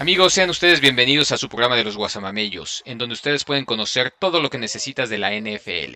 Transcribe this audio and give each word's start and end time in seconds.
Amigos, 0.00 0.32
sean 0.32 0.48
ustedes 0.48 0.80
bienvenidos 0.80 1.30
a 1.30 1.36
su 1.36 1.50
programa 1.50 1.76
de 1.76 1.84
los 1.84 1.98
Guasamamellos, 1.98 2.82
en 2.86 2.96
donde 2.96 3.12
ustedes 3.12 3.44
pueden 3.44 3.66
conocer 3.66 4.10
todo 4.18 4.40
lo 4.40 4.48
que 4.48 4.56
necesitas 4.56 5.10
de 5.10 5.18
la 5.18 5.32
NFL. 5.38 5.94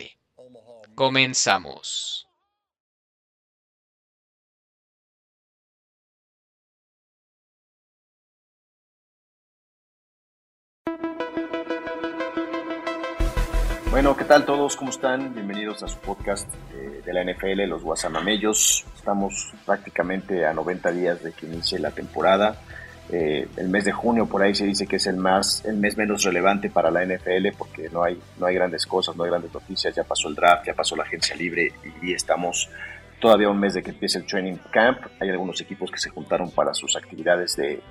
Comenzamos. 0.93 2.27
Bueno, 13.89 14.15
¿qué 14.15 14.25
tal 14.25 14.45
todos? 14.45 14.75
¿Cómo 14.75 14.91
están? 14.91 15.33
Bienvenidos 15.33 15.81
a 15.81 15.87
su 15.87 15.97
podcast 15.97 16.47
eh, 16.75 17.01
de 17.03 17.11
la 17.11 17.23
NFL, 17.23 17.67
los 17.67 17.81
Guasamamellos. 17.81 18.85
Estamos 18.95 19.51
prácticamente 19.65 20.45
a 20.45 20.53
90 20.53 20.91
días 20.91 21.23
de 21.23 21.33
que 21.33 21.47
inicie 21.47 21.79
la 21.79 21.89
temporada. 21.89 22.61
Eh, 23.11 23.47
el 23.57 23.69
mes 23.69 23.85
de 23.85 23.91
junio 23.91 24.25
por 24.25 24.41
ahí 24.41 24.55
se 24.55 24.65
dice 24.65 24.87
que 24.87 24.95
es 24.95 25.05
el 25.05 25.17
más 25.17 25.63
el 25.63 25.77
mes 25.77 25.95
menos 25.95 26.23
relevante 26.23 26.71
para 26.71 26.89
la 26.89 27.05
NFL 27.05 27.55
porque 27.55 27.87
no 27.91 28.03
hay 28.03 28.19
no 28.39 28.47
hay 28.47 28.55
grandes 28.55 28.83
cosas 28.87 29.15
no 29.15 29.25
hay 29.25 29.29
grandes 29.29 29.53
noticias 29.53 29.93
ya 29.93 30.03
pasó 30.03 30.27
el 30.27 30.33
draft 30.33 30.65
ya 30.65 30.73
pasó 30.73 30.95
la 30.95 31.03
agencia 31.03 31.35
libre 31.35 31.71
y 32.01 32.13
estamos 32.13 32.67
todavía 33.19 33.49
un 33.49 33.59
mes 33.59 33.73
de 33.73 33.83
que 33.83 33.91
empiece 33.91 34.19
el 34.19 34.25
training 34.25 34.57
camp. 34.71 34.99
Hay 35.19 35.29
algunos 35.29 35.59
equipos 35.61 35.89
que 35.91 35.97
se 35.97 36.09
juntaron 36.09 36.51
para 36.51 36.73
sus 36.73 36.95
actividades 36.95 37.55
de, 37.55 37.81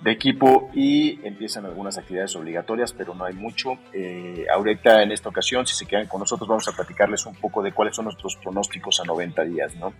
de 0.00 0.10
equipo 0.10 0.70
y 0.74 1.18
empiezan 1.26 1.64
algunas 1.64 1.96
actividades 1.96 2.36
obligatorias, 2.36 2.92
pero 2.92 3.14
no 3.14 3.24
hay 3.24 3.34
mucho. 3.34 3.78
Eh, 3.92 4.44
ahorita 4.52 5.02
en 5.02 5.12
esta 5.12 5.28
ocasión, 5.28 5.66
si 5.66 5.74
se 5.74 5.86
quedan 5.86 6.06
con 6.06 6.20
nosotros, 6.20 6.48
vamos 6.48 6.68
a 6.68 6.72
platicarles 6.72 7.24
un 7.26 7.34
poco 7.36 7.62
de 7.62 7.72
cuáles 7.72 7.96
son 7.96 8.06
nuestros 8.06 8.36
pronósticos 8.36 9.00
a 9.00 9.04
90 9.04 9.44
días. 9.44 9.74
¿no? 9.76 9.94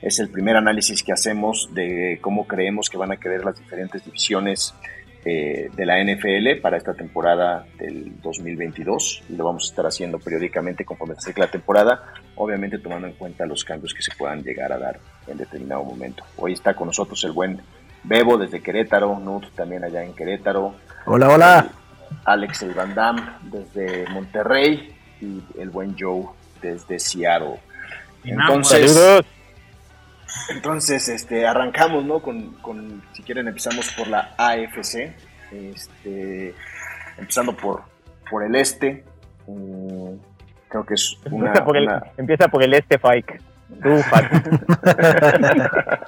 Es 0.00 0.18
el 0.20 0.28
primer 0.30 0.56
análisis 0.56 1.02
que 1.02 1.12
hacemos 1.12 1.74
de 1.74 2.18
cómo 2.20 2.46
creemos 2.46 2.88
que 2.88 2.98
van 2.98 3.12
a 3.12 3.16
quedar 3.16 3.44
las 3.44 3.58
diferentes 3.58 4.04
divisiones 4.04 4.74
eh, 5.24 5.68
de 5.74 5.84
la 5.84 6.02
NFL 6.02 6.60
para 6.62 6.76
esta 6.76 6.94
temporada 6.94 7.66
del 7.76 8.20
2022 8.22 9.24
y 9.28 9.34
lo 9.34 9.46
vamos 9.46 9.64
a 9.64 9.66
estar 9.70 9.84
haciendo 9.84 10.20
periódicamente 10.20 10.84
conforme 10.84 11.16
se 11.18 11.36
la 11.36 11.50
temporada, 11.50 12.14
obviamente 12.36 12.78
tomando 12.78 13.08
en 13.08 13.14
cuenta 13.14 13.44
los 13.44 13.64
cambios 13.64 13.92
que 13.92 14.00
se 14.00 14.12
puedan 14.16 14.44
llegar 14.44 14.72
a 14.72 14.78
dar 14.78 15.00
en 15.26 15.36
determinado 15.36 15.82
momento. 15.82 16.22
Hoy 16.36 16.52
está 16.52 16.74
con 16.74 16.86
nosotros 16.86 17.22
el 17.24 17.32
buen 17.32 17.60
Bebo 18.08 18.38
desde 18.38 18.62
Querétaro, 18.62 19.18
Nut 19.20 19.44
también 19.54 19.84
allá 19.84 20.02
en 20.02 20.14
Querétaro. 20.14 20.74
Hola, 21.04 21.28
hola. 21.28 21.68
Alex 22.24 22.62
el 22.62 22.72
Van 22.72 22.94
Damme 22.94 23.20
desde 23.42 24.08
Monterrey 24.08 24.96
y 25.20 25.42
el 25.58 25.68
buen 25.68 25.94
Joe 25.98 26.24
desde 26.62 26.98
Seattle. 26.98 27.60
Entonces, 28.24 28.98
entonces 30.48 31.08
este, 31.08 31.46
arrancamos, 31.46 32.04
¿no? 32.04 32.20
Con, 32.20 32.52
con, 32.54 33.02
si 33.12 33.22
quieren, 33.22 33.46
empezamos 33.46 33.92
por 33.92 34.08
la 34.08 34.34
AFC. 34.38 35.14
Este, 35.52 36.54
empezando 37.18 37.54
por, 37.54 37.82
por 38.30 38.42
el 38.42 38.54
este. 38.54 39.04
Mm, 39.46 40.14
creo 40.68 40.86
que 40.86 40.94
es 40.94 41.18
una. 41.30 41.48
Empieza 41.48 41.64
por 41.64 41.76
el, 41.76 41.88
empieza 42.16 42.48
por 42.48 42.62
el 42.62 42.72
este, 42.74 42.98
Fike. 42.98 43.38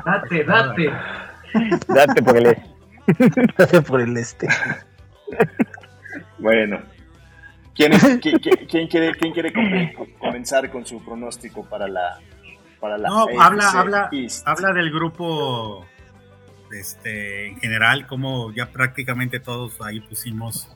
date, 0.04 0.44
date. 0.44 0.90
Date 1.88 2.22
por 2.22 2.36
el 2.36 2.46
este. 2.46 2.70
Date 3.58 3.82
por 3.82 4.00
el 4.00 4.16
este. 4.16 4.48
Bueno. 6.38 6.80
¿Quién, 7.74 7.92
quién, 8.20 8.88
quiere, 8.88 9.14
quién 9.14 9.32
quiere 9.32 9.52
comenzar 10.18 10.70
con 10.70 10.84
su 10.84 11.02
pronóstico 11.02 11.64
para 11.64 11.88
la, 11.88 12.18
para 12.78 12.98
la 12.98 13.08
No, 13.08 13.26
habla, 13.40 13.70
habla, 13.70 14.10
habla 14.44 14.72
del 14.74 14.90
grupo 14.90 15.86
este, 16.72 17.48
en 17.48 17.60
general, 17.60 18.06
como 18.06 18.52
ya 18.52 18.70
prácticamente 18.70 19.40
todos 19.40 19.80
ahí 19.80 20.00
pusimos 20.00 20.68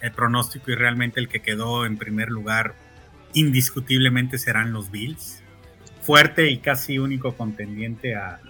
el 0.00 0.12
pronóstico 0.12 0.70
y 0.70 0.74
realmente 0.74 1.20
el 1.20 1.28
que 1.28 1.40
quedó 1.40 1.84
en 1.86 1.96
primer 1.96 2.28
lugar 2.28 2.74
indiscutiblemente 3.34 4.38
serán 4.38 4.72
los 4.72 4.90
Bills. 4.90 5.42
Fuerte 6.00 6.50
y 6.50 6.58
casi 6.58 6.98
único 6.98 7.36
contendiente 7.36 8.14
a, 8.14 8.40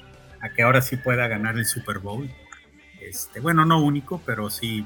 a 0.42 0.50
que 0.50 0.62
ahora 0.62 0.82
sí 0.82 0.96
pueda 0.96 1.28
ganar 1.28 1.56
el 1.56 1.64
Super 1.64 2.00
Bowl. 2.00 2.30
Este, 3.00 3.40
bueno, 3.40 3.64
no 3.64 3.82
único, 3.82 4.20
pero 4.26 4.50
sí 4.50 4.84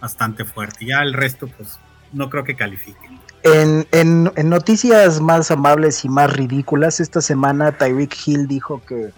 bastante 0.00 0.44
fuerte. 0.44 0.86
Ya 0.86 1.02
el 1.02 1.12
resto, 1.12 1.48
pues 1.48 1.78
no 2.12 2.30
creo 2.30 2.44
que 2.44 2.56
califiquen. 2.56 3.18
En, 3.42 3.86
en, 3.92 4.48
noticias 4.48 5.20
más 5.20 5.50
amables 5.50 6.04
y 6.04 6.08
más 6.08 6.32
ridículas, 6.32 7.00
esta 7.00 7.20
semana 7.20 7.72
Tyreek 7.72 8.14
Hill 8.26 8.48
dijo 8.48 8.82
que, 8.86 9.10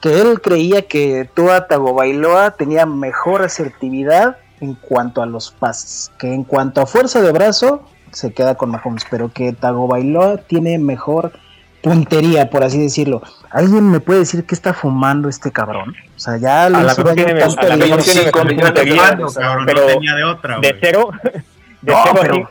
que 0.00 0.20
él 0.20 0.40
creía 0.40 0.82
que 0.82 1.28
Tua 1.34 1.66
Tagovailoa 1.66 2.52
tenía 2.52 2.86
mejor 2.86 3.42
asertividad 3.42 4.38
en 4.60 4.74
cuanto 4.74 5.22
a 5.22 5.26
los 5.26 5.50
pases, 5.50 6.10
que 6.18 6.32
en 6.32 6.44
cuanto 6.44 6.80
a 6.80 6.86
fuerza 6.86 7.20
de 7.20 7.32
brazo 7.32 7.88
se 8.10 8.32
queda 8.32 8.56
con 8.56 8.70
Mahomes, 8.70 9.04
pero 9.10 9.32
que 9.32 9.52
Tagovailoa 9.52 10.38
tiene 10.38 10.78
mejor 10.78 11.32
puntería, 11.86 12.50
por 12.50 12.64
así 12.64 12.80
decirlo. 12.80 13.22
¿Alguien 13.48 13.88
me 13.88 14.00
puede 14.00 14.18
decir 14.18 14.44
qué 14.44 14.56
está 14.56 14.74
fumando 14.74 15.28
este 15.28 15.52
cabrón? 15.52 15.94
O 16.16 16.18
sea, 16.18 16.36
ya 16.36 16.68
lo 16.68 16.84
hizo 16.84 17.04
daño 17.04 17.24
tanto 17.38 17.56
pero 18.44 18.60
no 18.60 18.74
tenía 18.74 20.16
de 20.16 20.24
otra, 20.24 20.58
De 20.58 20.76
cero, 20.80 21.10
de 21.82 21.92
no, 21.92 22.02
cero 22.02 22.18
pero, 22.20 22.50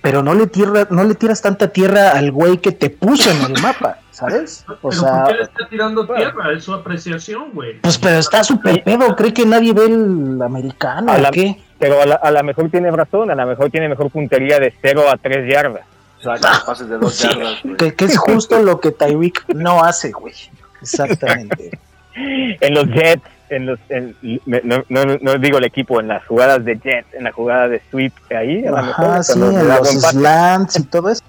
pero 0.00 0.22
no 0.22 0.34
le 0.34 0.46
tierra, 0.46 0.86
no 0.88 1.02
le 1.02 1.16
tiras 1.16 1.42
tanta 1.42 1.66
tierra 1.66 2.10
al 2.10 2.30
güey 2.30 2.58
que 2.58 2.70
te 2.70 2.90
puso 2.90 3.28
en 3.28 3.42
el 3.42 3.60
mapa, 3.60 3.98
¿sabes? 4.12 4.64
O 4.82 4.90
pero 4.90 5.02
sea, 5.02 5.24
¿por 5.24 5.32
qué 5.32 5.34
le 5.34 5.42
está 5.42 5.68
tirando 5.68 6.06
tierra? 6.06 6.52
Es 6.52 6.62
su 6.62 6.74
apreciación, 6.74 7.50
güey. 7.52 7.80
Pues 7.80 7.98
pero 7.98 8.20
está 8.20 8.44
súper 8.44 8.84
pedo, 8.84 9.16
cree 9.16 9.34
que 9.34 9.46
nadie 9.46 9.72
ve 9.72 9.86
el 9.86 10.40
americano, 10.40 11.10
a 11.10 11.18
la, 11.18 11.32
qué? 11.32 11.60
Pero 11.80 12.00
a 12.00 12.06
la, 12.06 12.14
a 12.14 12.30
la 12.30 12.44
mejor 12.44 12.70
tiene 12.70 12.88
razón, 12.92 13.32
a 13.32 13.34
lo 13.34 13.46
mejor 13.46 13.68
tiene 13.70 13.88
mejor 13.88 14.12
puntería 14.12 14.60
de 14.60 14.72
0 14.80 15.06
a 15.10 15.16
3 15.16 15.52
yardas. 15.52 15.93
Exacto, 16.26 16.66
pases 16.66 16.88
de 16.88 16.98
dos 16.98 17.18
yardas, 17.18 17.62
güey. 17.62 17.76
Que, 17.76 17.94
que, 17.94 18.04
es 18.06 18.18
justo 18.18 18.60
lo 18.62 18.80
que 18.80 18.90
Tyreek 18.90 19.48
no 19.54 19.82
hace, 19.82 20.12
güey. 20.12 20.34
Exactamente. 20.80 21.78
en 22.14 22.74
los 22.74 22.86
Jets, 22.88 23.22
en 23.48 23.66
los, 23.66 23.78
en, 23.88 24.16
no, 24.46 24.84
no, 24.88 25.04
no, 25.20 25.38
digo 25.38 25.58
el 25.58 25.64
equipo, 25.64 26.00
en 26.00 26.08
las 26.08 26.24
jugadas 26.26 26.64
de 26.64 26.78
Jets, 26.78 27.14
en 27.14 27.24
la 27.24 27.32
jugada 27.32 27.68
de 27.68 27.82
sweep, 27.90 28.12
ahí, 28.30 28.66
a 28.66 28.78
Ajá, 28.78 29.22
sí, 29.22 29.40
en 29.40 29.68
los 29.68 29.88
slants 29.88 30.78
y 30.78 30.84
todo 30.84 31.10
eso. 31.10 31.22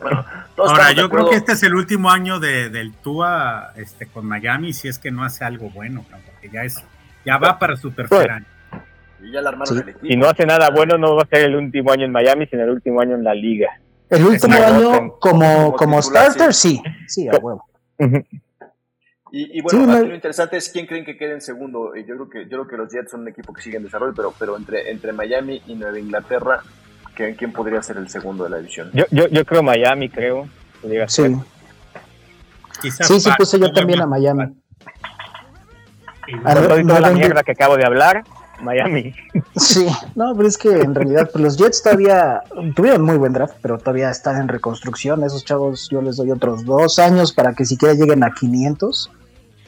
Bueno, 0.00 0.24
Ahora, 0.56 0.92
yo 0.92 1.08
creo 1.08 1.30
que 1.30 1.36
este 1.36 1.52
es 1.52 1.62
el 1.62 1.74
último 1.74 2.10
año 2.10 2.40
de, 2.40 2.68
del 2.68 2.92
Tua 2.94 3.72
este, 3.76 4.06
con 4.06 4.26
Miami, 4.26 4.72
si 4.72 4.88
es 4.88 4.98
que 4.98 5.10
no 5.10 5.24
hace 5.24 5.44
algo 5.44 5.70
bueno, 5.70 6.04
porque 6.10 6.50
ya 6.50 6.64
es 6.64 6.82
ya 7.24 7.38
va 7.38 7.58
para 7.58 7.76
su 7.76 7.90
tercer 7.90 8.08
Pues, 8.08 8.30
año. 8.30 8.46
Y 9.20 9.32
ya 9.32 9.40
armaron 9.40 9.66
Sí. 9.66 9.74
el 9.82 9.88
equipo. 9.90 10.06
Si 10.06 10.16
no 10.16 10.28
hace 10.28 10.46
nada 10.46 10.70
bueno, 10.70 10.96
no 10.96 11.14
va 11.14 11.22
a 11.22 11.26
ser 11.26 11.42
el 11.42 11.56
último 11.56 11.92
año 11.92 12.04
en 12.04 12.12
Miami, 12.12 12.46
sino 12.46 12.62
el 12.62 12.70
último 12.70 13.00
año 13.00 13.16
en 13.16 13.24
la 13.24 13.34
liga. 13.34 13.68
El 14.10 14.24
último 14.26 14.54
año 14.54 15.14
como, 15.18 15.74
Como 15.76 16.02
starter, 16.02 16.54
sí. 16.54 16.82
Sí, 17.06 17.28
a 17.28 17.36
huevo. 17.36 17.64
Y, 19.30 19.58
y 19.58 19.60
bueno, 19.60 19.84
Sí, 19.84 19.90
aquí 19.90 20.02
no- 20.02 20.08
lo 20.08 20.14
interesante 20.14 20.56
es 20.56 20.70
quién 20.70 20.86
creen 20.86 21.04
que 21.04 21.16
quede 21.18 21.34
en 21.34 21.40
segundo. 21.42 21.94
Y 21.94 22.04
Yo 22.06 22.14
creo 22.14 22.30
que 22.30 22.42
yo 22.44 22.50
creo 22.50 22.66
que 22.68 22.76
los 22.78 22.90
Jets 22.92 23.10
son 23.10 23.20
un 23.20 23.28
equipo 23.28 23.52
que 23.52 23.60
sigue 23.60 23.76
en 23.76 23.82
desarrollo, 23.84 24.14
pero 24.16 24.32
pero 24.38 24.56
entre 24.56 24.90
entre 24.90 25.12
Miami 25.12 25.60
y 25.66 25.74
Nueva 25.74 25.98
Inglaterra, 25.98 26.60
¿quién, 27.14 27.34
quién 27.34 27.52
podría 27.52 27.82
ser 27.82 27.98
el 27.98 28.08
segundo 28.08 28.44
de 28.44 28.50
la 28.50 28.56
división? 28.58 28.90
Yo, 28.94 29.04
yo, 29.10 29.28
yo 29.28 29.44
creo 29.44 29.62
Miami, 29.62 30.08
creo. 30.08 30.48
Sí, 30.80 30.88
ser. 31.08 31.32
Quizás 32.80 33.06
sí, 33.06 33.20
sí 33.20 33.30
puse 33.36 33.58
yo 33.58 33.70
también 33.72 34.00
a 34.00 34.06
Miami. 34.06 34.44
A 36.44 36.54
toda 36.54 36.82
no 36.82 36.98
la 37.00 37.10
mierda 37.10 37.42
que 37.42 37.52
acabo 37.52 37.76
de 37.76 37.84
hablar, 37.84 38.22
Miami. 38.60 39.14
Sí, 39.56 39.86
no, 40.14 40.34
pero 40.36 40.48
es 40.48 40.58
que 40.58 40.70
en 40.80 40.94
realidad 40.94 41.28
pues, 41.32 41.42
los 41.44 41.56
Jets 41.56 41.82
todavía 41.82 42.42
tuvieron 42.74 43.02
muy 43.02 43.16
buen 43.16 43.32
draft, 43.32 43.54
pero 43.62 43.78
todavía 43.78 44.10
están 44.10 44.40
en 44.40 44.48
reconstrucción. 44.48 45.22
Esos 45.24 45.44
chavos 45.44 45.88
yo 45.90 46.00
les 46.02 46.16
doy 46.16 46.30
otros 46.30 46.64
dos 46.64 46.98
años 46.98 47.32
para 47.32 47.54
que 47.54 47.64
siquiera 47.64 47.94
lleguen 47.94 48.22
a 48.24 48.30
500. 48.32 49.10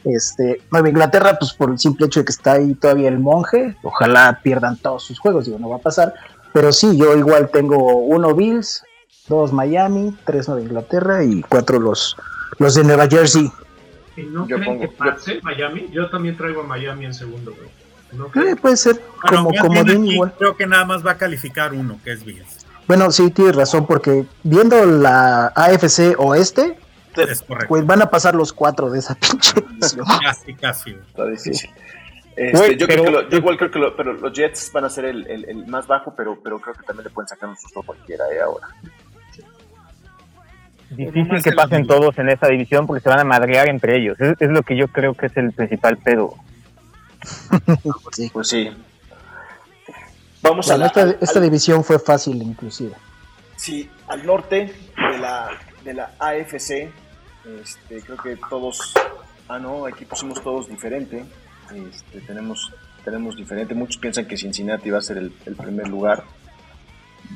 Este, 0.03 0.61
Nueva 0.71 0.89
Inglaterra, 0.89 1.37
pues 1.39 1.53
por 1.53 1.69
el 1.69 1.77
simple 1.77 2.07
hecho 2.07 2.21
de 2.21 2.25
que 2.25 2.31
está 2.31 2.53
ahí 2.53 2.73
todavía 2.73 3.07
el 3.09 3.19
monje, 3.19 3.75
ojalá 3.83 4.39
pierdan 4.41 4.75
todos 4.77 5.03
sus 5.03 5.19
juegos, 5.19 5.45
digo, 5.45 5.59
no 5.59 5.69
va 5.69 5.75
a 5.75 5.79
pasar. 5.79 6.13
Pero 6.53 6.71
sí, 6.73 6.97
yo 6.97 7.15
igual 7.15 7.49
tengo 7.51 7.77
uno 7.97 8.33
Bills, 8.33 8.83
dos 9.27 9.53
Miami, 9.53 10.17
tres 10.25 10.47
Nueva 10.49 10.63
Inglaterra 10.63 11.23
y 11.23 11.41
cuatro 11.43 11.79
los, 11.79 12.17
los 12.57 12.73
de 12.75 12.83
Nueva 12.83 13.07
Jersey. 13.07 13.51
¿Y 14.17 14.23
no 14.23 14.45
Yo 14.47 14.57
creen 14.57 14.71
pongo- 14.71 14.81
que 14.81 14.87
pase 14.89 15.39
Miami? 15.43 15.87
Yo 15.93 16.09
también 16.09 16.35
traigo 16.35 16.61
a 16.61 16.65
Miami 16.65 17.05
en 17.05 17.13
segundo, 17.13 17.53
güey. 17.55 17.69
¿No 18.13 18.27
Eh, 18.27 18.29
creen? 18.31 18.57
puede 18.57 18.77
ser 18.77 19.01
Bueno, 19.23 19.49
como 19.61 19.83
bien 19.83 19.89
aquí 20.01 20.13
igual. 20.13 20.33
Creo 20.37 20.57
que 20.57 20.67
nada 20.67 20.85
más 20.85 21.05
va 21.05 21.11
a 21.11 21.17
calificar 21.17 21.73
uno, 21.73 21.99
que 22.03 22.11
es 22.13 22.23
Bills. 22.25 22.65
Bueno, 22.87 23.09
sí, 23.11 23.29
tienes 23.31 23.55
razón, 23.55 23.85
porque 23.87 24.25
viendo 24.43 24.85
la 24.85 25.47
AFC 25.55 26.15
Oeste, 26.17 26.77
Es 27.15 27.43
pues 27.67 27.85
van 27.85 28.01
a 28.01 28.09
pasar 28.09 28.35
los 28.35 28.51
cuatro 28.53 28.89
de 28.89 28.99
esa 28.99 29.15
pinche 29.19 29.61
división. 29.61 30.05
Casi, 30.23 30.53
casi. 30.55 30.91
güey. 30.91 31.03
Está 31.07 31.25
difícil. 31.25 31.69
Este, 32.35 32.77
yo, 32.77 32.87
pero- 32.87 33.03
creo 33.03 33.05
que 33.05 33.11
lo- 33.23 33.29
yo 33.29 33.37
igual 33.37 33.57
creo 33.57 33.71
que 33.71 33.79
lo- 33.79 33.95
pero 33.95 34.13
los 34.13 34.33
Jets 34.33 34.71
van 34.73 34.85
a 34.85 34.89
ser 34.89 35.05
el, 35.05 35.27
el- 35.27 35.45
el 35.49 35.67
más 35.67 35.85
bajo, 35.87 36.13
pero, 36.15 36.37
pero 36.41 36.59
creo 36.59 36.73
que 36.75 36.83
también 36.83 37.03
le 37.05 37.09
pueden 37.11 37.27
sacar 37.27 37.49
un 37.49 37.57
susto 37.57 37.81
a 37.81 37.83
cualquiera 37.85 38.23
eh, 38.33 38.41
ahora. 38.41 38.67
Difícil 40.89 41.41
que 41.41 41.53
pasen 41.53 41.87
todos 41.87 42.17
en 42.17 42.27
esa 42.29 42.47
división 42.47 42.85
porque 42.85 43.01
se 43.01 43.07
van 43.09 43.19
a 43.19 43.23
madrear 43.23 43.69
entre 43.69 43.97
ellos. 43.97 44.19
Es, 44.19 44.35
es 44.39 44.49
lo 44.49 44.61
que 44.63 44.75
yo 44.75 44.89
creo 44.89 45.13
que 45.13 45.27
es 45.27 45.37
el 45.37 45.53
principal 45.53 45.97
pedo. 45.97 46.35
Sí. 48.11 48.29
Pues 48.33 48.47
sí. 48.47 48.69
Vamos 50.41 50.69
a 50.71 50.77
la, 50.77 50.87
esta, 50.87 51.01
al- 51.03 51.17
esta 51.21 51.39
al- 51.39 51.45
división 51.45 51.83
fue 51.83 51.99
fácil, 51.99 52.41
inclusive. 52.41 52.93
sí, 53.55 53.89
al 54.07 54.25
norte 54.25 54.73
de 55.11 55.17
la, 55.19 55.49
de 55.83 55.93
la 55.93 56.11
AFC. 56.19 56.89
Este, 57.61 58.01
creo 58.05 58.17
que 58.17 58.37
todos, 58.49 58.93
ah 59.49 59.59
no, 59.59 59.85
aquí 59.85 60.05
pusimos 60.05 60.41
todos 60.43 60.67
diferente. 60.67 61.23
Este, 61.73 62.21
tenemos, 62.21 62.71
tenemos 63.05 63.35
diferente. 63.35 63.73
Muchos 63.75 63.97
piensan 63.97 64.25
que 64.25 64.37
Cincinnati 64.37 64.89
va 64.89 64.97
a 64.99 65.01
ser 65.01 65.17
el, 65.17 65.33
el 65.45 65.55
primer 65.55 65.87
lugar. 65.87 66.23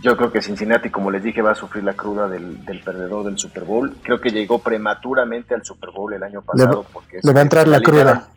Yo 0.01 0.17
creo 0.17 0.31
que 0.31 0.41
Cincinnati, 0.41 0.89
como 0.89 1.09
les 1.09 1.23
dije, 1.23 1.41
va 1.41 1.51
a 1.51 1.55
sufrir 1.55 1.83
la 1.83 1.93
cruda 1.93 2.27
del, 2.27 2.65
del 2.65 2.81
perdedor 2.81 3.23
del 3.25 3.37
Super 3.37 3.63
Bowl. 3.63 3.95
Creo 4.03 4.19
que 4.19 4.29
llegó 4.29 4.59
prematuramente 4.59 5.53
al 5.55 5.63
Super 5.63 5.91
Bowl 5.91 6.11
el 6.13 6.21
año 6.23 6.41
pasado 6.41 6.85
porque 6.91 7.19
Le 7.23 7.31
va 7.33 7.39
a 7.39 7.43
entrar 7.43 7.67
la 7.67 7.79
cruda. 7.79 8.27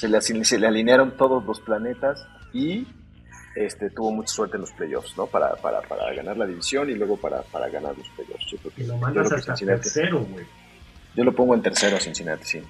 Se 0.00 0.08
le, 0.08 0.20
se 0.22 0.58
le 0.58 0.66
alinearon 0.66 1.16
todos 1.16 1.44
los 1.44 1.60
planetas 1.60 2.26
y 2.54 2.86
este, 3.54 3.90
tuvo 3.90 4.12
mucha 4.12 4.32
suerte 4.32 4.56
en 4.56 4.62
los 4.62 4.72
playoffs, 4.72 5.16
¿no? 5.16 5.26
Para, 5.26 5.54
para, 5.56 5.82
para 5.82 6.12
ganar 6.14 6.36
la 6.36 6.46
división 6.46 6.88
y 6.88 6.94
luego 6.94 7.16
para, 7.16 7.42
para 7.42 7.68
ganar 7.68 7.96
los 7.98 8.08
playoffs. 8.10 8.46
Yo 8.50 8.58
creo 8.58 8.72
que, 8.74 8.82
Y 8.82 8.86
lo 8.86 8.94
yo 8.94 9.00
mandas 9.00 9.26
creo 9.28 9.38
hasta 9.38 9.54
Cincinnati- 9.56 9.82
tercero, 9.82 10.20
güey. 10.24 10.46
yo 11.14 11.24
lo 11.24 11.34
pongo 11.34 11.54
en 11.54 11.62
tercero 11.62 11.96
a 11.96 12.00
Cincinnati, 12.00 12.44
sí. 12.44 12.62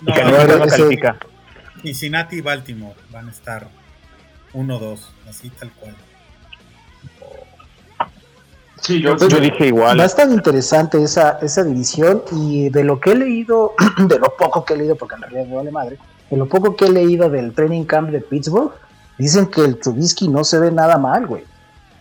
Y 0.00 0.04
No, 0.06 0.14
no, 0.46 0.56
no. 0.58 1.22
Cincinnati 1.82 2.36
y 2.36 2.40
Baltimore 2.40 2.94
van 3.10 3.28
a 3.28 3.30
estar 3.32 3.68
1-2, 4.54 5.00
así 5.28 5.50
tal 5.50 5.70
cual. 5.72 5.94
Sí, 8.82 9.00
Yo- 9.00 9.16
yo, 9.16 9.28
Yo 9.28 9.40
dije 9.40 9.68
igual. 9.68 9.98
Estar 10.00 10.28
interesante 10.30 11.02
esa, 11.02 11.38
esa 11.40 11.62
división 11.64 12.22
y 12.32 12.68
de 12.68 12.82
lo 12.84 12.98
que 13.00 13.12
he 13.12 13.14
leído, 13.14 13.74
de 14.08 14.18
lo 14.18 14.36
poco 14.36 14.64
que 14.64 14.74
he 14.74 14.76
leído, 14.76 14.96
porque 14.96 15.14
en 15.14 15.22
realidad 15.22 15.46
me 15.46 15.54
vale 15.56 15.70
madre, 15.70 15.98
de 16.30 16.36
lo 16.36 16.46
poco 16.46 16.74
que 16.76 16.86
he 16.86 16.90
leído 16.90 17.30
del 17.30 17.54
training 17.54 17.84
camp 17.84 18.10
de 18.10 18.20
Pittsburgh, 18.20 18.72
dicen 19.18 19.46
que 19.46 19.60
el 19.64 19.78
Trubisky 19.78 20.26
no 20.28 20.42
se 20.44 20.58
ve 20.58 20.70
nada 20.72 20.98
mal, 20.98 21.26
güey. 21.26 21.44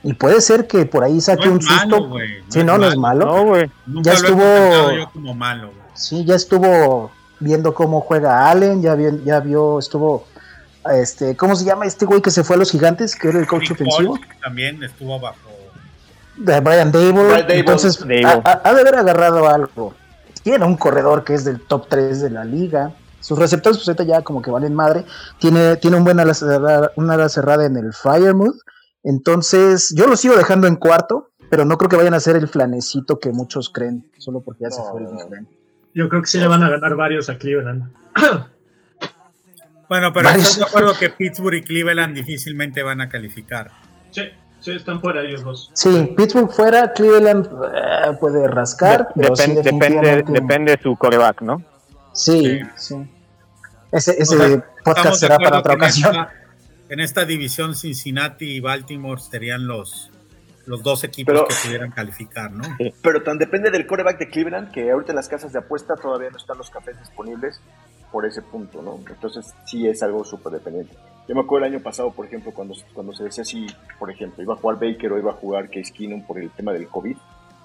Y 0.03 0.13
puede 0.13 0.41
ser 0.41 0.65
que 0.65 0.85
por 0.87 1.03
ahí 1.03 1.21
saque 1.21 1.45
No 1.45 1.51
un 1.53 1.57
es 1.59 1.65
malo, 1.65 1.97
susto. 1.97 2.09
güey, 2.09 2.29
Sí, 2.49 2.63
no, 2.63 2.77
no 2.79 2.87
es 2.87 2.97
malo. 2.97 3.25
No, 3.27 3.45
güey. 3.45 3.69
Nunca 3.85 4.11
Ya 4.13 4.19
lo 4.19 4.25
he 4.27 4.31
estuvo- 4.31 4.91
yo 4.97 5.11
como 5.11 5.33
malo, 5.35 5.67
güey. 5.67 5.79
Sí, 5.93 6.25
ya 6.25 6.33
estuvo 6.35 7.11
viendo 7.39 7.75
cómo 7.75 8.01
juega 8.01 8.49
Allen, 8.49 8.81
ya 8.81 8.95
vio, 8.95 9.23
ya 9.23 9.39
vio, 9.39 9.77
estuvo, 9.77 10.25
este, 10.91 11.35
¿cómo 11.37 11.55
se 11.55 11.65
llama 11.65 11.85
este 11.85 12.07
güey 12.07 12.21
que 12.23 12.31
se 12.31 12.43
fue 12.43 12.55
a 12.55 12.59
los 12.59 12.71
gigantes, 12.71 13.15
que 13.15 13.27
era 13.27 13.37
el 13.39 13.45
coach 13.45 13.69
ofensivo? 13.71 14.17
También 14.41 14.81
estuvo 14.81 15.19
bajo. 15.19 15.35
De 16.45 16.59
Brian 16.59 16.91
Dable. 16.91 17.45
Entonces, 17.49 17.99
Dable. 17.99 18.23
Ha, 18.25 18.73
de 18.73 18.81
haber 18.81 18.95
agarrado 18.95 19.47
algo. 19.47 19.93
Tiene 20.43 20.65
un 20.65 20.75
corredor 20.75 21.23
que 21.23 21.35
es 21.35 21.45
del 21.45 21.61
top 21.61 21.87
3 21.87 22.21
de 22.21 22.29
la 22.31 22.43
liga. 22.43 22.93
Sus 23.19 23.37
receptores, 23.37 23.77
pues 23.77 23.87
ahorita 23.87 24.03
ya 24.03 24.21
como 24.23 24.41
que 24.41 24.49
valen 24.49 24.73
madre. 24.73 25.05
Tiene, 25.39 25.75
tiene 25.77 25.97
un 25.97 26.03
buen 26.03 26.19
ala 26.19 26.33
cerrada, 26.33 26.91
una 26.95 27.13
ala 27.13 27.29
cerrada 27.29 27.65
en 27.65 27.77
el 27.77 27.93
Firemood. 27.93 28.55
Entonces, 29.03 29.93
yo 29.95 30.07
lo 30.07 30.17
sigo 30.17 30.35
dejando 30.35 30.67
en 30.67 30.75
cuarto, 30.75 31.31
pero 31.49 31.65
no 31.65 31.77
creo 31.77 31.89
que 31.89 31.97
vayan 31.97 32.13
a 32.13 32.19
ser 32.19 32.35
el 32.35 32.47
flanecito 32.47 33.19
que 33.19 33.31
muchos 33.31 33.69
creen, 33.69 34.09
solo 34.17 34.41
porque 34.41 34.63
ya 34.63 34.71
se 34.71 34.81
fue 34.83 35.01
el 35.01 35.07
Big. 35.07 35.29
Ben. 35.29 35.47
yo 35.93 36.09
creo 36.09 36.21
que 36.21 36.27
sí 36.27 36.39
le 36.39 36.47
van 36.47 36.63
a 36.63 36.69
ganar 36.69 36.95
varios 36.95 37.29
a 37.29 37.37
Cleveland. 37.37 37.91
Bueno, 39.89 40.13
pero 40.13 40.29
estás 40.29 40.57
de 40.57 40.63
acuerdo 40.63 40.97
que 40.97 41.09
Pittsburgh 41.09 41.55
y 41.55 41.63
Cleveland 41.63 42.15
difícilmente 42.15 42.81
van 42.81 43.01
a 43.01 43.09
calificar. 43.09 43.71
Sí, 44.11 44.21
sí, 44.61 44.71
están 44.71 45.01
fuera 45.01 45.21
ellos 45.21 45.43
dos. 45.43 45.69
Sí, 45.73 46.13
Pittsburgh 46.15 46.49
fuera, 46.51 46.93
Cleveland 46.93 47.47
eh, 47.47 48.17
puede 48.19 48.47
rascar, 48.47 49.09
De- 49.15 49.23
pero 49.23 49.35
sí 49.35 49.51
depen- 49.51 49.63
depende, 49.63 50.23
depende 50.27 50.75
de 50.77 50.81
su 50.81 50.95
coreback, 50.95 51.41
¿no? 51.41 51.61
Sí, 52.13 52.59
sí. 52.77 52.95
Ese, 53.91 54.11
ese 54.21 54.35
O 54.35 54.39
sea, 54.39 54.65
podcast 54.85 55.15
será 55.15 55.37
para 55.37 55.59
otra 55.59 55.73
ocasión. 55.73 56.11
esta- 56.15 56.33
En 56.89 56.99
esta 56.99 57.23
división, 57.25 57.75
Cincinnati 57.75 58.57
y 58.57 58.59
Baltimore 58.59 59.19
serían 59.21 59.65
los, 59.65 60.09
los 60.65 60.83
dos 60.83 61.03
equipos 61.05 61.33
Pero- 61.33 61.47
que 61.47 61.55
pudieran 61.63 61.91
calificar, 61.91 62.51
¿no? 62.51 62.63
Pero 63.01 63.23
tan 63.23 63.37
depende 63.37 63.71
del 63.71 63.87
coreback 63.87 64.19
de 64.19 64.29
Cleveland 64.29 64.71
que 64.71 64.91
ahorita 64.91 65.11
en 65.13 65.15
las 65.17 65.27
casas 65.29 65.53
de 65.53 65.59
apuesta 65.59 65.95
todavía 65.95 66.29
no 66.29 66.37
están 66.37 66.57
los 66.57 66.69
cafés 66.69 66.97
disponibles. 66.99 67.59
por 68.11 68.25
ese 68.25 68.41
punto, 68.41 68.81
¿no? 68.81 68.99
Entonces 69.09 69.53
sí 69.65 69.87
es 69.87 70.03
algo 70.03 70.25
súper 70.25 70.51
dependiente. 70.51 70.93
Yo 71.27 71.35
me 71.35 71.41
acuerdo 71.41 71.65
el 71.65 71.73
año 71.73 71.83
pasado, 71.83 72.11
por 72.11 72.25
ejemplo, 72.25 72.51
cuando, 72.51 72.73
cuando 72.93 73.13
se 73.13 73.23
decía 73.23 73.43
si, 73.43 73.67
por 73.99 74.11
ejemplo, 74.11 74.43
iba 74.43 74.53
a 74.53 74.57
jugar 74.57 74.79
Baker 74.79 75.13
o 75.13 75.19
iba 75.19 75.31
a 75.31 75.35
jugar 75.35 75.69
Case 75.69 75.93
Keenum 75.93 76.23
por 76.23 76.39
el 76.39 76.49
tema 76.49 76.73
del 76.73 76.87
COVID, 76.87 77.15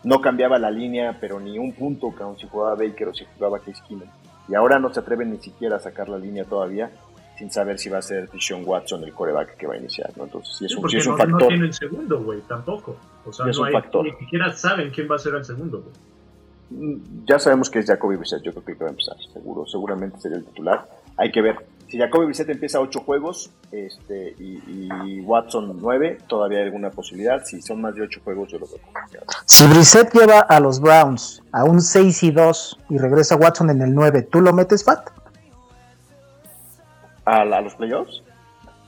no 0.05 0.21
cambiaba 0.21 0.59
la 0.59 0.71
línea, 0.71 1.17
pero 1.21 1.41
ni 1.41 1.59
un 1.59 1.73
punto, 1.73 2.15
aun 2.21 2.39
si 2.39 2.47
jugaba 2.47 2.75
Baker 2.75 3.09
o 3.09 3.15
si 3.15 3.25
jugaba 3.37 3.59
Case 3.59 3.83
Keenum. 3.89 4.09
Y 4.49 4.55
ahora 4.55 4.79
no 4.79 4.93
se 4.93 5.01
atreven 5.01 5.31
ni 5.33 5.39
siquiera 5.39 5.77
a 5.77 5.81
sacar 5.81 6.09
la 6.09 6.19
línea 6.19 6.45
todavía, 6.45 6.91
sin 7.37 7.51
saber 7.51 7.79
si 7.79 7.89
va 7.89 7.99
a 7.99 8.03
ser 8.03 8.31
Deshaun 8.31 8.63
Watson 8.65 9.03
el 9.05 9.13
coreback 9.13 9.57
que 9.57 9.67
va 9.67 9.75
a 9.75 9.79
iniciar, 9.79 10.11
¿no? 10.17 10.25
Entonces 10.25 10.57
sí 10.57 10.67
es 10.67 10.77
un, 10.77 10.89
sí 10.89 10.97
es 10.99 11.07
un 11.07 11.13
no, 11.13 11.19
factor. 11.19 11.43
No 11.43 11.49
tienen 11.49 11.73
segundo, 11.73 12.23
güey, 12.23 12.41
tampoco. 12.43 12.97
O 13.25 13.33
sea, 13.33 13.47
es 13.49 13.57
no 13.57 13.63
un 13.63 13.69
hay, 13.69 13.73
factor. 13.73 14.05
ni 14.05 14.13
siquiera 14.13 14.53
saben 14.53 14.91
quién 14.91 15.11
va 15.11 15.17
a 15.17 15.19
ser 15.19 15.35
el 15.35 15.45
segundo, 15.45 15.83
güey. 15.83 17.01
Ya 17.27 17.39
sabemos 17.39 17.71
que 17.71 17.79
es 17.79 17.87
Jacoby 17.87 18.17
Brissett, 18.17 18.43
yo 18.43 18.53
creo 18.53 18.65
que 18.65 18.75
va 18.75 18.87
a 18.87 18.91
empezar, 18.91 19.17
seguro, 19.33 19.67
seguramente 19.67 20.21
sería 20.21 20.39
el 20.39 20.45
titular. 20.45 20.89
Hay 21.17 21.31
que 21.31 21.41
ver. 21.41 21.57
Si 21.88 21.99
Jacoby 21.99 22.26
Brissett 22.26 22.49
empieza 22.49 22.81
ocho 22.81 23.00
juegos 23.00 23.50
este, 23.71 24.35
y, 24.40 24.88
y 25.07 25.21
Watson 25.21 25.78
nueve, 25.81 26.19
todavía 26.26 26.59
hay 26.59 26.64
alguna 26.64 26.90
posibilidad. 26.90 27.45
Si 27.45 27.62
son 27.62 27.81
más 27.81 27.95
de 27.95 28.02
ocho 28.02 28.21
juegos, 28.25 28.49
yo 28.50 28.59
lo 28.59 28.66
veo 28.66 28.78
complicado. 28.93 29.26
Si 29.45 29.66
Brissett 29.69 30.12
lleva 30.12 30.40
a 30.40 30.59
los 30.61 30.81
Browns 30.81 31.43
a 31.52 31.62
un 31.64 31.81
6 31.81 32.23
y 32.25 32.31
2 32.33 32.78
y 32.90 32.99
regresa 32.99 33.37
Watson 33.37 33.71
en 33.71 33.83
el 33.83 33.95
9, 33.95 34.23
¿tú 34.23 34.40
lo 34.40 34.52
metes, 34.52 34.83
Fat? 34.85 35.11
¿A, 37.25 37.45
la- 37.45 37.59
a 37.59 37.61
los 37.61 37.75
playoffs? 37.75 38.23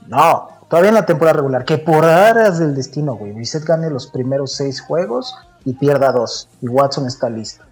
No, 0.07 0.49
todavía 0.69 0.89
en 0.89 0.95
la 0.95 1.05
temporada 1.05 1.37
regular. 1.37 1.65
Que 1.65 1.77
por 1.77 2.05
áreas 2.05 2.59
del 2.59 2.75
destino, 2.75 3.15
güey. 3.15 3.31
Brissett 3.33 3.63
gane 3.63 3.89
los 3.89 4.07
primeros 4.07 4.53
6 4.55 4.81
juegos 4.81 5.35
y 5.65 5.73
pierda 5.73 6.11
2. 6.11 6.49
Y 6.61 6.67
Watson 6.67 7.05
está 7.07 7.29
listo. 7.29 7.63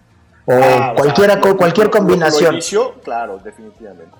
O 0.46 0.52
Ah, 0.52 0.92
o 0.92 1.00
cualquiera, 1.02 1.40
sea, 1.42 1.54
cualquier 1.54 1.90
combinación. 1.90 2.44
Lo 2.44 2.52
inicio, 2.52 2.94
claro, 3.02 3.38
definitivamente. 3.38 4.16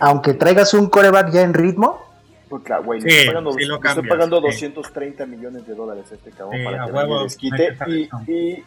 Aunque 0.00 0.34
traigas 0.34 0.74
un 0.74 0.88
coreback 0.88 1.30
ya 1.32 1.42
en 1.42 1.54
ritmo, 1.54 2.00
Pues 2.48 2.62
claro, 2.64 2.84
güey, 2.84 3.00
Sí, 3.00 3.06
le 3.08 3.12
estoy 3.14 3.28
pagando, 3.28 3.52
sí 3.52 3.54
lo 3.54 3.58
le 3.60 3.74
estoy 3.74 3.80
cambias, 3.94 4.14
pagando 4.14 4.36
sí. 4.38 4.42
230 4.66 5.26
millones 5.26 5.66
de 5.66 5.74
dólares 5.74 6.04
a 6.10 6.14
este 6.14 6.30
cabrón 6.32 6.58
Sí, 6.58 6.64
para 6.64 6.82
a 6.82 6.86
que 6.86 6.92
huevo, 6.92 7.22
desquite. 7.24 7.76
Y, 7.86 8.32
y, 8.32 8.64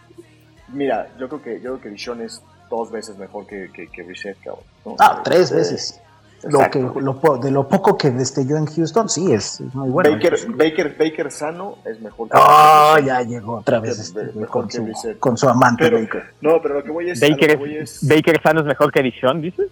mira, 0.70 1.08
yo 1.20 1.28
creo 1.30 1.42
que 1.42 1.54
yo 1.56 1.62
creo 1.74 1.82
que 1.82 1.90
Dishon 1.90 2.22
es 2.22 2.42
dos 2.70 2.92
veces 2.92 3.18
mejor 3.18 3.46
que, 3.46 3.70
que, 3.72 3.88
que 3.88 4.04
cabrón. 4.44 4.64
¿no? 4.86 4.96
ah, 5.00 5.22
tres 5.24 5.42
Este, 5.52 5.56
veces. 5.56 6.02
Lo 6.48 6.60
que, 6.70 6.80
lo, 6.80 7.38
de 7.42 7.50
lo 7.50 7.68
poco 7.68 7.98
que 7.98 8.12
destelló 8.12 8.58
en 8.58 8.68
Houston, 8.68 9.10
sí, 9.10 9.32
es 9.34 9.62
muy 9.74 9.90
bueno. 9.90 10.12
Baker, 10.12 10.38
Baker, 10.50 10.96
Baker 11.00 11.32
sano 11.32 11.78
es 11.86 12.00
mejor 12.02 12.30
que 12.30 12.38
Oh, 12.40 12.98
ya 13.04 13.22
llegó 13.24 13.58
otra 13.58 13.80
vez 13.80 13.96
Que- 13.96 14.02
este, 14.02 14.38
mejor 14.40 14.50
con, 14.50 14.68
que 14.68 14.78
su, 14.94 15.20
con 15.20 15.38
su 15.38 15.50
amante 15.50 15.86
Pero- 15.86 16.00
Baker. 16.02 16.24
No, 16.42 16.62
pero 16.62 16.76
lo 16.76 16.84
que 16.84 16.92
voy 16.92 17.10
es. 17.10 17.20
Baker, 17.20 17.50
que 17.50 17.56
voy 17.56 17.78
es, 17.78 18.04
es- 18.04 18.08
Baker 18.08 18.40
Sano 18.44 18.60
es 18.60 18.66
mejor 18.68 18.92
que 18.92 19.02
Dishon, 19.02 19.42
dices? 19.42 19.68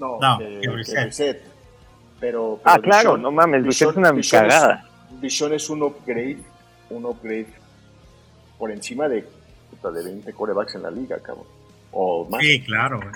No, 0.00 0.18
No, 0.20 0.38
que, 0.38 0.44
que 0.48 0.60
que 0.62 0.68
Brissett. 0.68 1.02
Brissett. 1.04 1.42
Pero, 2.18 2.60
Ah, 2.64 2.72
pero 2.76 2.82
claro, 2.82 3.16
Dishon- 3.16 3.20
no 3.22 3.30
mames, 3.30 3.62
Brissett 3.62 3.88
es 3.90 3.94
Dishon- 3.96 3.98
una 3.98 4.48
cagada. 4.48 4.84
Dishon 5.20 5.52
es 5.54 5.70
un 5.70 5.82
upgrade, 5.82 6.38
un 6.90 7.04
upgrade 7.06 7.46
por 8.58 8.70
encima 8.70 9.08
de, 9.08 9.22
de 9.82 10.02
20 10.04 10.32
corebacks 10.32 10.74
en 10.74 10.82
la 10.82 10.90
liga, 10.90 11.18
cabrón. 11.20 11.46
O 11.92 12.26
más. 12.28 12.40
Sí, 12.42 12.62
claro, 12.62 12.98
güey. 12.98 13.10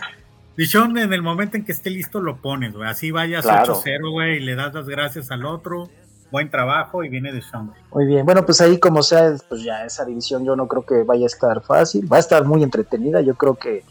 Dishon, 0.56 0.96
en 0.98 1.12
el 1.12 1.20
momento 1.22 1.56
en 1.56 1.64
que 1.64 1.72
esté 1.72 1.90
listo, 1.90 2.20
lo 2.20 2.36
pones, 2.36 2.72
güey. 2.74 2.88
Así 2.88 3.10
vayas 3.10 3.42
Claro. 3.44 3.74
8-0, 3.74 4.10
güey, 4.12 4.36
y 4.36 4.40
le 4.40 4.54
das 4.54 4.72
las 4.72 4.86
gracias 4.88 5.30
al 5.30 5.44
otro. 5.44 5.88
Buen 6.30 6.50
trabajo 6.50 7.04
y 7.04 7.08
viene 7.08 7.32
Dishon. 7.32 7.66
güey. 7.68 7.80
Muy 7.92 8.06
bien, 8.06 8.24
bueno, 8.24 8.44
pues 8.46 8.60
ahí 8.60 8.78
como 8.80 9.02
sea, 9.02 9.32
pues 9.48 9.62
ya 9.62 9.84
esa 9.84 10.04
división 10.04 10.44
yo 10.44 10.56
no 10.56 10.66
creo 10.66 10.84
que 10.86 11.02
vaya 11.02 11.24
a 11.24 11.26
estar 11.26 11.60
fácil, 11.62 12.10
va 12.12 12.16
a 12.16 12.20
estar 12.20 12.44
muy 12.44 12.62
entretenida, 12.62 13.20
yo 13.20 13.34
creo 13.34 13.54
que, 13.56 13.84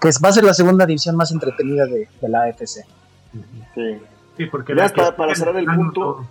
que 0.00 0.10
va 0.22 0.28
a 0.28 0.32
ser 0.32 0.44
la 0.44 0.54
segunda 0.54 0.86
división 0.86 1.16
más 1.16 1.30
entretenida 1.32 1.86
de, 1.86 2.08
de 2.20 2.28
la 2.28 2.42
AFC. 2.44 2.84
Sí. 3.74 3.98
Sí, 4.36 4.46
porque 4.46 4.74
Ya 4.74 4.88
para- 4.88 5.16
para 5.16 5.34
cerrar 5.34 5.56
el 5.56 5.66
punto, 5.66 6.00
todo. 6.00 6.26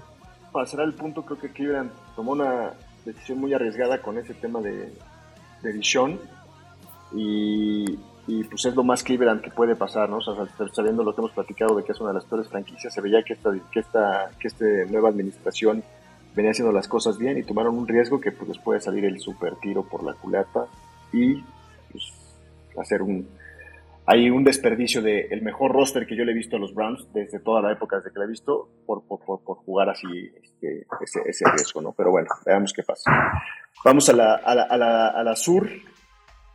Para 0.51 0.65
cerrar 0.65 0.87
el 0.87 0.93
punto, 0.93 1.23
creo 1.23 1.37
que 1.39 1.51
Cleveland 1.51 1.91
tomó 2.15 2.31
una 2.31 2.71
decisión 3.05 3.39
muy 3.39 3.53
arriesgada 3.53 4.01
con 4.01 4.17
ese 4.17 4.33
tema 4.33 4.59
de, 4.61 4.93
de 5.61 5.73
Dishon. 5.73 6.19
Y, 7.13 7.97
y, 8.27 8.43
pues 8.45 8.65
es 8.65 8.75
lo 8.75 8.83
más 8.83 9.03
Cleveland 9.03 9.41
que 9.41 9.49
puede 9.51 9.75
pasar, 9.75 10.09
¿no? 10.09 10.17
O 10.17 10.21
sea, 10.21 10.33
sabiendo 10.73 11.03
lo 11.03 11.13
que 11.15 11.21
hemos 11.21 11.31
platicado 11.31 11.75
de 11.75 11.83
que 11.83 11.91
es 11.93 11.99
una 12.01 12.09
de 12.09 12.15
las 12.15 12.25
peores 12.25 12.47
franquicias, 12.49 12.93
se 12.93 13.01
veía 13.01 13.23
que 13.23 13.33
esta, 13.33 13.51
que 13.71 13.79
esta, 13.79 14.29
que 14.39 14.47
este 14.47 14.85
nueva 14.87 15.09
administración 15.09 15.83
venía 16.35 16.51
haciendo 16.51 16.71
las 16.73 16.87
cosas 16.87 17.17
bien 17.17 17.37
y 17.37 17.43
tomaron 17.43 17.77
un 17.77 17.87
riesgo 17.87 18.19
que 18.19 18.31
pues 18.31 18.49
les 18.49 18.57
puede 18.59 18.79
salir 18.81 19.05
el 19.05 19.19
super 19.19 19.55
tiro 19.55 19.83
por 19.83 20.03
la 20.03 20.13
culata 20.13 20.65
y 21.13 21.41
pues, 21.91 22.11
hacer 22.77 23.01
un 23.01 23.27
hay 24.09 24.29
un 24.29 24.45
desperdicio 24.45 25.01
de 25.01 25.27
el 25.31 25.41
mejor 25.41 25.73
roster 25.73 26.07
que 26.07 26.15
yo 26.15 26.23
le 26.23 26.31
he 26.31 26.35
visto 26.35 26.55
a 26.55 26.59
los 26.59 26.73
Browns 26.73 27.05
desde 27.13 27.39
toda 27.39 27.61
la 27.61 27.73
época 27.73 27.97
desde 27.97 28.11
que 28.11 28.19
la 28.19 28.25
he 28.25 28.29
visto 28.29 28.69
por, 28.85 29.05
por, 29.05 29.19
por, 29.19 29.43
por 29.43 29.57
jugar 29.57 29.89
así 29.89 30.07
este, 30.41 30.87
ese, 31.01 31.19
ese 31.25 31.45
riesgo, 31.51 31.81
¿no? 31.81 31.91
Pero 31.91 32.11
bueno, 32.11 32.29
veamos 32.45 32.71
qué 32.71 32.83
pasa. 32.83 33.11
Vamos 33.83 34.07
a 34.09 34.13
la, 34.13 34.35
a 34.35 34.55
la, 34.55 34.63
a 34.63 34.77
la, 34.77 35.07
a 35.09 35.23
la 35.23 35.35
sur 35.35 35.69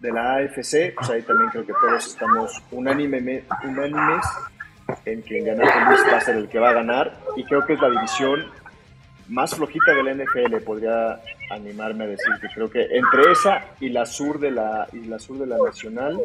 de 0.01 0.13
la 0.13 0.37
AFC, 0.37 0.95
pues 0.97 1.11
ahí 1.11 1.23
también 1.23 1.51
creo 1.51 1.67
que 1.67 1.75
todos 1.75 2.07
estamos 2.07 2.63
unánime, 2.73 3.45
unánimes 3.63 4.27
en 5.05 5.23
que 5.23 5.41
ganar 5.41 5.67
va 5.67 6.17
a 6.17 6.21
ser 6.21 6.37
el 6.37 6.49
que 6.49 6.59
va 6.59 6.71
a 6.71 6.73
ganar 6.73 7.19
y 7.37 7.45
creo 7.45 7.65
que 7.67 7.75
es 7.75 7.81
la 7.81 7.91
división 7.91 8.47
más 9.33 9.55
flojita 9.55 9.93
de 9.93 10.03
la 10.03 10.15
NFL, 10.15 10.57
podría 10.65 11.21
animarme 11.51 12.05
a 12.05 12.07
decir 12.09 12.33
que 12.41 12.49
creo 12.49 12.71
que 12.71 12.83
entre 12.83 13.33
esa 13.33 13.65
y 13.81 13.89
la 13.89 14.05
sur 14.05 14.39
de 14.39 14.51
la 14.51 14.87
y 14.93 15.07
la 15.07 15.19
sur 15.19 15.39
de 15.39 15.47
la 15.47 15.57
nacional 15.57 16.21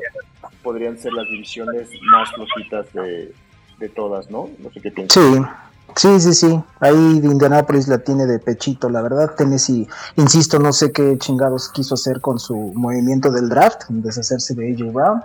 podrían 0.62 0.98
ser 0.98 1.14
las 1.14 1.26
divisiones 1.26 1.90
más 2.12 2.30
flojitas 2.34 2.92
de, 2.94 3.34
de 3.80 3.90
todas, 3.90 4.30
¿no? 4.30 4.50
No 4.60 4.70
sé 4.72 4.82
qué 4.82 4.92
piensas. 4.92 5.24
Sí, 5.24 5.42
sí, 5.96 6.20
sí, 6.20 6.34
sí, 6.34 6.64
ahí 6.82 7.20
de 7.22 7.28
Indianapolis 7.28 7.88
la 7.88 8.00
tiene 8.00 8.26
de 8.26 8.40
pechito, 8.40 8.90
la 8.90 9.02
verdad, 9.02 9.36
Tennessee, 9.36 9.88
insisto, 10.18 10.60
no 10.60 10.74
sé 10.74 10.92
qué 10.92 11.18
chingados 11.18 11.70
quiso 11.70 11.96
hacer 11.96 12.20
con 12.20 12.40
su 12.40 12.74
movimiento 12.76 13.32
del 13.32 13.48
draft, 13.48 13.84
deshacerse 13.88 14.54
de 14.54 14.74
AJ 14.74 14.92
Brown, 14.92 15.22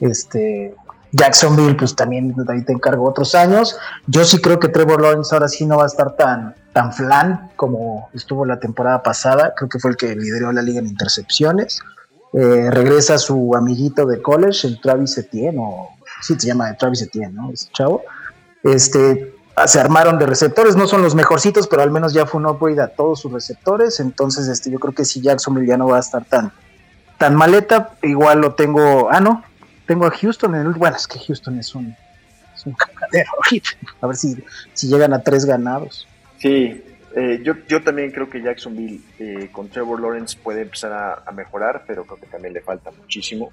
este... 0.00 0.74
Jacksonville, 1.12 1.76
pues 1.76 1.94
también 1.94 2.34
ahí 2.48 2.64
te 2.64 2.72
encargo 2.72 3.08
otros 3.08 3.34
años. 3.34 3.76
Yo 4.06 4.24
sí 4.24 4.40
creo 4.40 4.58
que 4.58 4.68
Trevor 4.68 5.02
Lawrence 5.02 5.34
ahora 5.34 5.48
sí 5.48 5.66
no 5.66 5.76
va 5.76 5.84
a 5.84 5.86
estar 5.86 6.16
tan, 6.16 6.54
tan 6.72 6.92
flan 6.92 7.50
como 7.56 8.08
estuvo 8.14 8.46
la 8.46 8.58
temporada 8.58 9.02
pasada. 9.02 9.52
Creo 9.54 9.68
que 9.68 9.78
fue 9.78 9.90
el 9.90 9.96
que 9.96 10.16
lideró 10.16 10.52
la 10.52 10.62
liga 10.62 10.80
en 10.80 10.86
intercepciones. 10.86 11.80
Eh, 12.32 12.70
regresa 12.70 13.18
su 13.18 13.54
amiguito 13.54 14.06
de 14.06 14.22
college, 14.22 14.66
el 14.66 14.80
Travis 14.80 15.18
Etienne, 15.18 15.58
o 15.60 15.90
sí 16.22 16.34
se 16.38 16.46
llama 16.46 16.74
Travis 16.78 17.02
Etienne, 17.02 17.34
¿no? 17.34 17.52
Ese 17.52 17.68
chavo. 17.72 18.02
Este, 18.62 19.34
se 19.66 19.80
armaron 19.80 20.18
de 20.18 20.24
receptores, 20.24 20.76
no 20.76 20.86
son 20.86 21.02
los 21.02 21.14
mejorcitos, 21.14 21.68
pero 21.68 21.82
al 21.82 21.90
menos 21.90 22.14
ya 22.14 22.24
fue 22.24 22.40
un 22.40 22.46
upgrade 22.46 22.80
a 22.80 22.88
todos 22.88 23.20
sus 23.20 23.32
receptores. 23.32 24.00
Entonces, 24.00 24.48
este, 24.48 24.70
yo 24.70 24.78
creo 24.78 24.94
que 24.94 25.04
si 25.04 25.20
Jacksonville 25.20 25.68
ya 25.68 25.76
no 25.76 25.88
va 25.88 25.98
a 25.98 26.00
estar 26.00 26.24
tan, 26.24 26.52
tan 27.18 27.34
maleta, 27.34 27.90
igual 28.00 28.40
lo 28.40 28.54
tengo. 28.54 29.10
Ah, 29.10 29.20
no, 29.20 29.42
tengo 29.92 30.06
a 30.06 30.10
Houston 30.10 30.54
en 30.54 30.66
el. 30.66 30.72
Bueno, 30.72 30.96
es 30.96 31.06
que 31.06 31.18
Houston 31.18 31.58
es 31.58 31.74
un, 31.74 31.94
es 32.54 32.64
un. 32.64 32.74
A 34.00 34.06
ver 34.06 34.16
si, 34.16 34.42
si 34.72 34.88
llegan 34.88 35.12
a 35.12 35.22
tres 35.22 35.44
ganados. 35.44 36.08
Sí, 36.38 36.82
eh, 37.14 37.40
yo, 37.42 37.52
yo 37.68 37.82
también 37.82 38.10
creo 38.10 38.30
que 38.30 38.40
Jacksonville 38.40 39.00
eh, 39.18 39.50
con 39.52 39.68
Trevor 39.68 40.00
Lawrence 40.00 40.38
puede 40.42 40.62
empezar 40.62 41.22
a, 41.26 41.30
mejorar, 41.32 41.84
pero 41.86 42.06
creo 42.06 42.18
que 42.18 42.26
también 42.26 42.54
le 42.54 42.62
falta 42.62 42.90
muchísimo. 42.90 43.50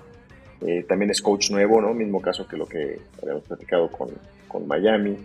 Eh, 0.65 0.85
también 0.87 1.11
es 1.11 1.21
coach 1.21 1.51
nuevo, 1.51 1.81
¿no? 1.81 1.93
Mismo 1.93 2.21
caso 2.21 2.47
que 2.47 2.55
lo 2.55 2.65
que 2.65 3.01
habíamos 3.21 3.43
platicado 3.43 3.91
con, 3.91 4.09
con 4.47 4.65
Miami. 4.65 5.17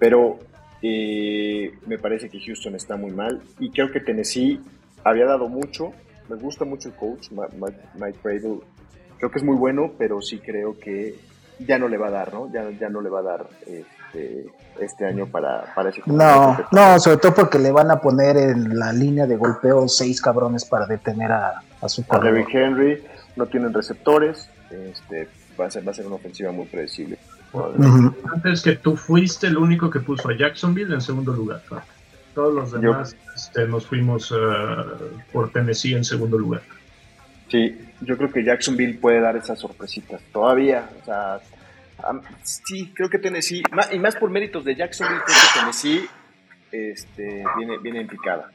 Pero 0.00 0.40
me 0.82 1.98
parece 1.98 2.28
que 2.28 2.40
Houston 2.40 2.74
está 2.74 2.96
muy 2.96 3.12
mal 3.12 3.40
y 3.60 3.70
creo 3.70 3.90
que 3.90 4.00
Tennessee 4.00 4.60
había 5.04 5.26
dado 5.26 5.48
mucho. 5.48 5.92
Me 6.28 6.36
gusta 6.36 6.64
mucho 6.64 6.88
el 6.88 6.94
coach, 6.94 7.30
Mike, 7.30 7.78
Mike 7.94 8.18
Bradle. 8.22 8.60
Creo 9.24 9.32
que 9.32 9.38
es 9.38 9.44
muy 9.46 9.56
bueno, 9.56 9.92
pero 9.96 10.20
sí 10.20 10.38
creo 10.38 10.78
que 10.78 11.14
ya 11.58 11.78
no 11.78 11.88
le 11.88 11.96
va 11.96 12.08
a 12.08 12.10
dar, 12.10 12.34
¿no? 12.34 12.52
Ya, 12.52 12.68
ya 12.78 12.90
no 12.90 13.00
le 13.00 13.08
va 13.08 13.20
a 13.20 13.22
dar 13.22 13.46
este, 13.66 14.44
este 14.78 15.06
año 15.06 15.28
para, 15.28 15.72
para 15.74 15.88
ese 15.88 16.02
No, 16.04 16.58
no, 16.70 17.00
sobre 17.00 17.16
todo 17.16 17.32
porque 17.32 17.58
le 17.58 17.72
van 17.72 17.90
a 17.90 18.00
poner 18.00 18.36
en 18.36 18.78
la 18.78 18.92
línea 18.92 19.26
de 19.26 19.36
golpeo 19.36 19.88
seis 19.88 20.20
cabrones 20.20 20.66
para 20.66 20.84
detener 20.84 21.32
a, 21.32 21.62
a 21.80 21.88
su 21.88 22.04
a 22.10 22.18
Derrick 22.18 22.54
Henry, 22.54 23.02
no 23.36 23.46
tienen 23.46 23.72
receptores, 23.72 24.50
este, 24.70 25.26
va, 25.58 25.68
a 25.68 25.70
ser, 25.70 25.88
va 25.88 25.92
a 25.92 25.94
ser 25.94 26.06
una 26.06 26.16
ofensiva 26.16 26.52
muy 26.52 26.66
predecible. 26.66 27.16
Uh 27.54 27.60
-huh. 27.60 28.14
Antes 28.30 28.60
que 28.60 28.76
tú 28.76 28.94
fuiste 28.94 29.46
el 29.46 29.56
único 29.56 29.88
que 29.88 30.00
puso 30.00 30.28
a 30.28 30.36
Jacksonville 30.36 30.92
en 30.92 31.00
segundo 31.00 31.32
lugar. 31.32 31.62
¿no? 31.70 31.80
Todos 32.34 32.52
los 32.52 32.72
demás 32.72 33.14
yo, 33.14 33.32
este, 33.34 33.66
nos 33.68 33.86
fuimos 33.86 34.30
uh, 34.32 34.36
por 35.32 35.50
Tennessee 35.50 35.94
en 35.94 36.04
segundo 36.04 36.36
lugar. 36.36 36.60
Sí, 37.48 37.78
yo 38.04 38.16
creo 38.16 38.30
que 38.30 38.44
Jacksonville 38.44 38.98
puede 38.98 39.20
dar 39.20 39.36
esas 39.36 39.58
sorpresitas 39.58 40.20
todavía. 40.32 40.88
O 41.00 41.04
sea, 41.04 41.40
um, 42.10 42.20
sí, 42.42 42.92
creo 42.94 43.08
que 43.08 43.18
Tennessee, 43.18 43.62
y 43.92 43.98
más 43.98 44.16
por 44.16 44.30
méritos 44.30 44.64
de 44.64 44.74
Jacksonville, 44.74 45.22
creo 45.24 45.36
que 45.36 45.60
Tennessee 45.60 46.08
este, 46.72 47.44
viene, 47.56 47.78
viene 47.78 48.00
en 48.00 48.08
picada. 48.08 48.50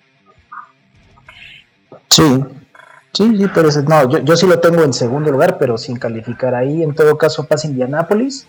Sí, 2.10 2.44
Sí, 3.14 3.38
sí, 3.38 3.46
pero 3.54 3.70
no, 3.88 4.10
yo, 4.10 4.20
yo, 4.20 4.38
sí 4.38 4.46
lo 4.46 4.60
tengo 4.60 4.84
en 4.84 4.94
segundo 4.94 5.32
lugar, 5.32 5.58
pero 5.58 5.78
sin 5.78 5.98
calificar 5.98 6.54
ahí. 6.54 6.84
En 6.84 6.94
todo 6.94 7.18
caso 7.18 7.46
pasa 7.46 7.68
Indianápolis 7.68 8.48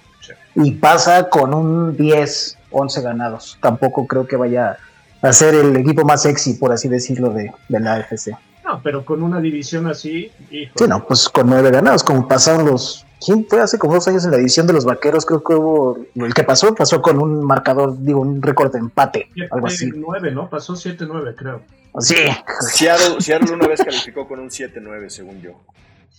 y 0.54 0.72
pasa 0.72 1.28
con 1.28 1.54
un 1.54 1.96
10, 1.96 2.58
11 2.70 3.02
ganados. 3.02 3.58
Tampoco 3.62 4.06
creo 4.06 4.26
que 4.26 4.36
vaya 4.36 4.76
a 5.22 5.32
ser 5.32 5.54
el 5.54 5.76
equipo 5.76 6.04
más 6.04 6.22
sexy, 6.22 6.54
por 6.54 6.72
así 6.72 6.88
decirlo, 6.88 7.30
de, 7.30 7.52
de 7.68 7.80
la 7.80 7.94
AFC. 7.94 8.36
No, 8.70 8.80
pero 8.82 9.04
con 9.04 9.22
una 9.22 9.40
división 9.40 9.86
así. 9.88 10.30
Sí, 10.48 10.68
no, 10.88 11.04
pues 11.06 11.28
con 11.28 11.48
nueve 11.48 11.70
ganados, 11.70 12.04
como 12.04 12.28
pasaron 12.28 12.66
los. 12.66 13.04
¿Quién 13.24 13.46
fue 13.48 13.60
hace 13.60 13.78
como 13.78 13.94
dos 13.94 14.06
años 14.08 14.24
en 14.24 14.30
la 14.30 14.36
edición 14.38 14.66
de 14.66 14.72
los 14.72 14.84
vaqueros? 14.84 15.26
Creo 15.26 15.42
que 15.42 15.54
hubo. 15.54 15.98
El 16.14 16.32
que 16.32 16.44
pasó, 16.44 16.74
pasó 16.74 17.02
con 17.02 17.20
un 17.20 17.44
marcador, 17.44 17.98
digo, 17.98 18.20
un 18.20 18.40
récord 18.40 18.72
de 18.72 18.78
empate. 18.78 19.28
algo 19.50 19.66
así. 19.66 19.90
9, 19.92 20.30
¿no? 20.30 20.48
Pasó 20.48 20.74
7-9, 20.74 21.34
creo. 21.36 21.62
Sí. 21.98 22.14
Seattle, 22.60 23.20
Seattle 23.20 23.54
una 23.54 23.66
vez 23.66 23.82
calificó 23.82 24.28
con 24.28 24.38
un 24.38 24.48
7-9, 24.48 25.08
según 25.08 25.40
yo. 25.42 25.60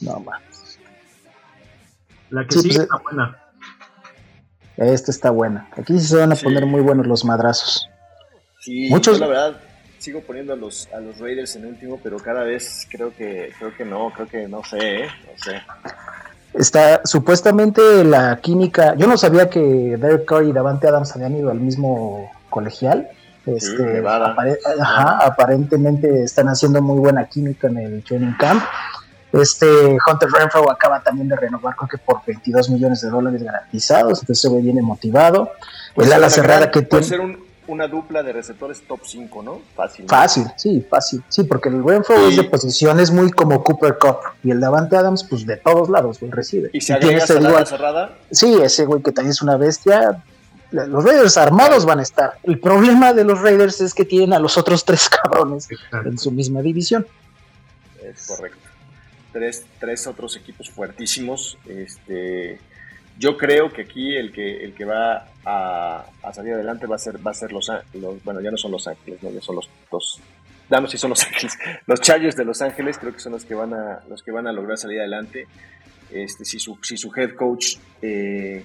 No 0.01 0.19
más. 0.19 0.41
La 2.29 2.45
que 2.45 2.55
sí, 2.55 2.61
sigue 2.61 2.75
pues, 2.75 2.83
está 2.83 2.97
buena. 2.97 3.37
Esta 4.77 5.11
está 5.11 5.29
buena. 5.31 5.69
Aquí 5.77 5.99
se 5.99 6.17
van 6.17 6.33
a 6.33 6.35
poner 6.35 6.65
muy 6.65 6.81
buenos 6.81 7.07
los 7.07 7.23
madrazos. 7.23 7.89
Sí, 8.59 8.89
Muchos... 8.89 9.19
la 9.19 9.27
verdad, 9.27 9.61
sigo 10.01 10.21
poniendo 10.21 10.53
a 10.53 10.55
los, 10.55 10.89
a 10.93 10.99
los 10.99 11.19
Raiders 11.19 11.55
en 11.55 11.67
último, 11.67 11.99
pero 12.01 12.17
cada 12.17 12.43
vez 12.43 12.87
creo 12.89 13.13
que, 13.15 13.53
creo 13.57 13.75
que 13.75 13.85
no, 13.85 14.11
creo 14.13 14.27
que 14.27 14.47
no 14.47 14.63
sé, 14.63 15.03
¿eh? 15.03 15.07
no 15.07 15.43
sé. 15.43 15.61
Está 16.53 17.01
supuestamente 17.05 18.03
la 18.03 18.39
química. 18.41 18.95
Yo 18.95 19.07
no 19.07 19.17
sabía 19.17 19.49
que 19.49 19.59
Derek 19.59 20.25
Carr 20.25 20.43
y 20.43 20.51
Davante 20.51 20.87
Adams 20.87 21.15
habían 21.15 21.35
ido 21.35 21.49
al 21.49 21.59
mismo 21.59 22.29
colegial. 22.49 23.09
Este, 23.45 24.03
ajá, 24.79 25.25
aparentemente 25.25 26.23
están 26.23 26.49
haciendo 26.49 26.81
muy 26.81 26.99
buena 26.99 27.25
química 27.25 27.67
en 27.67 27.77
el 27.77 28.03
training 28.03 28.33
camp. 28.37 28.63
Este 29.31 29.65
Hunter 29.65 30.29
Renfro 30.29 30.69
acaba 30.69 31.01
también 31.01 31.29
de 31.29 31.37
renovar, 31.37 31.75
creo 31.75 31.87
que 31.87 31.97
por 31.97 32.21
22 32.25 32.69
millones 32.69 32.99
de 33.01 33.09
dólares 33.09 33.41
garantizados, 33.41 34.19
entonces 34.19 34.41
se 34.41 34.49
ve 34.49 34.61
viene 34.61 34.81
motivado. 34.81 35.53
Pues 35.95 36.07
el 36.07 36.13
ala 36.13 36.29
cerrada 36.29 36.69
que 36.69 36.81
tiene 36.81 37.37
una 37.71 37.87
dupla 37.87 38.21
de 38.21 38.33
receptores 38.33 38.81
top 38.85 38.99
5, 39.03 39.43
¿no? 39.43 39.61
Fácil. 39.75 40.05
Fácil, 40.07 40.45
sí, 40.57 40.85
fácil. 40.89 41.23
Sí, 41.29 41.43
porque 41.43 41.69
el 41.69 41.83
Renfro 41.83 42.15
es 42.27 42.35
de 42.35 42.43
posiciones 42.43 43.11
muy 43.11 43.31
como 43.31 43.63
Cooper 43.63 43.97
Cup 43.97 44.17
y 44.43 44.51
el 44.51 44.59
Davante 44.59 44.97
Adams, 44.97 45.23
pues 45.23 45.45
de 45.45 45.55
todos 45.55 45.89
lados, 45.89 46.21
él 46.21 46.31
recibe. 46.31 46.69
¿Y 46.73 46.81
si 46.81 46.91
agrega 46.91 47.23
igual, 47.39 47.65
cerrada? 47.65 48.17
Sí, 48.29 48.59
ese 48.61 48.85
güey 48.85 49.01
que 49.01 49.11
también 49.11 49.31
es 49.31 49.41
una 49.41 49.55
bestia. 49.55 50.21
Los 50.71 51.03
Raiders 51.03 51.37
armados 51.37 51.85
van 51.85 51.99
a 51.99 52.01
estar. 52.01 52.37
El 52.43 52.59
problema 52.59 53.13
de 53.13 53.23
los 53.23 53.41
Raiders 53.41 53.79
es 53.81 53.93
que 53.93 54.05
tienen 54.05 54.33
a 54.33 54.39
los 54.39 54.57
otros 54.57 54.83
tres 54.83 55.09
cabrones 55.23 55.69
en 56.05 56.17
su 56.17 56.31
misma 56.31 56.61
división. 56.61 57.07
Es 58.03 58.27
correcto. 58.27 58.59
Tres, 59.31 59.63
tres 59.79 60.07
otros 60.07 60.35
equipos 60.35 60.69
fuertísimos. 60.69 61.57
Este 61.65 62.59
yo 63.17 63.37
creo 63.37 63.71
que 63.71 63.83
aquí 63.83 64.15
el 64.15 64.31
que, 64.31 64.63
el 64.63 64.73
que 64.73 64.85
va 64.85 65.27
a, 65.45 66.05
salir 66.33 66.53
adelante 66.53 66.87
va 66.87 66.95
a 66.95 66.99
ser, 66.99 67.25
va 67.25 67.31
a 67.31 67.33
ser 67.33 67.51
los, 67.51 67.71
los, 67.93 68.23
bueno, 68.23 68.41
ya 68.41 68.51
no 68.51 68.57
son 68.57 68.71
Los 68.71 68.87
Ángeles, 68.87 69.21
¿no? 69.23 69.31
ya 69.31 69.41
son 69.41 69.55
los 69.57 69.69
dos, 69.91 70.21
damos 70.69 70.91
si 70.91 70.97
son 70.97 71.09
Los 71.11 71.23
Ángeles, 71.23 71.57
los 71.87 72.01
Chargers 72.01 72.35
de 72.35 72.45
Los 72.45 72.61
Ángeles 72.61 72.97
creo 72.97 73.13
que 73.13 73.19
son 73.19 73.33
los 73.33 73.45
que 73.45 73.53
van 73.53 73.73
a, 73.73 74.01
los 74.09 74.23
que 74.23 74.31
van 74.31 74.47
a 74.47 74.51
lograr 74.51 74.77
salir 74.77 74.99
adelante. 74.99 75.47
Este, 76.11 76.43
si 76.43 76.59
su, 76.59 76.77
si 76.81 76.97
su 76.97 77.09
head 77.15 77.35
coach 77.35 77.77
eh, 78.01 78.63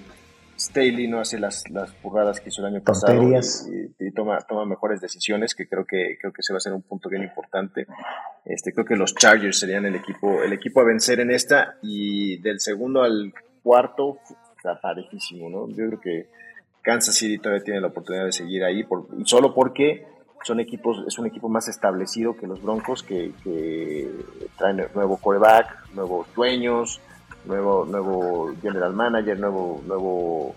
Staley 0.59 1.07
no 1.07 1.19
hace 1.19 1.39
las, 1.39 1.69
las 1.69 1.93
burradas 2.01 2.41
que 2.41 2.49
hizo 2.49 2.61
el 2.61 2.73
año 2.73 2.83
pasado 2.83 3.23
y, 3.99 4.11
toma, 4.11 4.39
toma 4.39 4.65
mejores 4.65 4.99
decisiones, 4.99 5.53
que 5.53 5.67
creo 5.67 5.85
que 5.85 6.17
creo 6.19 6.33
que 6.33 6.41
se 6.41 6.51
va 6.51 6.57
a 6.57 6.59
ser 6.59 6.73
un 6.73 6.81
punto 6.81 7.09
bien 7.09 7.23
importante. 7.23 7.85
Este, 8.43 8.73
creo 8.73 8.85
que 8.85 8.95
los 8.95 9.13
Chargers 9.13 9.59
serían 9.59 9.85
el 9.85 9.95
equipo, 9.95 10.41
el 10.41 10.51
equipo 10.53 10.81
a 10.81 10.85
vencer 10.85 11.19
en 11.19 11.31
esta, 11.31 11.77
y 11.83 12.37
del 12.41 12.59
segundo 12.59 13.03
al 13.03 13.33
cuarto 13.67 14.19
está 14.55 14.79
parejísimo, 14.79 15.49
¿no? 15.49 15.67
Yo 15.67 15.87
creo 15.87 15.99
que 15.99 16.27
Kansas 16.81 17.15
City 17.15 17.37
todavía 17.37 17.65
tiene 17.65 17.81
la 17.81 17.87
oportunidad 17.87 18.23
de 18.23 18.31
seguir 18.31 18.63
ahí, 18.63 18.85
por, 18.85 19.07
solo 19.25 19.53
porque 19.53 20.07
son 20.45 20.61
equipos, 20.61 21.03
es 21.05 21.19
un 21.19 21.25
equipo 21.25 21.49
más 21.49 21.67
establecido 21.67 22.37
que 22.37 22.47
los 22.47 22.61
Broncos, 22.61 23.03
que, 23.03 23.33
traen 24.57 24.87
nuevo 24.95 25.17
quarterback, 25.17 25.93
nuevos 25.93 26.33
dueños, 26.33 27.01
nuevo, 27.43 27.85
nuevo 27.85 28.53
general 28.61 28.93
manager, 28.93 29.37
nuevo, 29.37 29.83
nuevo 29.85 30.55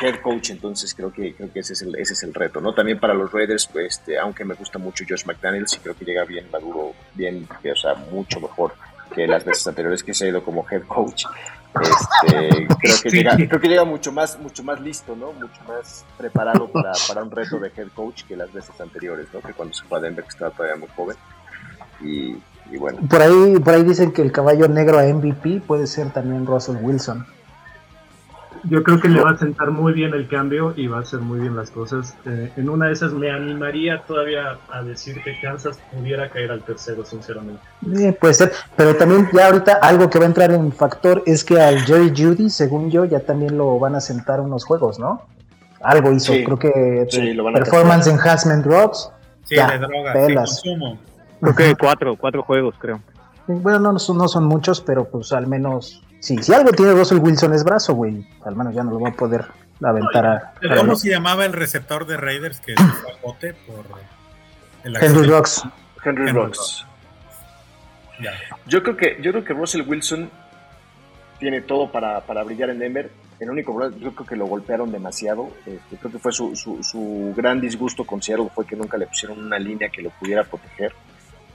head 0.00 0.22
coach, 0.22 0.48
entonces 0.48 0.94
creo 0.94 1.12
que 1.12 1.34
creo 1.34 1.52
que 1.52 1.60
ese 1.60 1.74
es 1.74 1.82
el, 1.82 1.94
ese 1.96 2.14
es 2.14 2.22
el 2.22 2.32
reto, 2.32 2.62
¿no? 2.62 2.72
También 2.72 2.98
para 2.98 3.12
los 3.12 3.30
Raiders, 3.30 3.68
pues, 3.70 3.98
este, 3.98 4.18
aunque 4.18 4.46
me 4.46 4.54
gusta 4.54 4.78
mucho 4.78 5.04
Josh 5.06 5.26
McDaniels, 5.26 5.76
y 5.76 5.80
creo 5.80 5.94
que 5.94 6.06
llega 6.06 6.24
bien 6.24 6.46
maduro, 6.50 6.94
bien, 7.14 7.46
o 7.70 7.76
sea, 7.76 7.96
mucho 8.10 8.40
mejor 8.40 8.72
que 9.14 9.26
las 9.26 9.44
veces 9.44 9.66
anteriores 9.66 10.02
que 10.02 10.14
se 10.14 10.24
ha 10.24 10.28
ido 10.28 10.42
como 10.42 10.64
head 10.70 10.84
coach. 10.84 11.26
Este, 11.74 12.66
creo, 12.66 12.96
que 13.02 13.10
llega, 13.10 13.36
creo 13.36 13.60
que 13.60 13.68
llega 13.68 13.84
mucho 13.84 14.10
más, 14.10 14.38
mucho 14.40 14.62
más 14.64 14.80
listo, 14.80 15.14
¿no? 15.14 15.32
Mucho 15.32 15.60
más 15.68 16.04
preparado 16.18 16.68
para, 16.68 16.92
para 17.06 17.22
un 17.22 17.30
reto 17.30 17.58
de 17.58 17.70
head 17.76 17.88
coach 17.94 18.24
que 18.24 18.36
las 18.36 18.52
veces 18.52 18.78
anteriores, 18.80 19.28
¿no? 19.32 19.40
Que 19.40 19.52
cuando 19.52 19.74
se 19.74 19.84
fue 19.84 19.98
a 19.98 20.00
Denver 20.00 20.24
que 20.24 20.30
estaba 20.30 20.50
todavía 20.50 20.76
muy 20.76 20.88
joven. 20.96 21.16
Y, 22.00 22.36
y 22.70 22.78
bueno. 22.78 22.98
Por 23.08 23.22
ahí, 23.22 23.58
por 23.62 23.74
ahí 23.74 23.84
dicen 23.84 24.12
que 24.12 24.22
el 24.22 24.32
caballo 24.32 24.68
negro 24.68 24.98
a 24.98 25.04
MVP 25.04 25.62
puede 25.66 25.86
ser 25.86 26.10
también 26.10 26.46
Russell 26.46 26.76
Wilson. 26.80 27.26
Yo 28.64 28.82
creo 28.82 29.00
que 29.00 29.08
le 29.08 29.20
va 29.20 29.30
a 29.30 29.38
sentar 29.38 29.70
muy 29.70 29.92
bien 29.92 30.12
el 30.12 30.28
cambio 30.28 30.74
y 30.76 30.86
va 30.86 30.98
a 30.98 31.00
hacer 31.00 31.20
muy 31.20 31.40
bien 31.40 31.56
las 31.56 31.70
cosas. 31.70 32.16
Eh, 32.26 32.52
en 32.56 32.68
una 32.68 32.86
de 32.86 32.92
esas 32.92 33.12
me 33.12 33.30
animaría 33.30 34.02
todavía 34.02 34.58
a 34.70 34.82
decir 34.82 35.22
que 35.22 35.40
Kansas 35.40 35.78
pudiera 35.92 36.28
caer 36.28 36.50
al 36.50 36.62
tercero, 36.62 37.04
sinceramente. 37.04 37.60
puede 38.20 38.34
ser, 38.34 38.52
pero 38.76 38.94
también 38.96 39.28
ya 39.32 39.46
ahorita 39.46 39.78
algo 39.80 40.10
que 40.10 40.18
va 40.18 40.24
a 40.24 40.28
entrar 40.28 40.52
en 40.52 40.72
factor 40.72 41.22
es 41.26 41.44
que 41.44 41.60
al 41.60 41.80
Jerry 41.80 42.12
Judy, 42.16 42.50
según 42.50 42.90
yo, 42.90 43.04
ya 43.04 43.20
también 43.20 43.56
lo 43.56 43.78
van 43.78 43.94
a 43.94 44.00
sentar 44.00 44.40
unos 44.40 44.64
juegos, 44.64 44.98
¿no? 44.98 45.22
Algo 45.82 46.12
hizo, 46.12 46.34
creo 46.44 46.58
que 46.58 47.06
Performance 47.54 48.06
Enhancement 48.06 48.64
Drugs. 48.64 49.10
Sí, 49.44 49.56
de 49.56 49.78
droga, 49.78 50.44
Creo 51.40 51.54
que 51.54 51.74
cuatro, 51.74 52.16
cuatro 52.16 52.42
juegos, 52.42 52.74
creo. 52.78 53.00
Bueno, 53.46 53.78
no, 53.78 53.92
no 53.92 54.28
son 54.28 54.44
muchos, 54.44 54.80
pero 54.82 55.06
pues 55.06 55.32
al 55.32 55.46
menos 55.46 56.02
Sí, 56.20 56.36
si 56.42 56.52
algo 56.52 56.70
tiene 56.72 56.92
Russell 56.92 57.18
Wilson 57.18 57.54
es 57.54 57.64
brazo, 57.64 57.94
güey. 57.94 58.24
Al 58.44 58.54
menos 58.54 58.74
ya 58.74 58.82
no 58.82 58.92
lo 58.92 59.00
va 59.00 59.08
a 59.08 59.12
poder 59.12 59.46
aventar 59.82 60.26
a. 60.26 60.54
¿Cómo 60.76 60.94
se 60.94 61.08
llamaba 61.08 61.44
el 61.44 61.52
receptor 61.52 62.06
de 62.06 62.16
Raiders 62.16 62.60
que 62.60 62.76
se 62.76 62.84
fue 62.84 63.12
al 63.12 63.18
bote 63.22 63.54
por 63.54 63.86
el 64.84 64.96
Henry 64.96 65.26
Rocks. 65.26 65.62
Henry, 66.04 66.32
Rocks. 66.32 66.86
Yo 68.66 68.82
creo 68.82 68.96
que 68.96 69.18
yo 69.22 69.32
creo 69.32 69.44
que 69.44 69.52
Russell 69.54 69.82
Wilson 69.86 70.30
tiene 71.38 71.62
todo 71.62 71.90
para, 71.90 72.20
para 72.20 72.42
brillar 72.42 72.70
en 72.70 72.78
Denver. 72.78 73.10
El 73.38 73.50
único 73.50 73.74
problema, 73.74 73.96
yo 74.02 74.14
creo 74.14 74.26
que 74.26 74.36
lo 74.36 74.46
golpearon 74.46 74.92
demasiado. 74.92 75.48
Este, 75.64 75.96
creo 75.96 76.12
que 76.12 76.18
fue 76.18 76.32
su, 76.32 76.54
su, 76.54 76.82
su, 76.84 77.32
gran 77.34 77.60
disgusto 77.60 78.04
con 78.04 78.22
Seattle 78.22 78.50
fue 78.54 78.66
que 78.66 78.76
nunca 78.76 78.98
le 78.98 79.06
pusieron 79.06 79.42
una 79.42 79.58
línea 79.58 79.88
que 79.88 80.02
lo 80.02 80.10
pudiera 80.10 80.44
proteger 80.44 80.92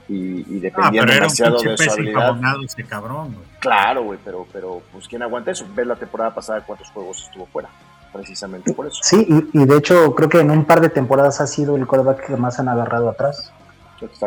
y, 0.08 0.56
y 0.56 0.60
dependía 0.60 1.02
ah, 1.02 1.06
demasiado 1.06 1.60
de 1.60 1.76
su 1.76 1.90
habilidad. 1.90 2.36
Ese 2.64 2.84
cabrón, 2.84 3.36
Claro, 3.60 4.04
güey, 4.04 4.18
pero, 4.24 4.46
pero 4.52 4.82
pues 4.92 5.08
quién 5.08 5.22
aguanta 5.22 5.50
eso. 5.50 5.66
Ves 5.74 5.86
la 5.86 5.96
temporada 5.96 6.34
pasada 6.34 6.60
cuántos 6.60 6.90
juegos 6.90 7.24
estuvo 7.24 7.46
fuera, 7.46 7.68
precisamente 8.12 8.72
por 8.72 8.86
eso. 8.86 9.00
Sí, 9.02 9.26
y, 9.52 9.64
de 9.64 9.76
hecho 9.76 10.14
creo 10.14 10.28
que 10.28 10.40
en 10.40 10.50
un 10.50 10.64
par 10.64 10.80
de 10.80 10.88
temporadas 10.88 11.40
ha 11.40 11.46
sido 11.46 11.76
el 11.76 11.86
quarterback 11.86 12.26
que 12.26 12.36
más 12.36 12.58
han 12.60 12.68
agarrado 12.68 13.08
atrás. 13.08 13.52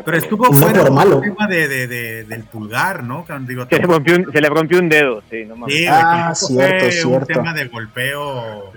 Pero 0.03 0.17
estuvo 0.17 0.45
fuera 0.45 0.81
por 0.81 0.91
malo. 0.91 1.21
tema 1.21 1.47
de, 1.47 1.67
de, 1.67 2.23
del 2.23 2.43
pulgar, 2.45 3.03
¿no? 3.03 3.23
Digo, 3.41 3.67
se, 3.69 3.77
le 3.77 3.85
rompió 3.85 4.15
un, 4.15 4.31
se 4.31 4.41
le 4.41 4.49
rompió 4.49 4.79
un 4.79 4.89
dedo, 4.89 5.21
sí, 5.29 5.45
no 5.45 5.55
mames. 5.55 5.75
Sí, 5.75 5.85
ah, 5.87 6.31
cierto, 6.33 6.91
cierto. 6.91 7.17
Un 7.17 7.25
tema 7.25 7.53
de 7.53 7.67
golpeo 7.67 8.73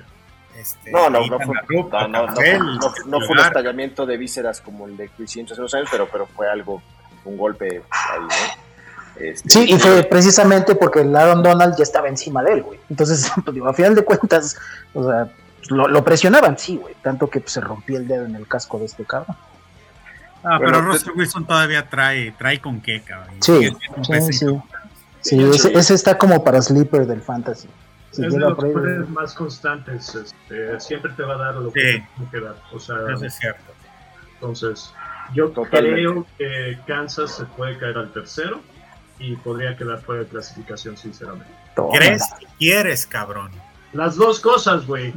este, 0.62 0.92
no, 0.92 1.10
no, 1.10 1.26
no, 1.26 1.40
fue, 1.40 1.54
no, 3.06 3.20
fue, 3.20 3.30
un 3.30 3.38
estallamiento 3.40 4.06
de 4.06 4.16
vísceras 4.16 4.60
como 4.60 4.86
el 4.86 4.96
de 4.96 5.08
Chris 5.08 5.36
hace 5.50 5.60
unos 5.60 5.74
años, 5.74 5.88
pero, 5.90 6.08
pero 6.10 6.26
fue 6.26 6.48
algo, 6.48 6.80
un 7.24 7.36
golpe 7.36 7.82
ahí, 7.90 8.20
¿no? 8.20 8.62
Este, 9.16 9.50
sí, 9.50 9.64
y 9.68 9.78
fue 9.78 10.04
precisamente 10.04 10.74
porque 10.74 11.00
el 11.00 11.14
Aaron 11.14 11.42
Donald 11.42 11.74
ya 11.76 11.82
estaba 11.82 12.08
encima 12.08 12.42
de 12.42 12.52
él, 12.52 12.62
güey. 12.62 12.78
Entonces, 12.88 13.30
pues, 13.44 13.56
a 13.66 13.72
final 13.72 13.94
de 13.94 14.04
cuentas, 14.04 14.56
o 14.94 15.04
sea, 15.04 15.28
lo, 15.68 16.04
presionaban, 16.04 16.56
sí, 16.56 16.76
güey. 16.76 16.94
Tanto 17.02 17.28
que 17.28 17.40
pues, 17.40 17.52
se 17.52 17.60
rompió 17.60 17.98
el 17.98 18.06
dedo 18.06 18.24
en 18.24 18.36
el 18.36 18.46
casco 18.46 18.78
de 18.78 18.86
este 18.86 19.04
cabrón. 19.04 19.36
Ah, 20.44 20.58
pero 20.58 20.80
Russell 20.80 21.12
Wilson 21.14 21.44
todavía 21.44 21.88
trae, 21.88 22.32
trae 22.32 22.60
con 22.60 22.80
qué, 22.80 23.02
cabrón. 23.02 23.34
Sí, 23.40 23.68
sí, 24.02 24.32
sí. 24.32 24.46
sí 25.20 25.42
ese, 25.42 25.72
ese, 25.76 25.94
está 25.94 26.16
como 26.16 26.42
para 26.42 26.62
sleeper 26.62 27.06
del 27.06 27.20
fantasy 27.20 27.68
es 28.12 28.32
de 28.34 28.38
los 28.38 29.08
más 29.10 29.34
constantes, 29.34 30.14
este, 30.14 30.80
siempre 30.80 31.12
te 31.16 31.22
va 31.22 31.34
a 31.34 31.38
dar 31.38 31.54
lo 31.56 31.72
que 31.72 31.80
tiene 31.80 32.30
que 32.30 32.40
dar. 32.40 32.56
O 32.72 32.78
sea, 32.78 32.96
Eso 33.12 33.24
es 33.24 33.34
cierto. 33.34 33.72
Entonces, 34.34 34.92
yo 35.34 35.52
creo 35.52 36.26
que 36.36 36.78
Kansas 36.86 37.36
se 37.36 37.44
puede 37.44 37.78
caer 37.78 37.96
al 37.96 38.12
tercero 38.12 38.60
y 39.18 39.36
podría 39.36 39.76
quedar 39.76 40.00
fuera 40.00 40.22
de 40.22 40.28
clasificación, 40.28 40.96
sinceramente. 40.96 41.50
¿Crees 41.92 42.22
quieres, 42.58 43.06
cabrón? 43.06 43.50
Las 43.92 44.16
dos 44.16 44.40
cosas, 44.40 44.86
güey. 44.86 45.12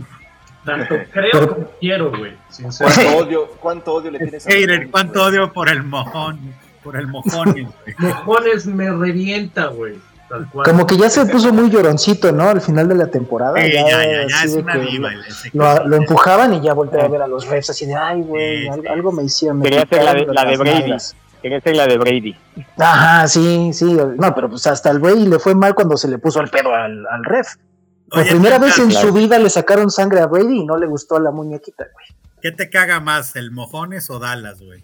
Tanto 0.63 0.95
creo 1.12 1.47
como 1.47 1.71
quiero, 1.79 2.12
güey. 2.12 2.34
¿Cuánto 2.77 3.17
odio, 3.17 3.47
¿Cuánto 3.60 3.93
odio 3.93 4.12
le 4.12 4.19
tienes 4.19 4.47
a 4.47 4.49
Hater, 4.49 4.89
¿Cuánto 4.89 5.23
odio 5.23 5.51
por 5.51 5.69
el 5.69 5.84
mojón? 5.84 6.53
Por 6.84 6.97
el 6.97 7.08
mojones, 7.08 7.67
güey. 7.84 7.95
Mojones 7.97 8.67
me 8.67 8.91
revienta, 8.91 9.67
güey. 9.67 9.95
Como 10.63 10.88
que 10.88 10.97
ya 10.97 11.09
se 11.09 11.25
puso 11.25 11.53
muy 11.53 11.69
lloroncito, 11.69 12.31
¿no? 12.31 12.49
Al 12.49 12.61
final 12.61 12.88
de 12.88 12.95
la 12.95 13.07
temporada. 13.07 13.59
ya, 13.59 13.88
ya, 13.88 14.27
ya, 14.27 14.43
es 14.43 14.55
una 14.55 14.75
diva. 14.77 15.11
Lo, 15.53 15.95
empujaban 15.95 16.53
y 16.53 16.61
ya 16.61 16.73
volteé 16.73 17.01
a 17.01 17.07
ver 17.07 17.21
a 17.21 17.27
los 17.27 17.47
refs 17.47 17.69
así 17.69 17.85
de, 17.85 17.95
ay, 17.95 18.21
güey, 18.21 18.67
algo, 18.67 19.11
me 19.11 19.23
hicieron. 19.23 19.61
Quería 19.61 19.85
ser 19.85 20.03
la 20.03 20.13
de, 20.13 20.25
la 20.25 20.45
de 20.45 20.57
Brady. 20.57 20.93
Quería 21.41 21.61
ser 21.61 21.75
la 21.75 21.85
de 21.85 21.97
Brady. 21.97 22.35
Ajá, 22.77 23.27
sí, 23.27 23.71
sí. 23.73 23.85
No, 24.17 24.33
pero 24.33 24.49
pues 24.49 24.65
hasta 24.65 24.89
el 24.89 24.99
Brady 24.99 25.27
le 25.27 25.39
fue 25.39 25.53
mal 25.53 25.75
cuando 25.75 25.95
se 25.95 26.07
le 26.07 26.17
puso 26.17 26.41
el 26.41 26.49
pedo 26.49 26.73
al, 26.73 27.05
al 27.07 27.23
ref. 27.23 27.55
Por 28.09 28.27
primera 28.27 28.59
vez 28.59 28.77
en 28.79 28.91
su 28.91 29.11
vida 29.13 29.38
le 29.39 29.49
sacaron 29.49 29.91
sangre 29.91 30.21
a 30.21 30.27
Brady 30.27 30.59
y 30.59 30.65
no 30.65 30.77
le 30.77 30.88
gustó 30.88 31.17
a 31.17 31.19
la 31.19 31.31
muñequita, 31.31 31.85
güey. 31.93 32.05
¿Qué 32.41 32.51
te 32.51 32.69
caga 32.69 32.99
más, 32.99 33.35
el 33.35 33.51
mojones 33.51 34.09
o 34.09 34.19
Dallas, 34.19 34.61
güey? 34.61 34.83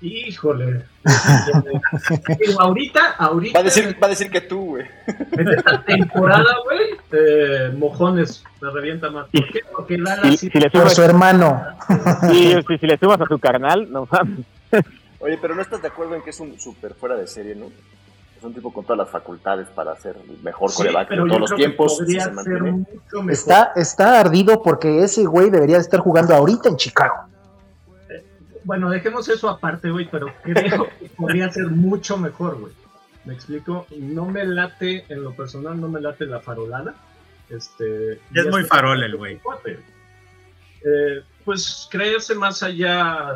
Híjole. 0.00 0.84
ahorita, 2.58 3.14
ahorita. 3.18 3.58
Va 3.58 3.60
a 3.60 3.64
decir, 3.64 3.96
va 4.00 4.06
a 4.06 4.10
decir 4.10 4.30
que 4.30 4.42
tú, 4.42 4.60
güey. 4.60 4.86
En 5.32 5.48
esta 5.48 5.82
temporada, 5.82 6.54
güey, 6.64 6.96
eh, 7.10 7.72
Mojones 7.76 8.44
me 8.60 8.70
revienta 8.70 9.10
más. 9.10 9.28
¿Por 9.28 9.50
qué? 9.50 9.60
Porque 9.72 9.98
Lala 9.98 10.30
si, 10.36 10.48
le 10.50 10.70
subas, 10.70 10.94
su 10.94 11.02
hermano. 11.02 11.62
Sí, 12.30 12.54
si, 12.68 12.78
si, 12.78 12.86
le 12.86 12.98
subas 12.98 13.20
a 13.20 13.26
su 13.26 13.38
carnal, 13.38 13.90
no 13.90 14.06
mames. 14.10 14.46
Oye, 15.20 15.38
pero 15.40 15.54
no 15.56 15.62
estás 15.62 15.82
de 15.82 15.88
acuerdo 15.88 16.14
en 16.14 16.22
que 16.22 16.30
es 16.30 16.38
un 16.38 16.60
súper 16.60 16.94
fuera 16.94 17.16
de 17.16 17.26
serie, 17.26 17.56
¿no? 17.56 17.66
Es 18.36 18.44
un 18.44 18.54
tipo 18.54 18.72
con 18.72 18.84
todas 18.84 18.98
las 18.98 19.10
facultades 19.10 19.66
para 19.68 19.96
ser 19.96 20.16
el 20.16 20.40
mejor 20.42 20.72
coreback 20.72 21.10
de 21.10 21.16
todos 21.16 21.40
los 21.40 21.54
tiempos. 21.56 22.00
está, 23.30 23.72
está 23.74 24.20
ardido 24.20 24.62
porque 24.62 25.02
ese 25.02 25.24
güey 25.24 25.50
debería 25.50 25.78
estar 25.78 25.98
jugando 25.98 26.36
ahorita 26.36 26.68
en 26.68 26.76
Chicago 26.76 27.28
bueno, 28.68 28.90
dejemos 28.90 29.26
eso 29.30 29.48
aparte, 29.48 29.88
güey, 29.88 30.06
pero 30.10 30.30
creo 30.42 30.90
que 31.00 31.08
podría 31.16 31.50
ser 31.50 31.68
mucho 31.68 32.18
mejor, 32.18 32.60
güey. 32.60 32.74
Me 33.24 33.32
explico, 33.32 33.86
no 33.96 34.26
me 34.26 34.44
late, 34.44 35.06
en 35.08 35.24
lo 35.24 35.34
personal, 35.34 35.80
no 35.80 35.88
me 35.88 36.02
late 36.02 36.26
la 36.26 36.40
farolada. 36.40 36.94
Este, 37.48 38.20
es 38.34 38.46
muy 38.50 38.64
farol 38.64 39.02
el 39.02 39.16
güey. 39.16 39.40
Eh, 40.84 41.22
pues 41.46 41.88
créese 41.90 42.34
más 42.34 42.62
allá 42.62 43.32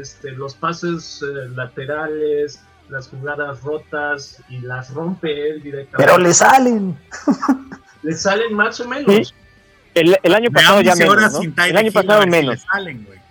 este, 0.00 0.30
los 0.30 0.54
pases 0.54 1.22
eh, 1.22 1.50
laterales, 1.54 2.64
las 2.88 3.08
jugadas 3.08 3.62
rotas 3.62 4.42
y 4.48 4.60
las 4.60 4.94
rompe 4.94 5.50
él 5.50 5.62
directamente. 5.62 6.10
Pero 6.10 6.16
le 6.16 6.32
salen. 6.32 6.98
le 8.02 8.14
salen 8.14 8.54
más 8.54 8.80
o 8.80 8.88
menos. 8.88 9.34
El, 9.92 10.34
año 10.34 10.50
pasado 10.50 10.80
ya 10.80 10.96
menos, 10.96 11.34
¿no? 11.34 11.64
El 11.64 11.76
año 11.76 11.92
pasado 11.92 12.26
menos. 12.26 12.54
le 12.54 12.60
salen, 12.62 13.04
güey. 13.04 13.21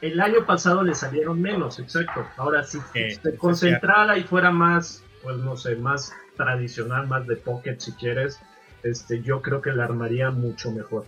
El 0.00 0.20
año 0.20 0.46
pasado 0.46 0.82
le 0.82 0.94
salieron 0.94 1.40
menos, 1.40 1.78
exacto. 1.80 2.26
Ahora 2.36 2.62
si 2.62 2.78
se 2.92 3.36
concentrara 3.36 4.16
y 4.16 4.22
fuera 4.22 4.50
más, 4.50 5.02
pues 5.22 5.38
no 5.38 5.56
sé, 5.56 5.74
más 5.76 6.12
tradicional, 6.36 7.08
más 7.08 7.26
de 7.26 7.36
pocket 7.36 7.78
si 7.78 7.92
quieres, 7.92 8.40
este, 8.84 9.22
yo 9.22 9.42
creo 9.42 9.60
que 9.60 9.72
la 9.72 9.84
armaría 9.84 10.30
mucho 10.30 10.70
mejor. 10.70 11.06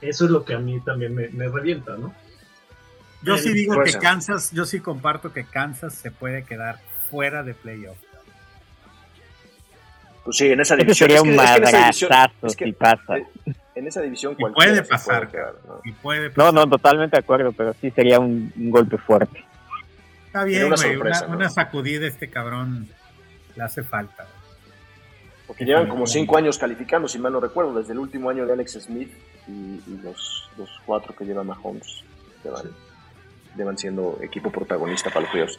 Eso 0.00 0.24
es 0.24 0.30
lo 0.30 0.44
que 0.44 0.54
a 0.54 0.58
mí 0.58 0.80
también 0.80 1.14
me, 1.14 1.48
revienta, 1.48 1.96
¿no? 1.96 2.14
Yo 3.22 3.38
sí 3.38 3.52
digo 3.52 3.82
que 3.82 3.92
Kansas, 3.92 4.50
yo 4.52 4.64
sí 4.66 4.80
comparto 4.80 5.32
que 5.32 5.44
Kansas 5.44 5.94
se 5.94 6.10
puede 6.10 6.44
quedar 6.44 6.80
fuera 7.10 7.42
de 7.42 7.54
playoff. 7.54 7.96
Pues 10.24 10.38
sí, 10.38 10.48
en 10.48 10.60
esa 10.60 10.76
división. 10.76 11.08
sería 11.08 11.22
un 11.22 11.36
madrazazo 11.36 12.08
si 12.48 12.72
pasa 12.72 13.18
en 13.74 13.86
esa 13.86 14.00
división 14.00 14.36
puede 14.36 14.82
pasar, 14.82 15.28
puede 16.02 16.30
No, 16.36 16.52
no, 16.52 16.68
totalmente 16.68 17.16
de 17.16 17.20
acuerdo, 17.20 17.52
pero 17.52 17.74
sí 17.80 17.90
sería 17.90 18.18
un, 18.18 18.52
golpe 18.56 18.98
fuerte. 18.98 19.44
Está 20.26 20.44
bien, 20.44 20.70
güey, 20.70 20.96
una, 20.96 21.50
sacudida 21.50 22.06
este 22.06 22.28
cabrón 22.28 22.88
le 23.56 23.62
hace 23.62 23.82
falta. 23.82 24.26
Porque 25.46 25.64
llevan 25.64 25.88
como 25.88 26.06
cinco 26.06 26.38
años 26.38 26.58
calificando, 26.58 27.06
si 27.06 27.18
mal 27.18 27.32
no 27.32 27.40
recuerdo, 27.40 27.74
desde 27.74 27.92
el 27.92 27.98
último 27.98 28.30
año 28.30 28.46
de 28.46 28.52
Alex 28.54 28.78
Smith 28.80 29.12
y, 29.46 29.80
los, 30.02 30.50
cuatro 30.86 31.14
que 31.14 31.24
llevan 31.24 31.46
Mahomes 31.46 32.02
llevan, 33.56 33.78
siendo 33.78 34.18
equipo 34.20 34.50
protagonista 34.50 35.10
para 35.10 35.22
los 35.22 35.30
playoffs. 35.30 35.58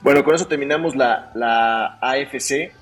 Bueno, 0.00 0.24
con 0.24 0.34
eso 0.34 0.46
terminamos 0.46 0.96
la, 0.96 1.30
la 1.34 1.98
AFC. 2.00 2.72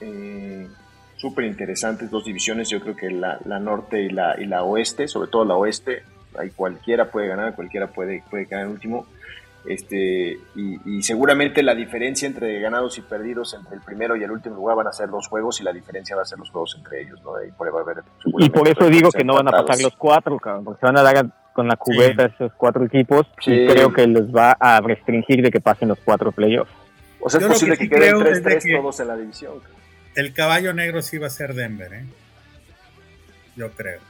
Eh, 0.00 0.68
súper 1.16 1.44
interesantes, 1.44 2.10
dos 2.10 2.24
divisiones, 2.24 2.68
yo 2.68 2.80
creo 2.80 2.94
que 2.94 3.10
la, 3.10 3.38
norte 3.58 4.02
y 4.02 4.10
la, 4.10 4.40
y 4.40 4.46
la 4.46 4.62
oeste, 4.62 5.08
sobre 5.08 5.30
todo 5.30 5.44
la 5.44 5.54
oeste, 5.54 6.02
ahí 6.38 6.50
cualquiera 6.50 7.10
puede 7.10 7.28
ganar, 7.28 7.54
cualquiera 7.54 7.88
puede, 7.88 8.22
puede 8.30 8.46
quedar 8.46 8.62
en 8.62 8.68
último. 8.68 9.06
Este, 9.66 10.38
y, 10.54 11.02
seguramente 11.02 11.60
la 11.60 11.74
diferencia 11.74 12.28
entre 12.28 12.60
ganados 12.60 12.98
y 12.98 13.00
perdidos 13.00 13.52
entre 13.54 13.74
el 13.74 13.82
primero 13.82 14.14
y 14.14 14.22
el 14.22 14.30
último 14.30 14.54
lugar 14.54 14.76
van 14.76 14.86
a 14.86 14.92
ser 14.92 15.08
los 15.08 15.26
juegos 15.26 15.60
y 15.60 15.64
la 15.64 15.72
diferencia 15.72 16.14
va 16.14 16.22
a 16.22 16.24
ser 16.24 16.38
los 16.38 16.50
juegos 16.50 16.76
entre 16.78 17.02
ellos, 17.02 17.20
¿no? 17.24 17.32
Y 17.42 17.50
por, 17.50 17.68
y 18.38 18.48
por 18.48 18.68
eso 18.68 18.88
digo 18.88 19.10
que 19.10 19.24
no 19.24 19.34
van 19.34 19.48
a 19.48 19.50
pasar 19.50 19.82
los 19.82 19.96
cuatro, 19.96 20.38
porque 20.38 20.78
se 20.78 20.86
van 20.86 20.98
a 20.98 21.02
dar 21.02 21.26
con 21.52 21.66
la 21.66 21.76
cubeta 21.76 22.26
esos 22.26 22.52
cuatro 22.56 22.84
equipos 22.84 23.26
y 23.44 23.66
creo 23.66 23.92
que 23.92 24.06
les 24.06 24.32
va 24.32 24.52
a 24.52 24.80
restringir 24.80 25.42
de 25.42 25.50
que 25.50 25.60
pasen 25.60 25.88
los 25.88 25.98
cuatro 26.04 26.30
playoffs. 26.30 26.70
O 27.18 27.28
sea, 27.28 27.40
es 27.40 27.46
posible 27.46 27.76
que, 27.76 27.88
queden 27.88 28.18
3-3 28.18 28.80
todos 28.80 29.00
en 29.00 29.08
la 29.08 29.16
división 29.16 29.54
el 30.16 30.32
caballo 30.32 30.72
negro 30.72 31.02
sí 31.02 31.18
va 31.18 31.28
a 31.28 31.30
ser 31.30 31.54
Denver, 31.54 31.92
¿eh? 31.92 32.06
Yo 33.54 33.70
creo. 33.70 34.00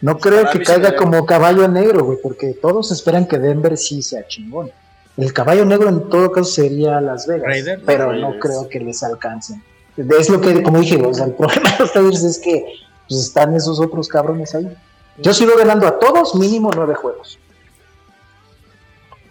No 0.00 0.18
creo 0.18 0.50
que 0.50 0.62
caiga 0.62 0.94
como 0.94 1.24
caballo 1.24 1.66
negro, 1.68 2.04
güey, 2.04 2.18
porque 2.22 2.52
todos 2.52 2.92
esperan 2.92 3.26
que 3.26 3.38
Denver 3.38 3.76
sí 3.76 4.02
sea 4.02 4.26
chingón. 4.26 4.70
El 5.16 5.32
caballo 5.32 5.64
negro 5.64 5.88
en 5.88 6.08
todo 6.10 6.30
caso 6.30 6.50
sería 6.50 7.00
Las 7.00 7.26
Vegas, 7.26 7.80
pero 7.86 8.12
no 8.12 8.38
creo 8.38 8.68
que 8.68 8.80
les 8.80 9.02
alcancen. 9.02 9.62
Es 9.96 10.28
lo 10.28 10.40
que, 10.40 10.62
como 10.62 10.80
dije, 10.80 11.00
o 11.00 11.14
sea, 11.14 11.26
el 11.26 11.32
problema 11.36 11.70
de 11.70 11.78
los 11.78 11.94
Raiders 11.94 12.24
es 12.24 12.38
que 12.38 12.64
pues, 13.08 13.20
están 13.20 13.54
esos 13.54 13.80
otros 13.80 14.08
cabrones 14.08 14.54
ahí. 14.54 14.68
Yo 15.18 15.32
sigo 15.32 15.56
ganando 15.56 15.86
a 15.86 15.98
todos 15.98 16.34
mínimo 16.34 16.70
nueve 16.74 16.94
juegos. 16.94 17.38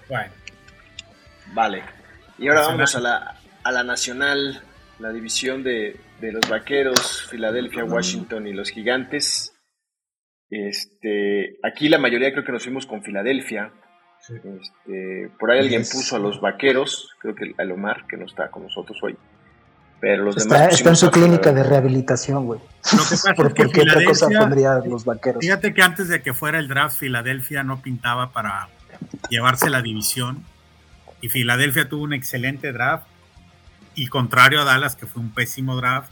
Bueno. 0.10 0.32
Vale. 1.54 1.84
Y 2.39 2.48
ahora 2.48 2.62
vamos 2.62 2.96
a 2.96 3.00
la, 3.00 3.41
a 3.63 3.72
la 3.72 3.84
nacional, 3.84 4.63
la 5.00 5.10
división 5.12 5.63
de, 5.63 6.00
de 6.24 6.32
los 6.32 6.50
Vaqueros, 6.50 7.28
Filadelfia, 7.30 7.84
Washington 7.84 8.48
y 8.48 8.54
los 8.54 8.70
Gigantes. 8.70 9.54
Este, 10.50 11.58
aquí 11.62 11.90
la 11.90 11.98
mayoría 11.98 12.32
creo 12.32 12.46
que 12.46 12.54
nos 12.54 12.64
fuimos 12.64 12.86
con 12.86 13.04
Filadelfia. 13.04 13.74
Este, 14.22 15.30
por 15.38 15.52
ahí 15.52 15.60
alguien 15.60 15.82
puso 15.82 16.16
a 16.16 16.20
los 16.20 16.40
Vaqueros, 16.40 17.10
creo 17.20 17.36
que 17.36 17.54
a 17.58 17.74
Omar, 17.74 18.06
que 18.08 18.16
no 18.16 18.26
está 18.26 18.50
con 18.50 18.64
nosotros 18.64 18.98
hoy. 19.04 19.18
Pero 20.00 20.24
los 20.24 20.38
está, 20.38 20.60
demás 20.60 20.76
está 20.76 20.90
en 20.92 20.96
su 20.96 21.12
clínica 21.12 21.52
de 21.52 21.62
rehabilitación, 21.62 22.46
güey. 22.46 22.62
Lo 22.62 23.04
que 23.04 23.10
pasa 23.10 23.32
es 23.32 23.54
que 23.74 23.82
otra 23.82 24.06
cosa 24.06 24.30
pondría 24.30 24.82
los 24.86 25.04
Vaqueros? 25.04 25.42
Fíjate 25.42 25.74
que 25.74 25.82
antes 25.82 26.08
de 26.08 26.22
que 26.22 26.34
fuera 26.34 26.58
el 26.58 26.70
draft, 26.70 27.00
Filadelfia 27.00 27.64
no 27.64 27.82
pintaba 27.82 28.32
para 28.32 28.70
llevarse 29.30 29.70
la 29.70 29.82
división. 29.82 30.46
Y 31.20 31.28
Filadelfia 31.28 31.90
tuvo 31.90 32.04
un 32.04 32.14
excelente 32.14 32.72
draft 32.72 33.08
y 33.96 34.08
contrario 34.08 34.62
a 34.62 34.64
Dallas, 34.64 34.96
que 34.96 35.06
fue 35.06 35.22
un 35.22 35.32
pésimo 35.32 35.76
draft, 35.76 36.10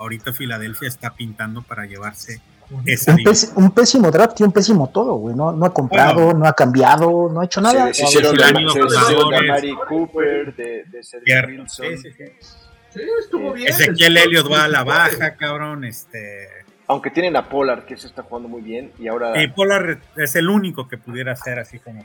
ahorita 0.00 0.32
Filadelfia 0.32 0.88
está 0.88 1.10
pintando 1.10 1.62
para 1.62 1.84
llevarse 1.84 2.40
esa 2.86 3.14
un, 3.14 3.64
un, 3.64 3.70
pésimo 3.72 4.10
draft 4.10 4.40
y 4.40 4.44
un 4.44 4.52
pésimo 4.52 4.88
todo, 4.90 5.14
güey. 5.14 5.34
No, 5.34 5.50
no 5.52 5.66
ha 5.66 5.74
comprado, 5.74 6.32
no 6.32 6.46
ha 6.46 6.52
cambiado, 6.52 7.28
no 7.28 7.40
ha 7.40 7.44
hecho 7.44 7.60
nada. 7.60 7.92
Se, 7.92 8.04
hicieron 8.04 8.36
de, 8.36 9.48
Mari 9.48 9.74
Cooper, 9.88 10.54
de, 10.54 10.84
de 10.84 11.46
Wilson. 11.46 11.86
Sí, 11.96 11.96
sí, 11.96 12.12
sí. 12.12 13.00
estuvo 13.20 13.52
bien. 13.52 13.68
Ezequiel 13.68 14.16
Elliott 14.16 14.50
va 14.50 14.64
a 14.64 14.68
la 14.68 14.84
baja, 14.84 15.34
cabrón. 15.36 15.84
Este... 15.84 16.48
Aunque 16.86 17.10
tienen 17.10 17.36
a 17.36 17.48
Pollard, 17.48 17.84
que 17.84 17.96
se 17.96 18.06
está 18.06 18.22
jugando 18.22 18.48
muy 18.48 18.62
bien. 18.62 18.92
Y 19.00 19.08
ahora. 19.08 19.42
Y 19.42 19.48
Pollard 19.48 19.98
es 20.16 20.36
el 20.36 20.48
único 20.48 20.86
que 20.86 20.96
pudiera 20.96 21.34
ser 21.34 21.58
así 21.58 21.80
como. 21.80 22.04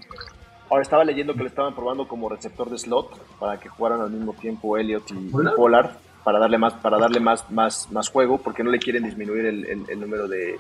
Ahora 0.70 0.82
estaba 0.82 1.04
leyendo 1.04 1.36
que 1.36 1.44
le 1.44 1.50
estaban 1.50 1.76
probando 1.76 2.08
como 2.08 2.28
receptor 2.28 2.72
de 2.72 2.80
slot 2.80 3.38
para 3.38 3.60
que 3.60 3.70
jugaran 3.70 4.02
al 4.02 4.10
mismo 4.10 4.34
tiempo 4.34 4.80
Elliot 4.80 5.12
y, 5.12 5.30
Pollard 5.56 5.92
para 6.26 6.40
darle 6.40 6.58
más 6.58 6.74
para 6.74 6.98
darle 6.98 7.22
más 7.22 7.50
más 7.50 7.90
más 7.92 8.10
juego 8.10 8.38
porque 8.38 8.64
no 8.64 8.72
le 8.72 8.80
quieren 8.80 9.04
disminuir 9.04 9.46
el, 9.46 10.00
número 10.00 10.28
de, 10.28 10.60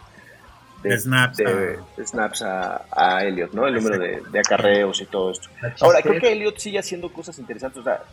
snaps, 0.97 1.41
snaps 2.05 2.43
a, 2.43 2.85
a, 2.91 3.25
Elliot, 3.25 3.51
¿no? 3.51 3.67
El 3.67 3.73
número 3.73 3.97
de, 3.97 4.39
acarreos 4.39 5.01
y 5.01 5.05
todo 5.07 5.31
esto. 5.31 5.49
Ahora, 5.81 6.01
creo 6.01 6.21
que 6.21 6.31
Elliot 6.31 6.57
sigue 6.59 6.79
haciendo 6.79 7.11
cosas 7.11 7.37
interesantes. 7.39 7.81
O 7.81 7.83
sea, 7.83 8.03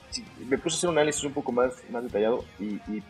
me 0.48 0.56
puse 0.56 0.76
a 0.76 0.78
hacer 0.78 0.90
un 0.90 0.96
análisis 0.96 1.22
un 1.24 1.34
poco 1.34 1.52
más, 1.52 1.74
más 1.90 2.02
detallado 2.02 2.44
y, 2.58 2.80
y 2.90 3.02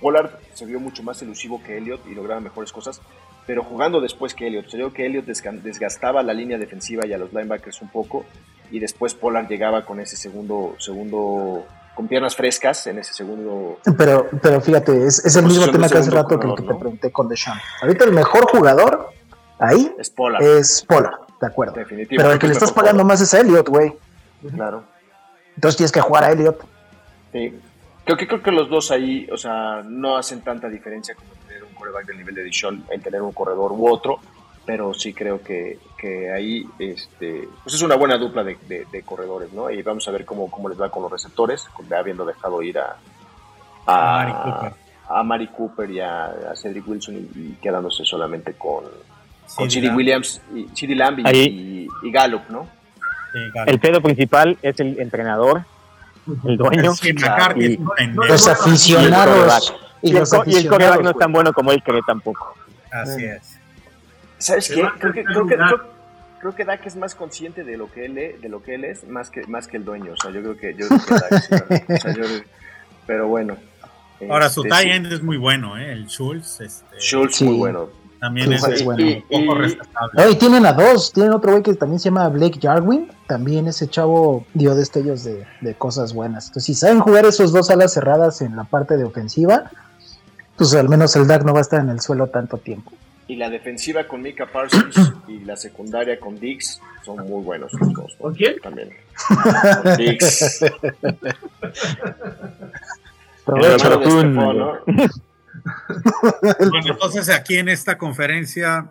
Pollard 0.00 0.30
se 0.52 0.66
vio 0.66 0.78
mucho 0.78 1.02
más 1.02 1.20
elusivo 1.22 1.62
que 1.64 1.78
Elliot 1.78 2.06
y 2.06 2.14
lograba 2.14 2.40
mejores 2.40 2.70
cosas 2.70 3.00
pero 3.46 3.64
jugando 3.64 4.00
después 4.00 4.34
que 4.34 4.46
Elliot. 4.46 4.68
Se 4.68 4.76
vio 4.76 4.92
que 4.92 5.06
Elliot 5.06 5.24
desgastaba 5.26 6.22
la 6.22 6.32
línea 6.32 6.58
defensiva 6.58 7.06
y 7.06 7.12
a 7.12 7.18
los 7.18 7.32
linebackers 7.32 7.82
un 7.82 7.88
poco, 7.88 8.24
y 8.70 8.78
después 8.78 9.14
Pollard 9.14 9.48
llegaba 9.48 9.84
con 9.84 10.00
ese 10.00 10.16
segundo, 10.16 10.76
segundo 10.78 11.66
con 11.94 12.08
piernas 12.08 12.34
frescas 12.34 12.86
en 12.86 12.98
ese 12.98 13.12
segundo. 13.12 13.78
Pero, 13.96 14.28
pero 14.40 14.60
fíjate, 14.60 15.06
es, 15.06 15.36
el 15.36 15.44
mismo 15.44 15.70
tema 15.70 15.88
que 15.88 15.98
hace 15.98 16.10
rato 16.10 16.38
que, 16.38 16.48
te 16.48 16.62
pregunté 16.62 17.12
con 17.12 17.28
Deshaun. 17.28 17.58
Ahorita 17.82 18.04
el 18.04 18.12
mejor 18.12 18.46
jugador 18.46 19.10
ahí 19.58 19.94
es 19.98 20.10
Pollard. 20.10 20.42
Es 20.42 20.84
Pollard, 20.86 21.20
de 21.40 21.46
acuerdo. 21.46 21.74
Pero 21.74 22.32
el 22.32 22.38
que 22.38 22.46
le 22.46 22.52
estás 22.52 22.72
pagando 22.72 23.04
más 23.04 23.20
es 23.20 23.32
Elliot, 23.34 23.68
güey. 23.68 23.94
Claro. 24.54 24.84
Entonces 25.54 25.76
tienes 25.76 25.92
que 25.92 26.00
jugar 26.00 26.24
a 26.24 26.32
Elliot. 26.32 26.64
Sí. 27.32 27.60
Creo 28.04 28.16
que, 28.16 28.26
creo 28.26 28.42
que 28.42 28.50
los 28.50 28.68
dos 28.68 28.90
ahí, 28.90 29.28
o 29.30 29.36
sea, 29.36 29.82
no 29.84 30.16
hacen 30.16 30.40
tanta 30.40 30.68
diferencia 30.68 31.14
como 31.14 31.30
tener 31.46 31.62
un 31.62 31.72
coreback 31.74 32.06
del 32.06 32.18
nivel 32.18 32.34
de 32.34 32.42
edición 32.42 32.84
en 32.90 33.00
tener 33.00 33.22
un 33.22 33.32
corredor 33.32 33.70
u 33.70 33.88
otro, 33.88 34.18
pero 34.64 34.94
sí 34.94 35.12
creo 35.12 35.42
que, 35.42 35.78
que 35.98 36.30
ahí 36.30 36.66
este, 36.78 37.48
pues 37.62 37.74
es 37.74 37.82
una 37.82 37.96
buena 37.96 38.16
dupla 38.16 38.44
de, 38.44 38.56
de, 38.68 39.02
corredores, 39.02 39.52
¿no? 39.52 39.70
Y 39.70 39.82
vamos 39.82 40.06
a 40.06 40.12
ver 40.12 40.24
cómo, 40.24 40.50
cómo 40.50 40.68
les 40.68 40.80
va 40.80 40.90
con 40.90 41.02
los 41.02 41.10
receptores, 41.10 41.66
habiendo 41.96 42.24
dejado 42.24 42.62
ir 42.62 42.78
a, 42.78 42.96
a, 43.86 44.72
a 45.08 45.22
Mari 45.22 45.48
Cooper 45.48 45.90
y 45.90 46.00
a, 46.00 46.54
Cedric 46.54 46.86
Wilson 46.86 47.28
y, 47.34 47.56
quedándose 47.60 48.04
solamente 48.04 48.52
con, 48.54 48.84
con 49.56 49.70
CD 49.70 49.90
Williams, 49.90 50.40
y 50.54 50.68
CD 50.74 50.94
Lamb 50.94 51.18
y, 51.18 51.88
y, 52.02 52.10
Gallup, 52.10 52.48
¿no? 52.48 52.68
El 53.66 53.80
pedo 53.80 54.00
principal 54.00 54.58
es 54.62 54.78
el 54.78 55.00
entrenador, 55.00 55.64
el 56.44 56.56
dueño. 56.56 56.92
y, 57.02 57.78
los 58.14 58.46
aficionados. 58.46 59.74
Y, 60.02 60.10
el, 60.10 60.24
y 60.46 60.64
no 61.02 61.10
es 61.10 61.16
tan 61.16 61.32
bueno 61.32 61.52
como 61.52 61.72
él 61.72 61.82
cree 61.82 62.02
tampoco. 62.06 62.54
Así 62.90 63.24
es. 63.24 63.61
¿Sabes 64.42 64.68
qué? 64.68 64.74
Creo 64.74 65.12
que, 65.12 65.24
creo, 65.24 65.46
que, 65.46 65.56
creo, 66.40 66.54
que 66.54 66.64
Dak 66.64 66.84
es 66.86 66.96
más 66.96 67.14
consciente 67.14 67.62
de 67.62 67.76
lo 67.76 67.90
que 67.90 68.06
él 68.06 68.18
es, 68.18 68.42
de 68.42 68.48
lo 68.48 68.62
que 68.62 68.74
él 68.74 68.84
es 68.84 69.06
más 69.06 69.30
que 69.30 69.46
más 69.46 69.68
que 69.68 69.76
el 69.76 69.84
dueño. 69.84 70.14
O 70.14 70.16
sea, 70.16 70.32
yo 70.32 70.40
creo 70.40 70.56
que, 70.56 70.74
yo 70.74 70.88
creo 70.88 71.00
que 71.00 71.14
Dak, 71.14 71.90
o 71.90 71.96
sea, 71.96 72.14
yo, 72.14 72.24
pero 73.06 73.28
bueno. 73.28 73.56
Ahora, 74.28 74.48
su 74.48 74.64
este, 74.64 74.82
tie 74.82 74.94
end 74.94 75.12
es 75.12 75.22
muy 75.22 75.36
bueno, 75.36 75.76
¿eh? 75.78 75.92
El 75.92 76.08
Schultz. 76.08 76.60
Este, 76.60 76.98
Schultz, 76.98 77.42
muy 77.42 77.56
bueno. 77.56 77.88
También 78.20 78.52
es, 78.52 78.84
bueno. 78.84 79.02
Y, 79.02 79.24
un 79.30 79.46
poco 79.46 79.62
y, 80.30 80.36
tienen 80.36 80.64
a 80.64 80.72
dos. 80.72 81.12
Tienen 81.12 81.32
otro 81.32 81.50
güey 81.50 81.62
que 81.62 81.74
también 81.74 81.98
se 81.98 82.04
llama 82.04 82.28
Blake 82.28 82.60
Jarwin. 82.62 83.10
También 83.26 83.66
ese 83.66 83.88
chavo 83.88 84.44
dio 84.54 84.76
destellos 84.76 85.24
de, 85.24 85.44
de 85.60 85.74
cosas 85.74 86.12
buenas. 86.14 86.46
Entonces, 86.46 86.66
si 86.66 86.74
saben 86.74 87.00
jugar 87.00 87.26
esos 87.26 87.52
dos 87.52 87.70
alas 87.70 87.94
cerradas 87.94 88.40
en 88.40 88.54
la 88.54 88.62
parte 88.62 88.96
de 88.96 89.04
ofensiva, 89.04 89.70
pues 90.56 90.72
al 90.74 90.88
menos 90.88 91.16
el 91.16 91.26
DAC 91.26 91.44
no 91.44 91.52
va 91.52 91.58
a 91.58 91.62
estar 91.62 91.80
en 91.80 91.90
el 91.90 92.00
suelo 92.00 92.28
tanto 92.28 92.58
tiempo. 92.58 92.92
Y 93.28 93.36
la 93.36 93.48
defensiva 93.48 94.06
con 94.06 94.22
Mika 94.22 94.46
Parsons 94.46 95.12
y 95.28 95.40
la 95.40 95.56
secundaria 95.56 96.18
con 96.18 96.38
Dix 96.38 96.80
son 97.04 97.18
muy 97.28 97.42
buenos 97.42 97.72
los 97.74 97.92
dos. 97.92 98.16
¿Con 98.18 98.34
quién? 98.34 98.58
También. 98.60 98.90
Con 99.82 99.96
Dix. 99.96 100.60
bueno, 106.70 106.86
entonces 106.86 107.28
aquí 107.28 107.58
en 107.58 107.68
esta 107.68 107.98
conferencia, 107.98 108.86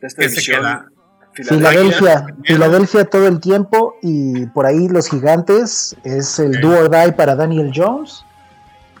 ¿qué 0.00 0.28
se 0.28 0.52
queda? 0.52 0.90
Filadelfia, 1.34 2.26
Filadelfia 2.44 3.04
todo 3.06 3.26
el 3.26 3.40
tiempo 3.40 3.96
y 4.02 4.46
por 4.46 4.66
ahí 4.66 4.88
los 4.88 5.10
gigantes 5.10 5.96
es 6.04 6.38
el 6.38 6.60
do 6.60 6.78
or 6.78 6.90
die 6.90 7.12
para 7.12 7.34
Daniel 7.34 7.72
Jones. 7.74 8.24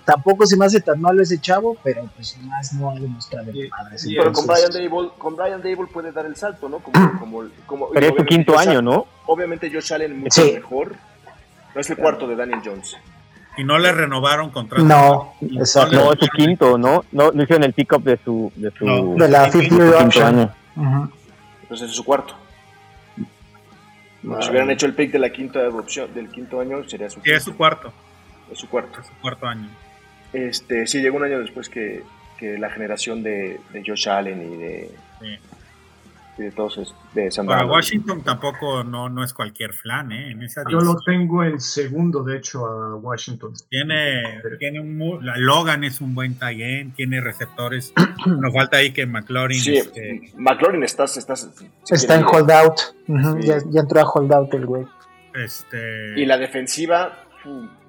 Tampoco 0.04 0.46
se 0.46 0.56
me 0.56 0.66
hace 0.66 0.80
tan 0.80 1.00
malo 1.00 1.22
ese 1.22 1.40
chavo, 1.40 1.76
pero 1.82 2.08
pues 2.14 2.36
más 2.42 2.74
no 2.74 2.90
ha 2.90 2.94
demostrado 2.94 3.50
sí, 3.96 4.14
pero 4.14 4.32
con 4.32 4.46
Brian, 4.46 4.70
Dable, 4.70 5.10
con 5.16 5.36
Brian 5.36 5.62
Dable 5.62 5.86
puede 5.86 6.12
dar 6.12 6.26
el 6.26 6.36
salto, 6.36 6.68
¿no? 6.68 6.80
Como, 6.80 7.12
como, 7.18 7.44
como 7.66 7.90
pero 7.90 8.08
es 8.08 8.14
su 8.16 8.24
quinto 8.24 8.58
año, 8.58 8.82
¿no? 8.82 9.06
Obviamente 9.26 9.70
Josh 9.72 9.94
Allen 9.94 10.20
mucho 10.20 10.44
mejor. 10.44 10.94
No 11.74 11.80
es 11.80 11.90
el 11.90 11.96
cuarto 11.96 12.28
de 12.28 12.36
Daniel 12.36 12.60
Jones. 12.64 12.96
Y 13.56 13.64
no 13.64 13.78
le 13.78 13.92
renovaron 13.92 14.50
contrato. 14.50 14.84
No, 14.84 15.34
exacto. 15.58 15.96
No, 15.96 16.12
es 16.12 16.18
su 16.20 16.26
quinto, 16.28 16.76
¿no? 16.76 17.04
No, 17.12 17.30
no 17.32 17.42
hicieron 17.42 17.64
el 17.64 17.72
pick-up 17.72 18.02
de 18.02 18.18
su, 18.24 18.52
de 18.56 18.70
su 18.72 19.14
de 19.16 19.28
la 19.28 19.50
50 19.50 20.04
option. 20.04 20.50
Entonces 21.62 21.90
es 21.90 21.96
su 21.96 22.04
cuarto. 22.04 22.34
Si 24.22 24.50
hubieran 24.50 24.70
hecho 24.70 24.86
el 24.86 24.94
pick 24.94 25.12
de 25.12 25.18
la 25.18 25.30
quinta 25.30 25.68
opción, 25.68 26.12
del 26.14 26.30
quinto 26.30 26.60
año, 26.60 26.88
sería 26.88 27.10
su 27.10 27.20
Sí, 27.20 27.30
es 27.30 27.42
su 27.42 27.56
cuarto. 27.56 27.92
Es 28.50 28.58
su 28.58 28.68
cuarto. 28.68 29.00
Es 29.00 29.06
su 29.06 29.14
cuarto 29.20 29.46
año. 29.46 29.68
Este, 30.34 30.86
sí, 30.86 31.00
llegó 31.00 31.16
un 31.16 31.24
año 31.24 31.38
después 31.38 31.68
que, 31.68 32.02
que 32.38 32.58
la 32.58 32.70
generación 32.70 33.22
de, 33.22 33.60
de 33.72 33.82
Josh 33.86 34.08
Allen 34.08 34.52
y 34.52 34.56
de, 34.56 34.90
sí 35.20 35.38
de 36.36 36.50
todos 36.50 36.94
de 37.14 37.30
Para 37.46 37.64
Washington 37.64 38.22
tampoco 38.22 38.82
no, 38.82 39.08
no 39.08 39.22
es 39.22 39.32
cualquier 39.32 39.72
flan, 39.72 40.10
¿eh? 40.10 40.32
En 40.32 40.42
esa 40.42 40.62
Yo 40.68 40.78
lo 40.78 40.96
tengo 40.96 41.44
en 41.44 41.60
segundo, 41.60 42.24
de 42.24 42.38
hecho, 42.38 42.66
a 42.66 42.96
Washington. 42.96 43.52
Tiene, 43.68 44.40
tiene 44.58 44.80
un, 44.80 45.20
Logan 45.36 45.84
es 45.84 46.00
un 46.00 46.14
buen 46.14 46.36
tie 46.36 46.90
tiene 46.96 47.20
receptores. 47.20 47.92
Nos 48.26 48.52
falta 48.52 48.78
ahí 48.78 48.92
que 48.92 49.06
McLaurin. 49.06 49.60
Sí, 49.60 49.76
este, 49.76 50.32
McLaurin 50.36 50.82
estás, 50.82 51.16
estás, 51.16 51.48
está 51.88 52.16
en 52.16 52.24
holdout. 52.24 52.80
ya, 53.40 53.58
ya, 53.70 53.80
entró 53.80 54.00
a 54.00 54.04
holdout 54.04 54.52
el 54.54 54.66
güey. 54.66 54.84
Este... 55.34 56.20
Y 56.20 56.26
la 56.26 56.36
defensiva, 56.36 57.26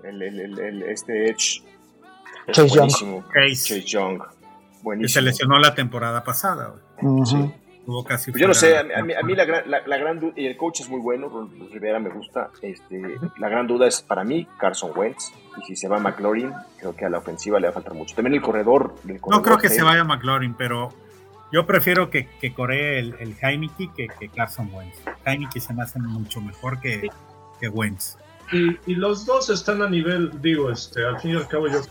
el, 0.03 0.21
el, 0.21 0.59
el, 0.59 0.83
este 0.83 1.31
Edge. 1.31 1.63
Chase 2.51 2.75
Young. 2.75 3.23
Chase 3.33 3.81
Young. 3.83 4.21
Buenísimo. 4.81 5.01
Que 5.01 5.07
se 5.09 5.21
lesionó 5.21 5.59
la 5.59 5.73
temporada 5.73 6.23
pasada. 6.23 6.73
Sí 7.25 7.53
pues 7.85 8.25
yo 8.35 8.47
no 8.47 8.53
sé, 8.53 8.77
a 8.77 8.83
mí, 8.83 9.13
a 9.13 9.21
mí, 9.21 9.35
la, 9.35 9.45
gran, 9.45 9.69
la, 9.69 9.97
gran 9.97 10.19
duda, 10.19 10.33
y 10.35 10.47
el 10.47 10.57
coach 10.57 10.81
es 10.81 10.89
muy 10.89 10.99
bueno, 10.99 11.49
Rivera 11.71 11.99
me 11.99 12.09
gusta, 12.09 12.49
este, 12.61 13.01
la 13.37 13.47
gran 13.47 13.67
duda 13.67 13.87
es 13.87 14.01
para 14.01 14.23
mí 14.23 14.47
Carson 14.57 14.91
Wentz, 14.95 15.31
y 15.61 15.65
si 15.65 15.75
se 15.75 15.87
va 15.87 15.99
McLaurin, 15.99 16.51
creo 16.79 16.95
que 16.95 17.05
a 17.05 17.09
la 17.09 17.19
ofensiva 17.19 17.59
le 17.59 17.67
va 17.67 17.71
a 17.71 17.73
faltar 17.73 17.93
mucho. 17.93 18.15
También 18.15 18.33
el 18.33 18.41
corredor. 18.41 18.95
no 19.29 19.41
creo 19.41 19.57
que 19.57 19.69
se 19.69 19.83
vaya 19.83 20.03
McLaurin, 20.03 20.55
pero 20.55 20.89
yo 21.51 21.67
prefiero 21.67 22.09
que, 22.09 22.27
que 22.41 22.53
coree 22.53 22.99
el, 22.99 23.15
el 23.19 23.35
Heineke 23.39 23.91
que, 23.95 24.07
que 24.07 24.29
Carson 24.29 24.69
Wentz. 24.73 24.97
Heineke 25.23 25.59
se 25.59 25.73
me 25.73 25.83
hace 25.83 25.99
mucho 25.99 26.41
mejor 26.41 26.79
que, 26.79 27.09
que 27.59 27.69
Wentz. 27.69 28.17
Y, 28.51 28.77
y, 28.91 28.95
los 28.95 29.25
dos 29.25 29.49
están 29.49 29.81
a 29.81 29.89
nivel, 29.89 30.41
digo, 30.41 30.71
este, 30.71 31.05
al 31.05 31.19
fin 31.19 31.31
y 31.31 31.35
al 31.35 31.47
cabo 31.47 31.67
yo 31.67 31.81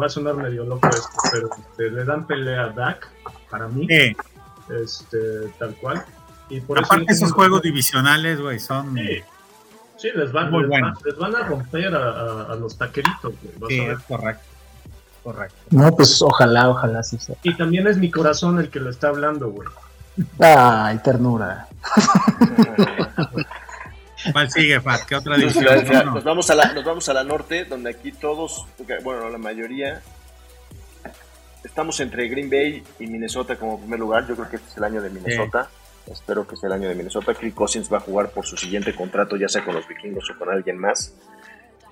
va 0.00 0.06
a 0.06 0.08
sonar 0.08 0.34
medio 0.34 0.64
loco 0.64 0.88
esto, 0.88 1.08
pero 1.32 1.50
este, 1.56 1.90
le 1.90 2.04
dan 2.04 2.26
pelea 2.26 2.64
a 2.64 2.68
Dak, 2.70 3.08
para 3.50 3.68
mí 3.68 3.86
este, 4.70 5.48
tal 5.58 5.74
cual. 5.76 6.04
Y 6.48 6.60
por 6.60 6.78
Aparte 6.78 7.12
esos 7.12 7.32
juegos 7.32 7.62
divisionales, 7.62 8.40
güey, 8.40 8.58
son... 8.58 8.94
Sí. 9.96 10.08
les, 10.14 10.32
van, 10.32 10.50
Muy 10.50 10.64
les, 10.64 11.16
van, 11.16 11.36
a 11.36 11.46
romper 11.46 11.94
a, 11.94 12.54
los 12.56 12.76
taqueritos. 12.76 13.32
sí, 13.68 13.80
es 13.80 14.00
correcto. 14.00 14.44
Correcto. 15.22 15.56
No, 15.70 15.94
pues 15.94 16.20
ojalá, 16.20 16.68
ojalá 16.68 17.02
sí 17.04 17.16
sea. 17.16 17.36
Y 17.44 17.56
también 17.56 17.86
es 17.86 17.96
mi 17.96 18.10
corazón 18.10 18.58
el 18.58 18.70
que 18.70 18.80
lo 18.80 18.90
está 18.90 19.08
hablando, 19.08 19.50
güey. 19.50 19.68
Ay, 20.40 20.98
ternura. 20.98 21.68
¿Cuál 24.30 24.50
sigue, 24.50 24.80
Fat? 24.80 25.04
¿Qué 25.06 25.16
otra 25.16 25.36
división? 25.36 25.64
Nos, 26.06 26.22
vamos 26.24 26.50
a 26.50 26.54
la, 26.54 26.72
nos 26.72 26.84
vamos 26.84 27.08
a 27.08 27.14
la 27.14 27.24
norte, 27.24 27.64
donde 27.64 27.90
aquí 27.90 28.12
todos, 28.12 28.66
bueno, 29.02 29.28
la 29.28 29.38
mayoría 29.38 30.02
estamos 31.64 31.98
entre 32.00 32.28
Green 32.28 32.50
Bay 32.50 32.82
y 32.98 33.06
Minnesota 33.06 33.56
como 33.56 33.80
primer 33.80 33.98
lugar. 33.98 34.26
Yo 34.28 34.34
creo 34.34 34.48
que 34.48 34.56
este 34.56 34.68
es 34.68 34.76
el 34.76 34.84
año 34.84 35.00
de 35.00 35.10
Minnesota. 35.10 35.68
Espero 36.10 36.46
que 36.46 36.56
sea 36.56 36.66
el 36.68 36.74
año 36.74 36.88
de 36.88 36.94
Minnesota. 36.94 37.34
Kirk 37.34 37.54
Cousins 37.54 37.92
va 37.92 37.98
a 37.98 38.00
jugar 38.00 38.30
por 38.30 38.44
su 38.44 38.56
siguiente 38.56 38.94
contrato, 38.94 39.36
ya 39.36 39.48
sea 39.48 39.64
con 39.64 39.74
los 39.74 39.86
vikingos 39.86 40.28
o 40.30 40.38
con 40.38 40.50
alguien 40.50 40.78
más. 40.78 41.14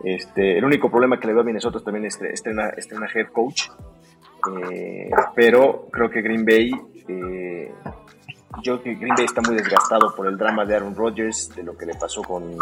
Este, 0.02 0.58
el 0.58 0.64
único 0.64 0.90
problema 0.90 1.20
que 1.20 1.26
le 1.26 1.34
veo 1.34 1.42
a 1.42 1.44
Minnesota 1.44 1.78
es 1.78 1.84
también 1.84 2.06
este, 2.06 2.32
estrena, 2.32 2.70
estrena 2.70 3.06
head 3.14 3.28
coach. 3.32 3.68
Eh, 4.72 5.10
pero 5.34 5.88
creo 5.92 6.10
que 6.10 6.22
Green 6.22 6.44
Bay 6.44 6.70
eh, 7.08 7.72
yo 8.62 8.82
que 8.82 8.94
Green 8.94 9.14
Bay 9.16 9.24
está 9.24 9.40
muy 9.42 9.54
desgastado 9.54 10.14
por 10.14 10.26
el 10.26 10.36
drama 10.36 10.64
de 10.64 10.74
Aaron 10.74 10.94
Rodgers, 10.94 11.50
de 11.54 11.62
lo 11.62 11.76
que 11.76 11.86
le 11.86 11.94
pasó 11.94 12.22
con, 12.22 12.56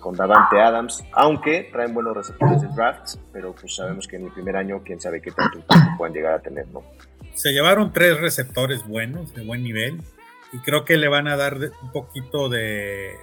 con 0.00 0.14
Davante 0.14 0.60
Adams, 0.60 1.04
aunque 1.12 1.68
traen 1.72 1.92
buenos 1.92 2.16
receptores 2.16 2.62
de 2.62 2.68
drafts, 2.68 3.18
pero 3.32 3.54
pues 3.54 3.74
sabemos 3.74 4.06
que 4.06 4.16
en 4.16 4.26
el 4.26 4.32
primer 4.32 4.56
año 4.56 4.82
quién 4.84 5.00
sabe 5.00 5.20
qué 5.20 5.30
tanto 5.32 5.64
puedan 5.98 6.14
llegar 6.14 6.34
a 6.34 6.40
tener, 6.40 6.66
¿no? 6.68 6.82
Se 7.34 7.52
llevaron 7.52 7.92
tres 7.92 8.20
receptores 8.20 8.86
buenos, 8.86 9.34
de 9.34 9.44
buen 9.44 9.64
nivel, 9.64 10.00
y 10.52 10.58
creo 10.58 10.84
que 10.84 10.96
le 10.96 11.08
van 11.08 11.26
a 11.28 11.36
dar 11.36 11.56
un 11.56 11.92
poquito 11.92 12.48
de, 12.48 13.16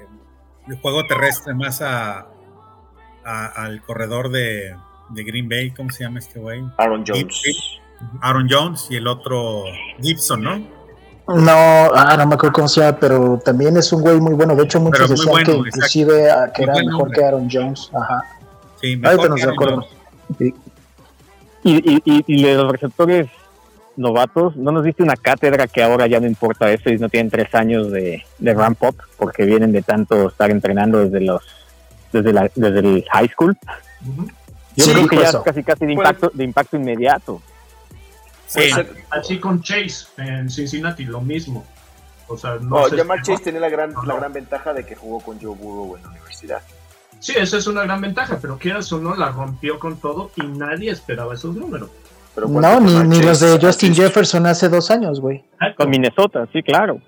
juego 0.82 1.05
terrestre 1.05 1.53
más 1.53 1.82
a, 1.82 2.27
al 3.23 3.82
corredor 3.84 4.29
de, 4.29 4.75
de, 5.10 5.23
Green 5.23 5.47
Bay, 5.47 5.71
¿cómo 5.71 5.89
se 5.89 6.03
llama 6.03 6.19
este 6.19 6.39
güey? 6.39 6.63
Aaron 6.77 7.03
Jones. 7.08 7.41
Aaron 8.21 8.47
Jones 8.49 8.88
y 8.89 8.95
el 8.95 9.08
otro 9.08 9.63
Gibson, 10.01 10.41
¿no? 10.41 10.79
No, 11.36 11.52
ah, 11.52 12.15
no 12.18 12.26
me 12.26 12.36
acuerdo 12.36 12.54
cómo 12.54 12.68
se 12.68 12.82
llama, 12.82 12.98
pero 13.00 13.39
también 13.44 13.78
es 13.78 13.94
un 13.94 14.02
güey 14.02 14.20
muy 14.20 14.34
bueno. 14.34 14.56
De 14.56 14.63
hecho, 14.63 14.80
muchos 14.80 15.10
decían 15.10 15.44
que 15.44 15.52
inclusive 15.52 16.32
ah, 16.32 16.52
que 16.52 16.63
era 16.63 16.74
mejor 16.74 17.12
que 17.12 17.24
Aaron 17.24 17.48
Jones. 17.52 17.92
Ajá. 17.94 18.24
Sí, 18.82 18.98
mejor 18.98 19.30
nos 19.30 19.44
acordamos. 19.44 19.88
Sí. 20.38 20.54
Y, 21.63 21.76
y, 21.94 22.24
y, 22.26 22.44
de 22.44 22.56
los 22.56 22.72
receptores 22.72 23.28
novatos, 23.96 24.56
¿no 24.56 24.72
nos 24.72 24.84
diste 24.84 25.04
una 25.04 25.15
cátedra 25.15 25.68
que 25.68 25.84
ahora 25.84 26.08
ya 26.08 26.20
no 26.20 26.26
importa 26.26 26.72
eso 26.72 26.89
y 26.89 26.98
no 26.98 27.10
tienen 27.10 27.30
tres 27.30 27.54
años 27.54 27.92
de, 27.92 28.24
de 28.39 28.54
ramp 28.54 28.82
up 28.82 28.96
porque 29.18 29.44
vienen 29.44 29.72
de 29.72 29.82
tanto 29.82 30.30
estar 30.30 30.50
entrenando 30.50 31.00
desde 31.00 31.20
los 31.20 31.44
desde, 32.12 32.34
la, 32.34 32.50
desde 32.56 32.80
el 32.80 33.06
high 33.12 33.30
school? 33.30 33.58
Yo 34.76 34.86
creo 34.94 35.08
que 35.08 35.18
ya 35.18 35.30
es 35.30 35.36
casi 35.38 35.63
casi 35.63 35.86
de 35.86 35.94
impacto, 35.94 36.32
de 36.34 36.44
impacto 36.44 36.78
inmediato. 36.78 37.42
Así 39.09 39.39
con 39.39 39.62
Chase 39.62 40.07
en 40.17 40.49
Cincinnati, 40.49 41.05
lo 41.05 41.21
mismo. 41.21 41.65
O 42.27 42.38
sea, 42.38 42.57
no, 42.62 42.88
Chase 42.89 43.43
tenía 43.43 43.59
la 43.59 43.69
gran, 43.69 43.93
la 44.05 44.15
gran 44.15 44.33
ventaja 44.33 44.73
de 44.73 44.85
que 44.85 44.95
jugó 44.95 45.19
con 45.19 45.39
Joe 45.39 45.55
Burrow 45.55 45.95
en 45.95 46.03
la 46.03 46.09
universidad. 46.09 46.62
Sí, 47.19 47.33
esa 47.35 47.57
es 47.57 47.67
una 47.67 47.83
gran 47.83 48.01
ventaja, 48.01 48.38
pero 48.41 48.57
quieras 48.57 48.91
o 48.93 48.99
no, 48.99 49.15
la 49.15 49.29
rompió 49.29 49.77
con 49.77 49.97
todo 49.97 50.31
y 50.35 50.43
nadie 50.43 50.91
esperaba 50.91 51.33
esos 51.33 51.55
números. 51.55 51.89
no, 52.35 52.79
ni, 52.79 52.93
ni 53.03 53.21
los 53.21 53.39
de 53.41 53.59
Justin 53.59 53.93
Jefferson 53.93 54.45
hace 54.45 54.69
dos 54.69 54.89
años, 54.89 55.19
güey. 55.19 55.43
Con 55.75 55.89
Minnesota, 55.89 56.47
sí, 56.53 56.63
claro. 56.63 57.01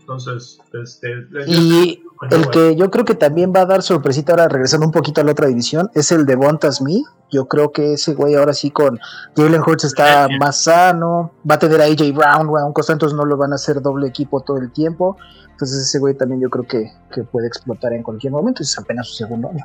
Entonces, 0.00 0.60
este... 0.72 1.26
Y 1.48 2.02
el 2.28 2.50
que 2.50 2.76
yo 2.76 2.90
creo 2.90 3.04
que 3.04 3.14
también 3.14 3.52
va 3.54 3.60
a 3.60 3.66
dar 3.66 3.82
sorpresita 3.82 4.32
ahora, 4.32 4.48
regresando 4.48 4.84
un 4.84 4.92
poquito 4.92 5.20
a 5.20 5.24
la 5.24 5.32
otra 5.32 5.46
división, 5.46 5.90
es 5.94 6.12
el 6.12 6.26
de 6.26 6.36
Bontas 6.36 6.82
Me. 6.82 7.02
Yo 7.30 7.46
creo 7.46 7.72
que 7.72 7.94
ese 7.94 8.12
güey 8.14 8.34
ahora 8.34 8.52
sí 8.52 8.70
con 8.70 8.98
Jalen 9.36 9.62
Hurts 9.62 9.84
está 9.84 10.28
más 10.38 10.64
sano, 10.64 11.32
va 11.48 11.54
a 11.54 11.58
tener 11.58 11.80
a 11.80 11.84
AJ 11.84 12.12
Brown, 12.12 12.50
aunque 12.58 12.82
entonces 12.88 13.16
no 13.16 13.24
lo 13.24 13.36
van 13.36 13.52
a 13.52 13.54
hacer 13.54 13.80
doble 13.80 14.08
equipo 14.08 14.40
todo 14.40 14.58
el 14.58 14.70
tiempo. 14.70 15.16
Entonces 15.50 15.86
ese 15.86 15.98
güey 15.98 16.14
también 16.14 16.40
yo 16.40 16.50
creo 16.50 16.66
que, 16.66 16.92
que 17.14 17.22
puede 17.22 17.46
explotar 17.46 17.92
en 17.92 18.02
cualquier 18.02 18.32
momento, 18.32 18.62
es 18.62 18.78
apenas 18.78 19.08
su 19.08 19.14
segundo 19.14 19.48
año. 19.48 19.64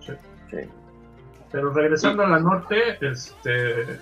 Sí, 0.00 0.12
Pero 1.50 1.72
regresando 1.72 2.22
a 2.22 2.28
la 2.28 2.38
norte, 2.38 2.76
este... 3.00 4.00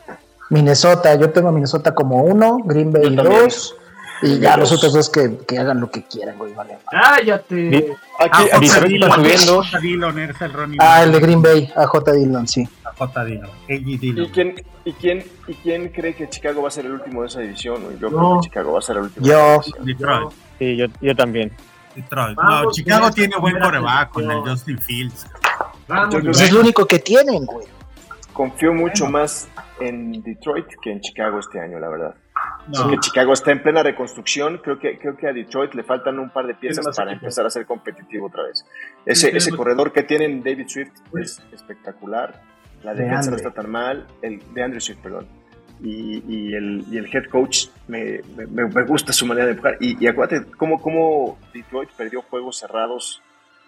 Minnesota, 0.51 1.15
yo 1.15 1.31
tengo 1.31 1.49
a 1.49 1.53
Minnesota 1.53 1.95
como 1.95 2.23
uno, 2.23 2.59
Green 2.65 2.93
Bay 2.93 3.15
dos, 3.17 3.75
y 4.23 4.39
ya 4.39 4.57
los 4.57 4.73
otros 4.73 4.93
dos 4.93 5.11
que, 5.11 5.39
que, 5.47 5.59
hagan 5.59 5.81
lo 5.81 5.91
que 5.91 6.05
quieran, 6.05 6.39
güey, 6.39 6.55
vale. 6.55 6.79
¡Cállate! 6.91 7.95
Aquí, 8.19 8.49
ah, 8.53 8.59
J. 8.61 8.87
Dillon, 8.87 9.11
J. 9.11 9.81
Dillon 9.81 10.19
es 10.19 10.41
el 10.41 10.53
Ronnie 10.53 10.79
Ah, 10.81 11.03
el 11.03 11.13
de 11.13 11.21
Green 11.21 11.43
Bay, 11.43 11.73
a 11.77 11.87
J. 11.87 12.13
Dillon, 12.13 12.49
sí. 12.49 12.67
A 12.85 12.93
J. 12.93 13.25
Dillon, 13.25 13.51
AJ 13.69 14.01
Dillon. 14.01 14.25
¿Y 14.25 14.29
quién, 14.31 14.55
y, 14.85 14.93
quién, 14.93 15.25
¿Y 15.47 15.55
quién 15.55 15.89
cree 15.91 16.15
que 16.15 16.29
Chicago 16.29 16.63
va 16.63 16.69
a 16.69 16.71
ser 16.71 16.87
el 16.87 16.93
último 16.93 17.23
de 17.23 17.29
esa 17.29 17.41
división? 17.41 17.99
Yo 17.99 18.11
no. 18.11 18.17
creo 18.17 18.41
que 18.41 18.49
Chicago 18.49 18.73
va 18.73 18.79
a 18.79 18.83
ser 18.83 18.97
el 18.97 19.03
último. 19.05 19.27
Yo. 19.27 19.61
Detroit. 19.81 20.33
Sí, 20.59 20.77
yo, 20.77 20.87
yo 21.01 21.15
también. 21.15 21.53
Detroit. 21.95 22.39
No, 22.39 22.71
Chicago 22.71 23.11
tiene 23.11 23.37
buen 23.39 23.59
coreback 23.59 24.11
con 24.11 24.31
el 24.31 24.39
Justin 24.41 24.79
Fields. 24.79 25.27
Vamos, 25.89 26.17
pues 26.23 26.41
es 26.41 26.53
lo 26.53 26.61
único 26.61 26.87
que 26.87 26.99
tienen, 26.99 27.45
güey. 27.47 27.67
Confío 28.33 28.75
mucho 28.75 29.07
más 29.07 29.49
en 29.81 30.23
Detroit 30.23 30.67
que 30.83 30.93
en 30.93 31.01
Chicago 31.01 31.39
este 31.39 31.61
año, 31.61 31.79
la 31.79 31.89
verdad. 31.89 32.15
No. 32.69 32.83
Porque 32.83 32.99
Chicago 33.01 33.33
está 33.33 33.53
en 33.53 33.63
plena 33.63 33.83
reconstrucción. 33.83 34.59
Creo 34.59 34.79
que, 34.79 34.99
creo 34.99 35.17
que 35.17 35.29
a 35.29 35.33
Detroit 35.33 35.75
le 35.75 35.85
faltan 35.85 36.19
un 36.19 36.31
par 36.31 36.47
de 36.47 36.55
piezas 36.55 36.85
para 36.97 37.13
empezar 37.13 37.47
a 37.47 37.51
ser 37.51 37.65
competitivo 37.65 38.27
otra 38.27 38.43
vez. 38.43 38.65
Ese, 39.05 39.37
ese 39.37 39.53
corredor 39.53 39.93
que 39.93 40.03
tienen 40.03 40.43
David 40.43 40.67
Swift 40.69 40.93
es 41.15 41.41
espectacular. 41.53 42.43
La 42.83 42.95
defensa 42.95 43.31
no 43.31 43.37
está 43.37 43.51
tan 43.53 43.71
mal. 43.71 44.07
El 44.21 44.43
de 44.53 44.63
Andrew 44.63 44.81
Swift, 44.81 44.99
perdón. 44.99 45.27
Y, 45.81 46.23
y, 46.27 46.55
el, 46.55 46.85
y, 46.91 46.97
el, 46.97 47.15
head 47.15 47.29
coach 47.31 47.67
me, 47.87 48.21
me, 48.35 48.67
me, 48.67 48.85
gusta 48.85 49.13
su 49.13 49.27
manera 49.27 49.47
de 49.47 49.53
empujar. 49.53 49.77
Y, 49.79 50.03
y 50.03 50.09
acuérdate 50.09 50.51
cómo, 50.57 50.81
cómo 50.81 51.39
Detroit 51.53 51.91
perdió 51.91 52.23
juegos 52.23 52.59
cerrados 52.59 53.23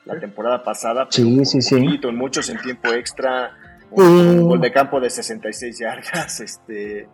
la 0.07 0.19
temporada 0.19 0.62
pasada. 0.64 1.07
Sí, 1.11 1.45
sí, 1.45 1.61
sí. 1.61 2.01
En 2.03 2.17
muchos 2.17 2.49
en 2.49 2.59
tiempo 2.59 2.93
extra. 2.93 3.53
Un, 3.91 4.05
un 4.05 4.49
gol 4.49 4.61
de 4.61 4.73
campo 4.73 5.01
de 5.01 5.11
66 5.11 5.79
yardas. 5.79 6.41
Este 6.41 7.09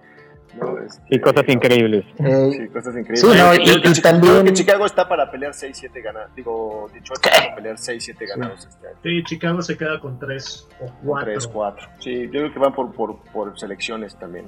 ¿no? 0.56 0.78
Este, 0.78 1.02
sí, 1.08 1.20
cosas 1.20 1.44
increíbles. 1.48 2.04
Eh, 2.18 2.50
sí, 2.52 2.68
cosas 2.68 2.96
increíbles. 2.96 3.20
Sí, 3.20 3.26
no, 3.26 3.54
y, 3.54 3.58
y, 3.58 3.90
y 3.90 4.02
también... 4.02 4.44
que 4.44 4.52
Chicago 4.52 4.86
está 4.86 5.08
para 5.08 5.30
pelear 5.30 5.52
6-7 5.52 6.02
ganados. 6.02 6.34
Digo, 6.34 6.88
Detroit 6.92 7.24
está 7.24 7.30
para 7.30 7.54
pelear 7.56 7.76
6-7 7.76 8.28
ganados 8.28 8.66
este 8.66 8.86
año. 8.86 8.96
Sí, 9.02 9.22
Chicago 9.24 9.62
se 9.62 9.76
queda 9.76 10.00
con 10.00 10.18
3 10.18 10.68
o 10.80 10.92
4. 11.04 11.32
3, 11.32 11.46
4. 11.48 11.88
Sí, 12.00 12.22
yo 12.24 12.30
creo 12.30 12.52
que 12.52 12.58
van 12.58 12.74
por, 12.74 12.92
por, 12.92 13.18
por 13.32 13.58
selecciones 13.58 14.16
también. 14.16 14.46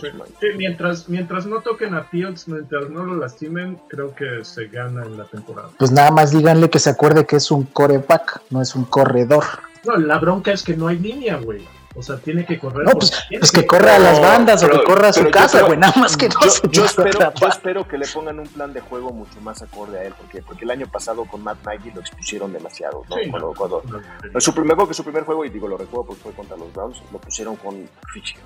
Sí, 0.00 0.08
sí, 0.40 0.46
mientras, 0.56 1.08
mientras 1.08 1.46
no 1.46 1.60
toquen 1.60 1.94
a 1.94 2.04
Fields, 2.04 2.48
mientras 2.48 2.88
no 2.88 3.04
lo 3.04 3.16
lastimen, 3.16 3.78
creo 3.88 4.14
que 4.14 4.42
se 4.42 4.68
gana 4.68 5.04
en 5.04 5.18
la 5.18 5.24
temporada. 5.24 5.68
Pues 5.78 5.92
nada 5.92 6.10
más 6.10 6.32
díganle 6.32 6.70
que 6.70 6.78
se 6.78 6.90
acuerde 6.90 7.26
que 7.26 7.36
es 7.36 7.50
un 7.50 7.64
coreback, 7.64 8.42
no 8.50 8.62
es 8.62 8.74
un 8.74 8.84
corredor. 8.84 9.44
No, 9.84 9.96
la 9.96 10.18
bronca 10.18 10.52
es 10.52 10.62
que 10.62 10.76
no 10.76 10.88
hay 10.88 10.98
línea, 10.98 11.36
güey. 11.36 11.66
O 11.98 12.02
sea, 12.02 12.16
tiene 12.18 12.44
que 12.44 12.58
correr. 12.58 12.84
No, 12.84 12.92
pues, 12.92 13.10
pues 13.30 13.50
que 13.50 13.66
corra 13.66 13.96
a 13.96 13.98
las 13.98 14.20
bandas 14.20 14.62
pero, 14.62 14.76
o 14.76 14.80
que 14.80 14.84
corra 14.84 15.08
a 15.08 15.12
su 15.14 15.30
casa, 15.30 15.62
güey. 15.62 15.78
Nada 15.78 15.94
más 15.96 16.14
que 16.14 16.28
no 16.28 16.34
yo, 16.42 16.50
se 16.50 16.68
yo 16.68 16.84
espero, 16.84 17.32
yo 17.34 17.48
espero 17.48 17.88
que 17.88 17.96
le 17.96 18.06
pongan 18.06 18.38
un 18.38 18.46
plan 18.46 18.74
de 18.74 18.80
juego 18.80 19.12
mucho 19.12 19.40
más 19.40 19.62
acorde 19.62 19.98
a 19.98 20.02
él. 20.04 20.12
Porque, 20.18 20.42
porque 20.42 20.64
el 20.64 20.70
año 20.72 20.86
pasado 20.88 21.24
con 21.24 21.42
Matt 21.42 21.64
Nagy 21.64 21.90
lo 21.92 22.02
expusieron 22.02 22.52
demasiado. 22.52 23.02
¿no? 23.08 23.16
Sí, 23.16 23.30
cuando, 23.30 23.54
cuando, 23.54 23.82
no, 24.30 24.40
su 24.40 24.52
primer 24.52 24.74
juego, 24.74 24.88
que 24.88 24.94
su 24.94 25.04
primer 25.04 25.24
juego, 25.24 25.46
y 25.46 25.48
digo, 25.48 25.68
lo 25.68 25.78
recuerdo 25.78 26.08
porque 26.08 26.22
fue 26.22 26.32
contra 26.32 26.56
los 26.58 26.70
Browns, 26.74 27.02
lo 27.10 27.18
pusieron 27.18 27.56
con. 27.56 27.88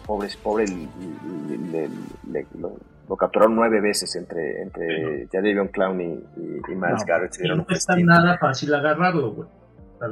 Pobres, 0.06 0.36
pobre, 0.36 0.66
le, 0.66 1.88
le, 2.30 2.46
lo, 2.58 2.72
lo, 3.08 3.16
capturaron 3.16 3.56
nueve 3.56 3.80
veces 3.80 4.14
entre, 4.16 4.62
entre 4.62 5.24
sí. 5.24 5.28
Jadavion 5.32 5.68
Clown 5.68 6.00
y, 6.00 6.04
y, 6.04 6.60
y 6.68 6.74
Miles 6.74 7.00
no, 7.00 7.04
Garrett. 7.06 7.32
Y 7.42 7.48
no 7.48 7.66
está 7.68 7.96
nada 7.96 8.38
fácil 8.38 8.74
agarrarlo, 8.74 9.32
güey. 9.32 9.48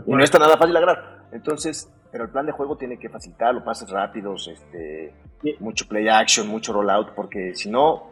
Y 0.06 0.12
no 0.12 0.24
está 0.24 0.38
nada 0.38 0.56
fácil 0.56 0.76
agarrar. 0.76 1.18
Entonces, 1.32 1.88
pero 2.10 2.24
el 2.24 2.30
plan 2.30 2.46
de 2.46 2.52
juego 2.52 2.76
tiene 2.76 2.98
que 2.98 3.08
facilitarlo, 3.08 3.64
pases 3.64 3.90
rápidos, 3.90 4.48
este, 4.48 5.12
mucho 5.60 5.86
play 5.86 6.08
action, 6.08 6.48
mucho 6.48 6.72
rollout, 6.72 7.10
porque 7.14 7.54
si 7.54 7.70
no... 7.70 8.10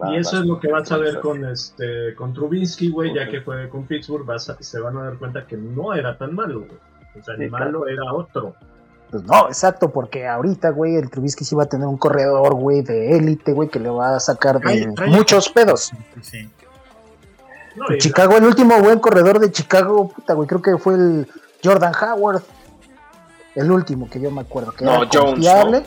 Va, 0.00 0.12
y 0.12 0.18
eso 0.18 0.36
va, 0.36 0.42
es 0.42 0.46
lo 0.46 0.60
que 0.60 0.68
vas 0.68 0.92
a 0.92 0.98
ver 0.98 1.20
con 1.20 1.42
este 1.46 2.14
con 2.14 2.34
Trubinsky, 2.34 2.90
güey, 2.90 3.12
okay. 3.12 3.24
ya 3.24 3.30
que 3.30 3.40
fue 3.40 3.66
con 3.70 3.86
Pittsburgh, 3.86 4.26
vas 4.26 4.50
a, 4.50 4.62
se 4.62 4.78
van 4.78 4.98
a 4.98 5.04
dar 5.04 5.16
cuenta 5.16 5.46
que 5.46 5.56
no 5.56 5.94
era 5.94 6.18
tan 6.18 6.34
malo, 6.34 6.66
güey. 6.66 6.78
O 7.18 7.22
sea, 7.22 7.34
el 7.34 7.44
sí, 7.44 7.48
malo 7.48 7.82
claro. 7.82 7.88
era 7.88 8.12
otro. 8.12 8.54
Pues 9.10 9.22
no, 9.22 9.46
exacto, 9.46 9.90
porque 9.90 10.26
ahorita, 10.26 10.70
güey, 10.70 10.96
el 10.96 11.08
Trubisky 11.10 11.44
sí 11.44 11.54
va 11.54 11.62
a 11.62 11.66
tener 11.66 11.86
un 11.86 11.96
corredor, 11.96 12.54
güey, 12.54 12.82
de 12.82 13.16
élite, 13.16 13.52
güey, 13.52 13.68
que 13.68 13.78
le 13.78 13.88
va 13.88 14.16
a 14.16 14.20
sacar 14.20 14.56
de 14.56 14.60
trae, 14.60 14.92
trae 14.94 15.10
muchos 15.10 15.48
pedos. 15.48 15.92
Sí. 16.20 16.50
No, 17.76 17.86
Chicago, 17.98 18.32
la... 18.32 18.38
el 18.38 18.44
último 18.44 18.78
buen 18.80 18.98
corredor 18.98 19.38
de 19.38 19.52
Chicago, 19.52 20.08
puta, 20.08 20.34
güey, 20.34 20.48
creo 20.48 20.60
que 20.60 20.76
fue 20.76 20.94
el 20.94 21.28
Jordan 21.62 21.92
Howard. 21.94 22.42
El 23.56 23.70
último 23.70 24.08
que 24.08 24.20
yo 24.20 24.30
me 24.30 24.42
acuerdo, 24.42 24.70
que 24.72 24.84
no, 24.84 25.02
era 25.02 25.08
Jones, 25.12 25.32
confiable. 25.32 25.82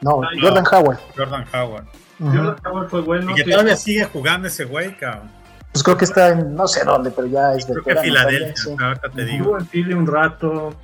No, 0.00 0.22
no, 0.22 0.28
Jordan 0.40 0.64
Howard. 0.72 0.98
Jordan 1.16 1.44
Howard. 1.52 1.84
Uh 2.20 2.24
-huh. 2.24 2.36
Jordan 2.36 2.56
Howard 2.64 2.88
fue 2.88 3.00
bueno. 3.02 3.32
Y 3.32 3.34
que 3.34 3.44
todavía 3.44 3.76
sigue 3.76 4.04
jugando 4.04 4.48
ese 4.48 4.64
güey, 4.64 4.96
cabrón. 4.96 5.30
Pues 5.72 5.82
creo 5.84 5.96
que 5.96 6.04
está 6.04 6.28
en 6.30 6.54
no 6.54 6.66
sé 6.66 6.84
dónde, 6.84 7.10
pero 7.10 7.26
ya 7.26 7.52
es 7.54 7.64
creo 7.64 7.76
veterano. 7.76 8.00
Que 8.00 8.08
Filadelfia, 8.08 8.56
sí. 8.56 8.76
ahorita 8.80 9.10
te 9.10 9.24
digo. 9.24 9.38
Estuvo 9.38 9.58
en 9.58 9.66
Philly 9.66 9.92
un 9.92 10.06
rato, 10.06 10.74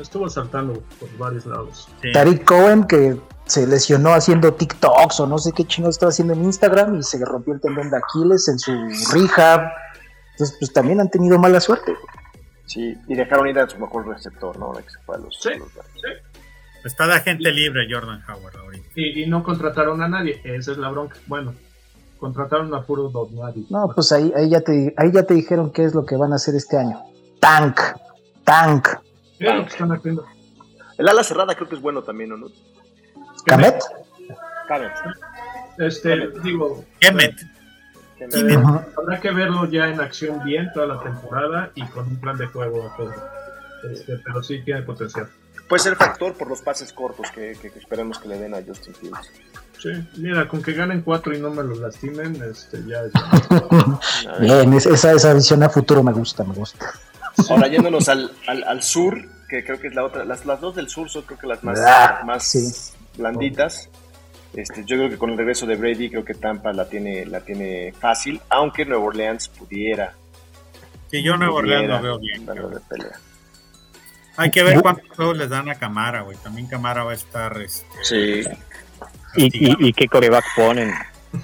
estuvo 0.00 0.28
saltando 0.28 0.82
por 1.00 1.16
varios 1.16 1.46
lados. 1.46 1.88
Sí. 2.02 2.12
Tariq 2.12 2.44
Cohen, 2.44 2.84
que 2.84 3.18
se 3.46 3.66
lesionó 3.66 4.12
haciendo 4.12 4.54
TikToks 4.54 5.20
o 5.20 5.26
no 5.26 5.38
sé 5.38 5.52
qué 5.52 5.64
chingados 5.64 5.96
estaba 5.96 6.10
haciendo 6.10 6.34
en 6.34 6.44
Instagram 6.44 6.96
y 6.96 7.02
se 7.02 7.24
rompió 7.24 7.54
el 7.54 7.60
tendón 7.60 7.90
de 7.90 7.96
Aquiles 7.96 8.48
en 8.48 8.58
su 8.58 8.72
rehab. 9.12 9.70
Entonces, 10.32 10.56
pues 10.58 10.72
también 10.72 11.00
han 11.00 11.10
tenido 11.10 11.38
mala 11.38 11.60
suerte. 11.60 11.94
Sí, 12.66 12.94
y 13.06 13.14
dejaron 13.14 13.48
ir 13.48 13.58
a 13.58 13.68
su 13.68 13.78
mejor 13.78 14.06
receptor, 14.06 14.58
¿no? 14.58 14.72
Que 14.72 14.90
se 14.90 14.98
fue 15.00 15.16
a 15.16 15.18
los, 15.18 15.40
sí, 15.40 15.50
los 15.58 15.68
sí. 15.70 16.36
Está 16.84 17.06
de 17.06 17.14
agente 17.14 17.50
libre 17.52 17.86
Jordan 17.90 18.22
Howard 18.28 18.56
ahorita. 18.56 18.86
Y, 18.94 19.22
y, 19.22 19.26
no 19.26 19.42
contrataron 19.42 20.02
a 20.02 20.08
nadie, 20.08 20.40
esa 20.44 20.72
es 20.72 20.78
la 20.78 20.88
bronca. 20.90 21.16
Bueno, 21.26 21.54
contrataron 22.18 22.72
a 22.74 22.82
puro 22.82 23.10
nadie. 23.32 23.64
No, 23.70 23.88
pues 23.94 24.12
ahí, 24.12 24.32
ahí, 24.36 24.50
ya 24.50 24.60
te, 24.60 24.94
ahí 24.96 25.10
ya 25.12 25.24
te 25.24 25.34
dijeron 25.34 25.72
qué 25.72 25.84
es 25.84 25.94
lo 25.94 26.04
que 26.04 26.16
van 26.16 26.32
a 26.32 26.36
hacer 26.36 26.54
este 26.54 26.76
año. 26.76 27.02
Tank, 27.40 27.80
tank. 28.44 28.88
¿Qué 29.38 29.46
es 29.48 29.54
lo 29.54 29.62
que 29.62 29.68
están 29.68 29.92
haciendo? 29.92 30.24
El 30.98 31.08
ala 31.08 31.22
cerrada 31.22 31.54
creo 31.54 31.68
que 31.68 31.74
es 31.74 31.80
bueno 31.80 32.02
también, 32.02 32.32
¿o 32.32 32.36
no? 32.36 32.46
¿Camet? 33.44 33.82
Camet. 34.68 34.92
Este, 35.78 36.10
Kemet. 36.10 36.42
digo... 36.42 36.84
Kemet. 37.00 37.55
Habrá 38.96 39.20
que 39.20 39.30
verlo 39.30 39.66
ya 39.66 39.88
en 39.88 40.00
acción 40.00 40.42
bien 40.44 40.70
toda 40.72 40.86
la 40.86 41.00
temporada 41.00 41.70
y 41.74 41.84
con 41.86 42.06
un 42.06 42.16
plan 42.16 42.36
de 42.36 42.46
juego 42.46 42.92
todo. 42.96 43.14
Este, 43.90 44.18
pero 44.24 44.42
sí 44.42 44.62
tiene 44.64 44.82
potencial. 44.82 45.28
Puede 45.68 45.82
ser 45.82 45.96
factor 45.96 46.34
por 46.34 46.48
los 46.48 46.62
pases 46.62 46.92
cortos 46.92 47.30
que, 47.32 47.56
que, 47.60 47.70
que 47.70 47.78
esperemos 47.78 48.18
que 48.18 48.28
le 48.28 48.38
den 48.38 48.54
a 48.54 48.62
Justin 48.66 48.94
Fields. 48.94 49.30
Sí, 49.78 49.90
mira, 50.16 50.48
con 50.48 50.62
que 50.62 50.72
ganen 50.72 51.02
cuatro 51.02 51.34
y 51.34 51.40
no 51.40 51.50
me 51.50 51.62
los 51.62 51.78
lastimen, 51.78 52.42
este, 52.50 52.82
ya 52.86 53.02
es. 53.02 53.12
Bien, 54.40 54.72
esa, 54.72 55.12
esa 55.12 55.34
visión 55.34 55.62
a 55.62 55.68
futuro 55.68 56.02
me 56.02 56.12
gusta, 56.12 56.44
me 56.44 56.54
gusta. 56.54 56.92
Ahora 57.50 57.68
yéndonos 57.68 58.08
al, 58.08 58.30
al, 58.46 58.64
al, 58.64 58.82
sur, 58.82 59.18
que 59.48 59.64
creo 59.64 59.78
que 59.78 59.88
es 59.88 59.94
la 59.94 60.04
otra, 60.04 60.24
las, 60.24 60.46
las 60.46 60.60
dos 60.60 60.74
del 60.74 60.88
sur 60.88 61.10
son 61.10 61.22
creo 61.22 61.38
que 61.38 61.46
las 61.46 61.62
más, 61.62 61.78
ah, 61.86 62.22
más 62.24 62.48
sí. 62.48 62.72
blanditas. 63.18 63.90
Este, 64.56 64.84
yo 64.84 64.96
creo 64.96 65.10
que 65.10 65.18
con 65.18 65.30
el 65.30 65.36
regreso 65.36 65.66
de 65.66 65.76
Brady 65.76 66.10
creo 66.10 66.24
que 66.24 66.34
Tampa 66.34 66.72
la 66.72 66.88
tiene, 66.88 67.26
la 67.26 67.40
tiene 67.40 67.92
fácil, 67.92 68.40
aunque 68.48 68.86
Nueva 68.86 69.04
Orleans 69.04 69.48
pudiera. 69.48 70.14
Sí, 71.10 71.22
yo 71.22 71.36
Nueva 71.36 71.54
Orleans 71.54 71.88
lo 71.88 72.02
veo 72.02 72.18
bien. 72.18 72.46
De 72.46 72.54
pelea. 72.88 73.20
Hay 74.38 74.50
que 74.50 74.62
ver 74.62 74.80
cuántos 74.80 75.08
juegos 75.14 75.36
les 75.36 75.50
dan 75.50 75.68
a 75.68 75.74
Camara, 75.74 76.22
güey. 76.22 76.36
También 76.38 76.66
Camara 76.66 77.04
va 77.04 77.12
a 77.12 77.14
estar. 77.14 77.60
Este, 77.60 77.86
sí. 78.02 78.42
¿Y, 79.36 79.44
y, 79.44 79.88
y 79.88 79.92
qué 79.92 80.08
coreback 80.08 80.44
ponen? 80.56 80.92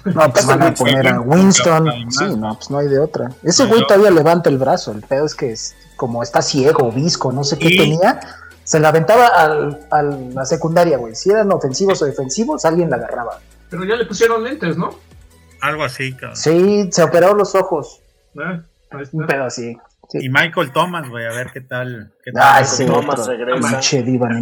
No, 0.05 0.31
pues 0.31 0.45
van 0.45 0.63
a 0.63 0.73
poner 0.73 1.07
a 1.07 1.19
Winston. 1.19 1.91
Sí, 2.09 2.25
no, 2.35 2.55
pues 2.55 2.69
no 2.71 2.79
hay 2.79 2.87
de 2.87 2.99
otra. 2.99 3.29
Ese 3.43 3.65
güey 3.65 3.85
todavía 3.85 4.11
levanta 4.11 4.49
el 4.49 4.57
brazo. 4.57 4.91
El 4.91 5.01
pedo 5.01 5.25
es 5.25 5.35
que 5.35 5.51
es, 5.51 5.75
como 5.95 6.23
está 6.23 6.41
ciego, 6.41 6.91
visco, 6.91 7.31
no 7.31 7.43
sé 7.43 7.57
qué 7.57 7.69
tenía, 7.77 8.19
se 8.63 8.79
la 8.79 8.89
aventaba 8.89 9.27
al, 9.27 9.87
a 9.91 10.01
la 10.01 10.45
secundaria, 10.45 10.97
güey. 10.97 11.15
Si 11.15 11.29
eran 11.29 11.51
ofensivos 11.51 12.01
o 12.01 12.05
defensivos, 12.05 12.65
alguien 12.65 12.89
la 12.89 12.97
agarraba. 12.97 13.39
Pero 13.69 13.83
ya 13.85 13.95
le 13.95 14.05
pusieron 14.05 14.43
lentes, 14.43 14.77
¿no? 14.77 14.97
Algo 15.61 15.83
así, 15.83 16.13
cabrón. 16.13 16.35
Sí, 16.35 16.89
se 16.91 17.03
operaron 17.03 17.37
los 17.37 17.55
ojos. 17.55 18.01
¿Eh? 18.35 18.61
Un 19.11 19.25
pedo 19.25 19.45
así. 19.45 19.77
Y 20.13 20.29
Michael 20.29 20.71
Thomas, 20.71 21.09
güey, 21.09 21.25
a 21.25 21.31
ver 21.31 21.49
qué 21.51 21.61
tal. 21.61 22.11
Qué 22.23 22.31
tal 22.31 22.43
ah, 22.45 22.63
sí, 22.63 22.85
Thomas 22.85 23.25
regresa. 23.25 23.79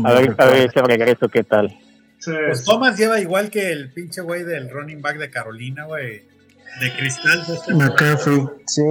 A 0.05 0.13
ver, 0.13 0.36
a 0.38 0.45
ver 0.45 0.69
ese 0.69 0.82
regreso, 0.82 1.30
qué 1.30 1.43
tal. 1.43 1.78
Pues 2.26 2.63
Thomas 2.65 2.97
lleva 2.97 3.19
igual 3.19 3.49
que 3.49 3.72
el 3.72 3.91
pinche 3.93 4.22
güey 4.22 4.43
del 4.43 4.69
running 4.69 5.01
back 5.01 5.17
de 5.17 5.30
Carolina, 5.30 5.86
güey. 5.86 6.24
De 6.80 6.93
cristal. 6.97 7.45
De 7.45 7.53
este 7.53 7.74
McCaffrey. 7.74 8.45
Sí. 8.67 8.84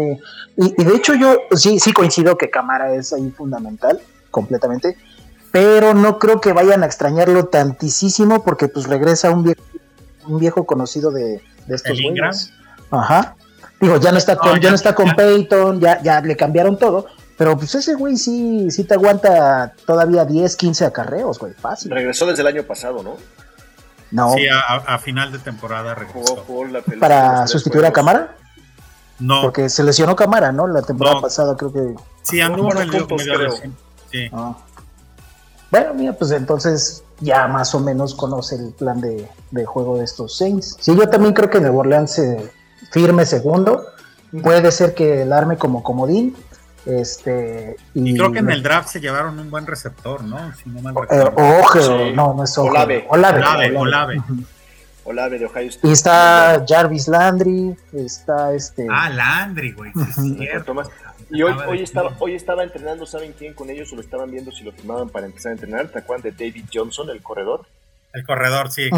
Y, 0.56 0.82
y, 0.82 0.84
de 0.84 0.96
hecho 0.96 1.14
yo 1.14 1.38
sí, 1.52 1.78
sí 1.78 1.92
coincido 1.92 2.36
que 2.36 2.50
Camara 2.50 2.94
es 2.94 3.12
ahí 3.12 3.30
fundamental, 3.30 4.00
completamente. 4.30 4.96
Pero 5.52 5.94
no 5.94 6.18
creo 6.18 6.40
que 6.40 6.52
vayan 6.52 6.82
a 6.82 6.86
extrañarlo 6.86 7.46
tantísimo 7.46 8.44
porque 8.44 8.68
pues 8.68 8.86
regresa 8.86 9.30
un 9.30 9.42
viejo, 9.42 9.62
un 10.26 10.38
viejo 10.38 10.64
conocido 10.64 11.10
de, 11.10 11.42
de 11.66 11.76
estos 11.76 11.98
güeyes. 12.00 12.52
Ajá. 12.90 13.34
Digo, 13.80 13.96
ya 13.96 14.12
no 14.12 14.18
está 14.18 14.36
con, 14.36 14.60
ya, 14.60 14.68
no 14.68 14.76
está 14.76 14.94
con 14.94 15.10
Peyton, 15.16 15.80
ya, 15.80 16.02
ya 16.02 16.20
le 16.20 16.36
cambiaron 16.36 16.78
todo, 16.78 17.06
pero 17.38 17.56
pues 17.56 17.74
ese 17.74 17.94
güey 17.94 18.16
sí, 18.16 18.70
sí 18.70 18.84
te 18.84 18.94
aguanta 18.94 19.72
todavía 19.86 20.24
10, 20.24 20.54
15 20.56 20.84
acarreos, 20.84 21.38
güey, 21.38 21.54
fácil. 21.54 21.90
Regresó 21.90 22.26
desde 22.26 22.42
el 22.42 22.48
año 22.48 22.62
pasado, 22.64 23.02
¿no? 23.02 23.16
No. 24.10 24.34
Sí, 24.34 24.46
a, 24.48 24.98
final 24.98 25.32
de 25.32 25.38
temporada 25.38 25.94
regresó. 25.94 26.44
¿Para 26.98 27.46
sustituir 27.46 27.86
a 27.86 27.92
Camara? 27.92 28.36
No. 29.18 29.40
Porque 29.42 29.68
se 29.68 29.84
lesionó 29.84 30.16
Camara, 30.16 30.52
¿no? 30.52 30.66
La 30.66 30.82
temporada 30.82 31.20
pasada 31.20 31.56
creo 31.56 31.72
que... 31.72 31.94
Sí, 32.22 32.40
anduvo 32.40 32.72
en 32.72 32.78
el 32.82 32.90
creo. 32.90 33.56
Sí. 34.10 34.28
Ah. 34.32 34.56
Bueno, 35.70 35.94
mira, 35.94 36.12
pues 36.14 36.30
entonces 36.32 37.04
ya 37.20 37.46
más 37.46 37.74
o 37.74 37.80
menos 37.80 38.14
conoce 38.14 38.56
el 38.56 38.72
plan 38.72 39.00
de, 39.00 39.28
de, 39.50 39.64
juego 39.64 39.98
de 39.98 40.04
estos 40.04 40.36
Saints. 40.36 40.76
Sí, 40.80 40.96
yo 40.96 41.08
también 41.08 41.32
creo 41.32 41.48
que 41.48 41.60
Nuevo 41.60 41.80
Orleans 41.80 42.12
se 42.12 42.50
firme 42.90 43.24
segundo. 43.26 43.86
Puede 44.42 44.70
ser 44.72 44.94
que 44.94 45.22
el 45.22 45.32
arme 45.32 45.56
como 45.56 45.82
comodín. 45.82 46.36
Este, 46.86 47.76
y, 47.94 48.16
creo 48.16 48.32
que 48.32 48.38
en 48.38 48.50
el 48.50 48.62
draft 48.62 48.88
se 48.88 49.00
llevaron 49.00 49.38
un 49.38 49.50
buen 49.50 49.66
receptor, 49.66 50.24
¿no? 50.24 50.52
Si 50.54 50.70
no 50.70 50.80
mal 50.80 50.94
eh, 51.10 52.12
no, 52.14 52.34
no 52.34 52.44
es 52.44 52.56
Olave. 52.56 53.06
Olave. 53.08 53.76
Olave. 53.76 54.22
Olave. 55.04 55.38
de 55.38 55.46
Ohio 55.46 55.68
State. 55.68 55.88
Y 55.88 55.92
está 55.92 56.64
Jarvis 56.66 57.06
Landry, 57.06 57.76
está 57.92 58.54
este... 58.54 58.86
Ah, 58.90 59.10
Landry, 59.10 59.72
güey, 59.72 59.92
es 59.94 60.36
cierto. 60.38 60.74
Y 61.30 61.42
hoy, 61.42 61.54
hoy, 61.68 61.82
estaba, 61.82 62.16
hoy 62.18 62.34
estaba 62.34 62.64
entrenando, 62.64 63.06
¿saben 63.06 63.32
quién 63.38 63.54
con 63.54 63.70
ellos? 63.70 63.92
O 63.92 63.96
lo 63.96 64.02
estaban 64.02 64.30
viendo 64.30 64.50
si 64.50 64.64
lo 64.64 64.72
firmaban 64.72 65.08
para 65.08 65.26
empezar 65.26 65.50
a 65.50 65.52
entrenar. 65.54 65.88
¿Te 65.88 66.00
acuerdan 66.00 66.30
de 66.30 66.44
David 66.44 66.64
Johnson, 66.72 67.08
el 67.10 67.22
corredor? 67.22 67.66
El 68.12 68.24
corredor, 68.24 68.70
sí. 68.70 68.90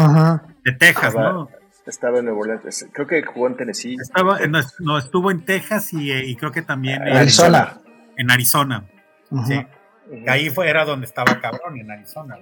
De 0.63 0.71
Texas, 0.73 1.13
¿no? 1.15 1.49
Estaba 1.85 2.19
en 2.19 2.25
Nuevo 2.25 2.39
Orleans, 2.41 2.87
creo 2.93 3.07
que 3.07 3.21
jugó 3.23 3.47
en 3.47 3.57
Tennessee. 3.57 3.97
Estaba, 4.01 4.39
no, 4.79 4.97
estuvo 4.97 5.31
en 5.31 5.43
Texas 5.43 5.91
y, 5.91 6.11
eh, 6.11 6.35
creo 6.39 6.51
que 6.51 6.61
también 6.61 7.05
en 7.05 7.17
Arizona. 7.17 7.81
En 8.15 8.31
Arizona. 8.31 8.85
Sí. 9.45 9.65
Ahí 10.27 10.49
fue, 10.49 10.69
era 10.69 10.85
donde 10.85 11.05
estaba 11.05 11.39
cabrón, 11.41 11.77
en 11.77 11.91
Arizona. 11.91 12.37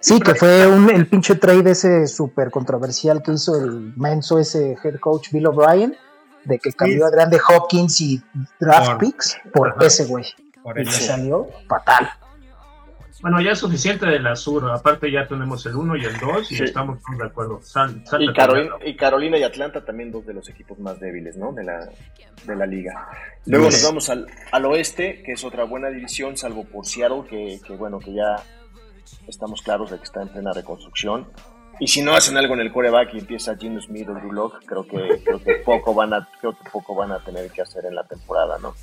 Sí, 0.00 0.20
que 0.20 0.34
fue 0.34 0.66
un, 0.66 0.90
el 0.90 1.06
pinche 1.06 1.36
trade 1.36 1.70
ese 1.70 2.06
súper 2.08 2.50
controversial 2.50 3.22
que 3.22 3.32
hizo 3.32 3.56
el 3.56 3.92
menso 3.96 4.38
ese 4.38 4.76
head 4.82 4.98
coach 4.98 5.30
Bill 5.30 5.46
O'Brien, 5.46 5.96
de 6.46 6.58
que 6.58 6.72
cambió 6.72 7.06
a 7.06 7.10
Grande 7.10 7.38
Hopkins 7.48 8.00
y 8.00 8.22
draft 8.58 9.00
picks 9.00 9.38
por 9.52 9.74
ese 9.82 10.06
güey. 10.06 10.24
y 10.76 10.84
le 10.84 10.90
salió 10.90 11.48
fatal. 11.68 12.08
Bueno, 13.22 13.40
ya 13.40 13.52
es 13.52 13.58
suficiente 13.58 14.06
de 14.06 14.20
la 14.20 14.36
sur. 14.36 14.70
Aparte, 14.70 15.10
ya 15.10 15.26
tenemos 15.26 15.64
el 15.66 15.74
1 15.74 15.96
y 15.96 16.04
el 16.04 16.18
2 16.18 16.52
y 16.52 16.62
estamos 16.62 16.98
de 17.18 17.24
acuerdo. 17.24 17.60
y, 18.20 18.32
Carolina, 18.32 18.76
y, 18.84 18.94
Carolina, 18.94 19.38
y 19.38 19.42
Atlanta 19.42 19.84
también 19.84 20.12
dos 20.12 20.26
de 20.26 20.34
los 20.34 20.48
equipos 20.48 20.78
más 20.78 21.00
débiles 21.00 21.36
¿no? 21.36 21.52
de, 21.52 21.64
la, 21.64 21.88
de 22.44 22.56
la 22.56 22.66
liga. 22.66 23.08
Luego 23.46 23.66
nos 23.66 23.82
vamos 23.82 24.10
al, 24.10 24.26
al, 24.52 24.64
oeste, 24.66 25.22
que 25.24 25.32
es 25.32 25.44
otra 25.44 25.64
buena 25.64 25.88
división, 25.88 26.36
salvo 26.36 26.64
por 26.64 26.86
Seattle, 26.86 27.24
que, 27.28 27.58
que, 27.66 27.74
bueno, 27.74 27.98
que 27.98 28.12
ya 28.12 28.36
estamos 29.26 29.62
claros 29.62 29.90
de 29.90 29.98
que 29.98 30.04
está 30.04 30.22
en 30.22 30.28
plena 30.28 30.52
reconstrucción. 30.52 31.26
Y 31.78 31.88
si 31.88 32.02
no 32.02 32.14
hacen 32.14 32.36
algo 32.36 32.54
en 32.54 32.60
el 32.60 32.72
coreback 32.72 33.14
y 33.14 33.18
empieza 33.18 33.56
Gino 33.56 33.80
Smith 33.80 34.08
o 34.08 34.14
Drew 34.14 34.32
Locke, 34.32 34.64
creo 34.64 34.86
que, 34.86 35.20
creo 35.22 35.42
que 35.42 35.56
poco 35.56 35.94
van 35.94 36.14
a, 36.14 36.26
creo 36.40 36.52
que 36.52 36.70
poco 36.70 36.94
van 36.94 37.12
a 37.12 37.18
tener 37.18 37.50
que 37.50 37.62
hacer 37.62 37.84
en 37.84 37.94
la 37.94 38.04
temporada, 38.04 38.58
¿no? 38.58 38.74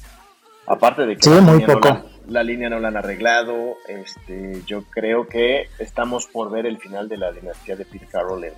Aparte 0.67 1.05
de 1.05 1.17
que 1.17 1.29
la, 1.29 1.41
muy 1.41 1.59
línea 1.59 1.67
poco. 1.67 1.89
No 1.89 2.05
la, 2.27 2.43
línea 2.43 2.69
no 2.69 2.79
la 2.79 2.89
han 2.89 2.97
arreglado, 2.97 3.75
este, 3.87 4.61
yo 4.65 4.83
creo 4.89 5.27
que 5.27 5.69
estamos 5.79 6.27
por 6.27 6.51
ver 6.51 6.65
el 6.65 6.77
final 6.77 7.09
de 7.09 7.17
la 7.17 7.31
dinastía 7.31 7.75
de 7.75 7.85
Pete 7.85 8.07
Carroll 8.11 8.45
en, 8.45 8.53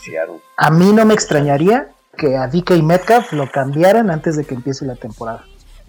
Seattle. 0.00 0.40
A 0.56 0.70
mí 0.70 0.92
no 0.92 1.04
me 1.04 1.14
extrañaría 1.14 1.88
que 2.16 2.36
a 2.36 2.48
DK 2.48 2.72
y 2.72 2.82
Metcalf 2.82 3.32
lo 3.32 3.48
cambiaran 3.50 4.10
antes 4.10 4.36
de 4.36 4.44
que 4.44 4.54
empiece 4.54 4.84
la 4.84 4.96
temporada. 4.96 5.44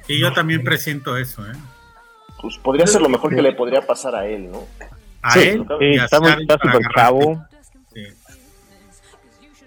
Y 0.07 0.19
yo 0.19 0.33
también 0.33 0.63
presiento 0.63 1.17
eso, 1.17 1.45
¿eh? 1.45 1.55
Pues 2.41 2.57
podría 2.57 2.85
ser 2.85 3.01
lo 3.01 3.09
mejor 3.09 3.33
que 3.33 3.41
le 3.41 3.53
podría 3.53 3.81
pasar 3.81 4.15
a 4.15 4.27
él, 4.27 4.51
¿no? 4.51 4.67
A 5.21 5.39
él. 5.39 5.65
Sí, 5.79 5.93
está 5.95 6.17
súper 6.17 6.81
chavo. 6.93 7.43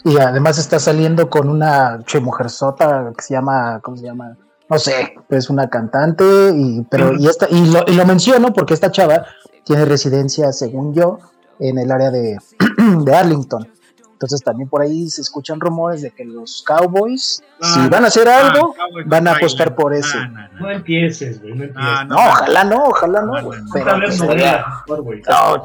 Y 0.07 0.19
además 0.19 0.57
está 0.57 0.79
saliendo 0.79 1.29
con 1.29 1.49
una 1.49 1.99
che 2.07 2.21
mujerzota 2.21 3.13
que 3.17 3.23
se 3.23 3.35
llama, 3.35 3.81
¿cómo 3.83 3.97
se 3.97 4.05
llama? 4.05 4.37
no 4.69 4.79
sé, 4.79 5.15
es 5.29 5.51
una 5.51 5.69
cantante, 5.69 6.25
y, 6.55 6.83
pero, 6.91 7.15
y, 7.19 7.27
esta, 7.27 7.47
y, 7.51 7.71
lo, 7.71 7.85
y 7.87 7.95
lo 7.95 8.05
menciono 8.05 8.53
porque 8.53 8.75
esta 8.75 8.91
chava 8.91 9.27
tiene 9.65 9.85
residencia, 9.85 10.53
según 10.53 10.93
yo, 10.93 11.19
en 11.59 11.79
el 11.79 11.91
área 11.91 12.11
de, 12.11 12.39
de 13.05 13.15
Arlington. 13.15 13.69
Entonces 14.13 14.43
también 14.43 14.69
por 14.69 14.81
ahí 14.81 15.11
se 15.11 15.21
escuchan 15.21 15.61
rumores 15.61 16.01
de 16.01 16.11
que 16.11 16.25
los 16.25 16.65
Cowboys, 16.67 17.43
si 17.61 17.89
van 17.91 18.05
a 18.05 18.07
hacer 18.07 18.27
algo, 18.27 18.75
van 19.05 19.29
a 19.29 19.33
apostar 19.33 19.75
por 19.75 19.93
eso. 19.93 20.17
No, 20.59 20.71
empieces, 20.71 21.43
güey. 21.43 21.55
No, 21.55 21.65
empieces. 21.65 22.09
no, 22.09 22.17
ojalá 22.17 22.65
no, 22.65 22.85
ojalá 22.85 23.23
no, 23.23 23.45
güey. 23.45 23.61
Pero 23.75 23.99
no, 23.99 25.63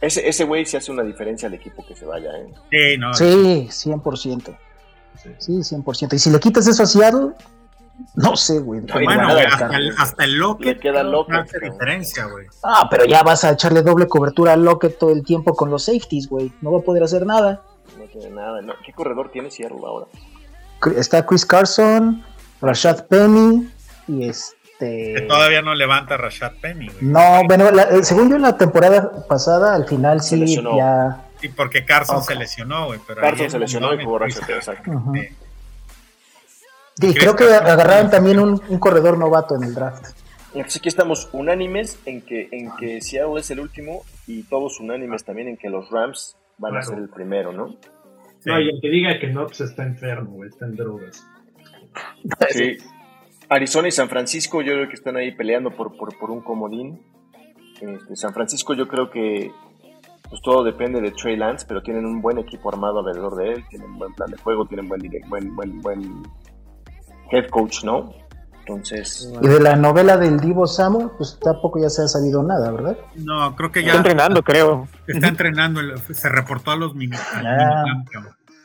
ese, 0.00 0.28
ese 0.28 0.44
güey 0.44 0.64
se 0.66 0.76
hace 0.76 0.92
una 0.92 1.02
diferencia 1.02 1.48
al 1.48 1.54
equipo 1.54 1.84
que 1.86 1.94
se 1.94 2.04
vaya, 2.04 2.30
¿eh? 2.38 2.52
Sí, 2.70 2.98
no. 2.98 3.14
Sí, 3.14 3.68
100%. 3.90 4.56
Sí, 5.38 5.52
100%. 5.52 6.14
Y 6.14 6.18
si 6.18 6.30
le 6.30 6.38
quitas 6.38 6.66
eso 6.68 6.84
a 6.84 6.86
Seattle, 6.86 7.32
no 8.14 8.36
sé, 8.36 8.60
güey. 8.60 8.80
bueno, 8.80 9.28
hasta, 9.28 9.76
el, 9.76 9.94
hasta 9.98 10.24
el 10.24 10.34
Lockett 10.38 10.80
queda 10.80 11.02
Lockett. 11.02 11.40
hace 11.40 11.58
diferencia, 11.60 12.26
güey. 12.26 12.46
Ah, 12.62 12.86
pero 12.88 13.04
ya 13.04 13.22
vas 13.22 13.42
a 13.44 13.50
echarle 13.50 13.82
doble 13.82 14.06
cobertura 14.06 14.52
al 14.52 14.64
Lockett 14.64 14.98
todo 14.98 15.10
el 15.10 15.24
tiempo 15.24 15.54
con 15.54 15.70
los 15.70 15.84
safeties, 15.84 16.28
güey. 16.28 16.52
No 16.60 16.70
va 16.72 16.78
a 16.78 16.82
poder 16.82 17.02
hacer 17.02 17.26
nada. 17.26 17.62
No 17.98 18.04
tiene 18.04 18.30
nada. 18.30 18.60
¿Qué 18.84 18.92
corredor 18.92 19.30
tiene 19.32 19.50
Seattle 19.50 19.78
ahora? 19.84 20.06
Está 20.96 21.26
Chris 21.26 21.44
Carson, 21.44 22.22
Rashad 22.60 23.06
Penny 23.06 23.68
y 24.06 24.28
este... 24.28 24.56
Que 24.78 25.24
todavía 25.28 25.60
no 25.62 25.74
levanta 25.74 26.16
Rashad 26.16 26.52
Penny, 26.60 26.88
güey. 26.88 27.04
No, 27.04 27.42
bueno, 27.46 27.70
según 28.02 28.30
yo 28.30 28.36
en 28.36 28.42
la 28.42 28.56
temporada 28.56 29.26
pasada, 29.26 29.74
al 29.74 29.86
final 29.86 30.20
sí 30.20 30.56
ya... 30.76 31.24
Sí, 31.40 31.48
porque 31.48 31.84
Carson 31.84 32.22
se 32.22 32.34
lesionó, 32.34 32.86
güey. 32.86 33.00
Carson 33.00 33.50
se 33.50 33.58
lesionó 33.58 33.94
y 33.94 34.04
jugó 34.04 34.18
Rashad 34.18 34.46
Penny, 34.46 34.58
exacto. 34.58 34.90
Sí, 37.00 37.14
creo 37.14 37.36
que 37.36 37.44
agarraron 37.44 38.10
también 38.10 38.40
un, 38.40 38.58
corredor 38.78 39.18
novato 39.18 39.56
en 39.56 39.64
el 39.64 39.74
draft. 39.74 40.04
Entonces 40.54 40.78
aquí 40.78 40.88
estamos 40.88 41.28
unánimes 41.32 41.98
en 42.06 42.22
que, 42.22 42.48
en 42.50 42.74
que 42.76 43.00
Seattle 43.00 43.38
es 43.38 43.50
el 43.50 43.60
último 43.60 44.02
y 44.26 44.42
todos 44.44 44.80
unánimes 44.80 45.24
también 45.24 45.48
en 45.48 45.56
que 45.56 45.68
los 45.68 45.90
Rams 45.90 46.36
van 46.56 46.76
a 46.76 46.82
ser 46.82 46.98
el 46.98 47.08
primero, 47.08 47.52
¿no? 47.52 47.76
No, 48.44 48.60
y 48.60 48.68
el 48.68 48.80
que 48.80 48.88
diga 48.88 49.18
que 49.20 49.28
no, 49.28 49.46
pues 49.46 49.60
está 49.60 49.84
enfermo, 49.84 50.44
está 50.44 50.64
en 50.64 50.76
drogas. 50.76 51.24
Sí. 52.50 52.78
Arizona 53.48 53.88
y 53.88 53.92
San 53.92 54.08
Francisco 54.08 54.62
yo 54.62 54.74
creo 54.74 54.88
que 54.88 54.94
están 54.94 55.16
ahí 55.16 55.32
peleando 55.32 55.70
por, 55.70 55.96
por, 55.96 56.30
un 56.30 56.40
comodín. 56.40 57.00
Este, 57.80 58.16
San 58.16 58.34
Francisco 58.34 58.74
yo 58.74 58.88
creo 58.88 59.10
que 59.10 59.50
pues 60.28 60.42
todo 60.42 60.62
depende 60.62 61.00
de 61.00 61.10
Trey 61.12 61.36
Lance, 61.36 61.64
pero 61.66 61.82
tienen 61.82 62.04
un 62.04 62.20
buen 62.20 62.38
equipo 62.38 62.68
armado 62.68 62.98
alrededor 62.98 63.36
de 63.36 63.52
él, 63.54 63.64
tienen 63.70 63.90
un 63.90 63.98
buen 63.98 64.14
plan 64.14 64.30
de 64.30 64.36
juego, 64.36 64.66
tienen 64.66 64.88
buen, 64.88 65.00
buen, 65.28 65.56
buen, 65.56 65.80
buen 65.80 66.22
head 67.30 67.48
coach, 67.48 67.84
¿no? 67.84 68.12
Entonces. 68.60 69.32
Y 69.40 69.48
de 69.48 69.60
la 69.60 69.76
novela 69.76 70.18
del 70.18 70.38
Divo 70.40 70.66
Samu, 70.66 71.12
pues 71.16 71.38
tampoco 71.42 71.80
ya 71.80 71.88
se 71.88 72.02
ha 72.02 72.08
sabido 72.08 72.42
nada, 72.42 72.70
¿verdad? 72.70 72.98
No, 73.16 73.56
creo 73.56 73.72
que 73.72 73.80
ya. 73.80 73.88
Está 73.88 73.98
entrenando, 73.98 74.42
creo. 74.42 74.88
Está 75.06 75.28
entrenando, 75.28 75.80
se 75.96 76.28
reportó 76.28 76.72
a 76.72 76.76
los 76.76 76.94
minutos. 76.94 77.24
Ah, 77.32 77.84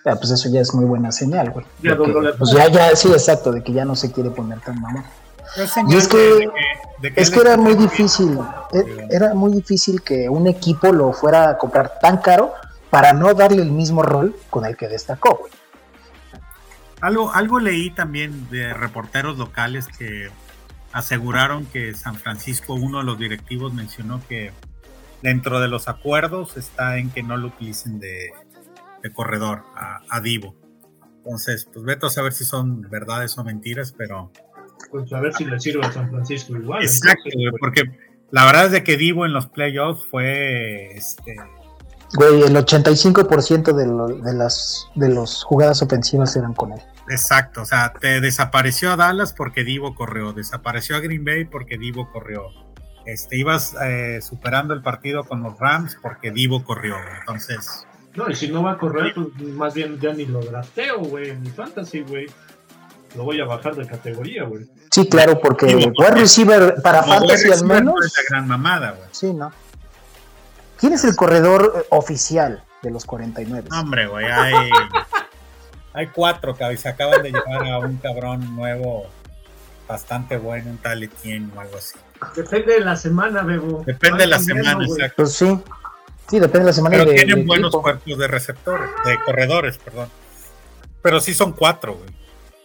pues 0.03 0.31
eso 0.31 0.49
ya 0.49 0.61
es 0.61 0.73
muy 0.73 0.85
buena 0.85 1.11
señal, 1.11 1.51
güey. 1.51 1.65
Ya, 1.81 1.95
pues 1.95 2.51
ya, 2.51 2.67
ya, 2.67 2.95
sí, 2.95 3.11
exacto, 3.11 3.51
de 3.51 3.63
que 3.63 3.71
ya 3.71 3.85
no 3.85 3.95
se 3.95 4.11
quiere 4.11 4.29
poner 4.29 4.59
tan 4.59 4.79
mamón. 4.81 5.03
Y 5.87 5.95
es 5.95 6.07
que, 6.07 6.49
es 7.15 7.29
que 7.29 7.39
era 7.39 7.57
muy 7.57 7.75
difícil, 7.75 8.39
e, 8.71 9.07
era 9.09 9.33
muy 9.33 9.51
difícil 9.51 10.01
que 10.01 10.27
un 10.29 10.47
equipo 10.47 10.91
lo 10.91 11.13
fuera 11.13 11.49
a 11.49 11.57
comprar 11.57 11.99
tan 12.01 12.17
caro 12.17 12.53
para 12.89 13.13
no 13.13 13.33
darle 13.33 13.61
el 13.61 13.71
mismo 13.71 14.03
rol 14.03 14.35
con 14.49 14.65
el 14.65 14.75
que 14.75 14.87
destacó, 14.87 15.37
güey. 15.37 15.51
Algo, 17.01 17.33
algo 17.33 17.59
leí 17.59 17.91
también 17.91 18.49
de 18.49 18.73
reporteros 18.73 19.37
locales 19.37 19.87
que 19.87 20.29
aseguraron 20.93 21.65
que 21.65 21.93
San 21.93 22.15
Francisco, 22.15 22.75
uno 22.75 22.99
de 22.99 23.03
los 23.03 23.19
directivos 23.19 23.73
mencionó 23.73 24.21
que 24.27 24.51
dentro 25.21 25.59
de 25.59 25.67
los 25.67 25.87
acuerdos 25.87 26.55
está 26.55 26.97
en 26.97 27.09
que 27.09 27.21
no 27.21 27.35
lo 27.35 27.47
utilicen 27.47 27.99
de, 27.99 28.31
corredor 29.11 29.63
a, 29.75 30.19
Divo. 30.21 30.55
Entonces, 31.17 31.67
pues 31.71 31.85
vete 31.85 32.05
a 32.05 32.09
saber 32.09 32.33
si 32.33 32.45
son 32.45 32.81
verdades 32.81 33.37
o 33.37 33.43
mentiras, 33.43 33.93
pero 33.97 34.31
Pues 34.91 35.11
a 35.13 35.19
ver 35.19 35.33
si 35.33 35.45
le 35.45 35.59
sirve 35.59 35.85
a 35.85 35.91
San 35.91 36.09
Francisco 36.09 36.55
igual. 36.55 36.83
Exacto, 36.83 37.29
pues. 37.33 37.53
porque 37.59 37.83
la 38.31 38.45
verdad 38.45 38.65
es 38.65 38.71
de 38.71 38.83
que 38.83 38.97
Divo 38.97 39.25
en 39.25 39.33
los 39.33 39.47
playoffs 39.47 40.05
fue 40.09 40.95
este 40.95 41.35
Güey, 42.15 42.43
el 42.43 42.55
85% 42.55 43.73
de, 43.73 44.21
de 44.21 44.33
las 44.33 44.87
de 44.93 45.09
los 45.09 45.43
jugadas 45.43 45.81
ofensivas 45.81 46.35
eran 46.35 46.53
con 46.53 46.73
él. 46.73 46.81
Exacto, 47.09 47.63
o 47.63 47.65
sea, 47.65 47.93
te 47.93 48.21
desapareció 48.21 48.91
a 48.91 48.95
Dallas 48.95 49.33
porque 49.33 49.63
Divo 49.63 49.95
corrió, 49.95 50.31
desapareció 50.31 50.95
a 50.95 50.99
Green 50.99 51.25
Bay 51.25 51.45
porque 51.45 51.77
Divo 51.77 52.09
corrió. 52.11 52.49
Este, 53.05 53.37
ibas 53.37 53.75
eh, 53.83 54.19
superando 54.21 54.73
el 54.73 54.81
partido 54.81 55.25
con 55.25 55.43
los 55.43 55.59
Rams 55.59 55.97
porque 56.01 56.31
Divo 56.31 56.63
corrió, 56.63 56.95
entonces. 57.19 57.85
No, 58.15 58.29
y 58.29 58.35
si 58.35 58.49
no 58.49 58.63
va 58.63 58.73
a 58.73 58.77
correr, 58.77 59.13
pues 59.13 59.27
más 59.53 59.73
bien 59.73 59.99
ya 59.99 60.13
ni 60.13 60.25
lo 60.25 60.39
drafteo, 60.39 60.99
güey, 60.99 61.31
en 61.31 61.41
mi 61.41 61.49
fantasy, 61.49 62.01
güey. 62.01 62.27
Lo 63.15 63.23
voy 63.23 63.39
a 63.41 63.45
bajar 63.45 63.75
de 63.75 63.87
categoría, 63.87 64.43
güey. 64.43 64.65
Sí, 64.91 65.07
claro, 65.07 65.39
porque 65.39 65.75
wide 65.75 66.11
receiver 66.11 66.75
para 66.81 67.03
fantasy 67.03 67.51
al 67.51 67.65
menos. 67.65 68.05
Es 68.05 68.13
la 68.17 68.23
gran 68.29 68.47
mamada, 68.47 68.91
güey. 68.91 69.09
Sí, 69.11 69.33
¿no? 69.33 69.51
¿Quién 70.79 70.93
es 70.93 71.03
el 71.03 71.15
corredor 71.15 71.73
eh, 71.75 71.85
oficial 71.89 72.63
de 72.81 72.91
los 72.91 73.05
49? 73.05 73.69
Hombre, 73.71 74.07
güey, 74.07 74.25
hay, 74.25 74.69
hay 75.93 76.07
cuatro 76.07 76.55
que 76.55 76.75
se 76.77 76.89
acaban 76.89 77.23
de 77.23 77.31
llevar 77.31 77.65
a 77.65 77.79
un 77.79 77.97
cabrón 77.97 78.55
nuevo 78.55 79.05
bastante 79.87 80.37
bueno, 80.37 80.71
un 80.71 80.77
tal 80.77 81.03
Etienne 81.03 81.49
o 81.55 81.59
algo 81.59 81.77
así. 81.77 81.97
Depende 82.35 82.73
de 82.73 82.79
la 82.81 82.95
semana, 82.95 83.43
Bebo. 83.43 83.83
Depende 83.85 84.19
de 84.19 84.27
la 84.27 84.39
semana, 84.39 84.83
exacto. 84.83 85.23
Pues 85.23 85.33
sí. 85.33 85.59
Sí, 86.29 86.39
depende 86.39 86.59
de 86.59 86.65
la 86.65 86.73
semana. 86.73 86.97
Pero 86.97 87.11
tienen 87.11 87.45
buenos 87.45 87.75
cuerpos 87.75 88.17
de 88.17 88.27
receptores, 88.27 88.89
de 89.05 89.17
corredores, 89.25 89.77
perdón. 89.77 90.09
Pero 91.01 91.19
sí 91.19 91.33
son 91.33 91.51
cuatro, 91.51 91.95
güey. 91.95 92.09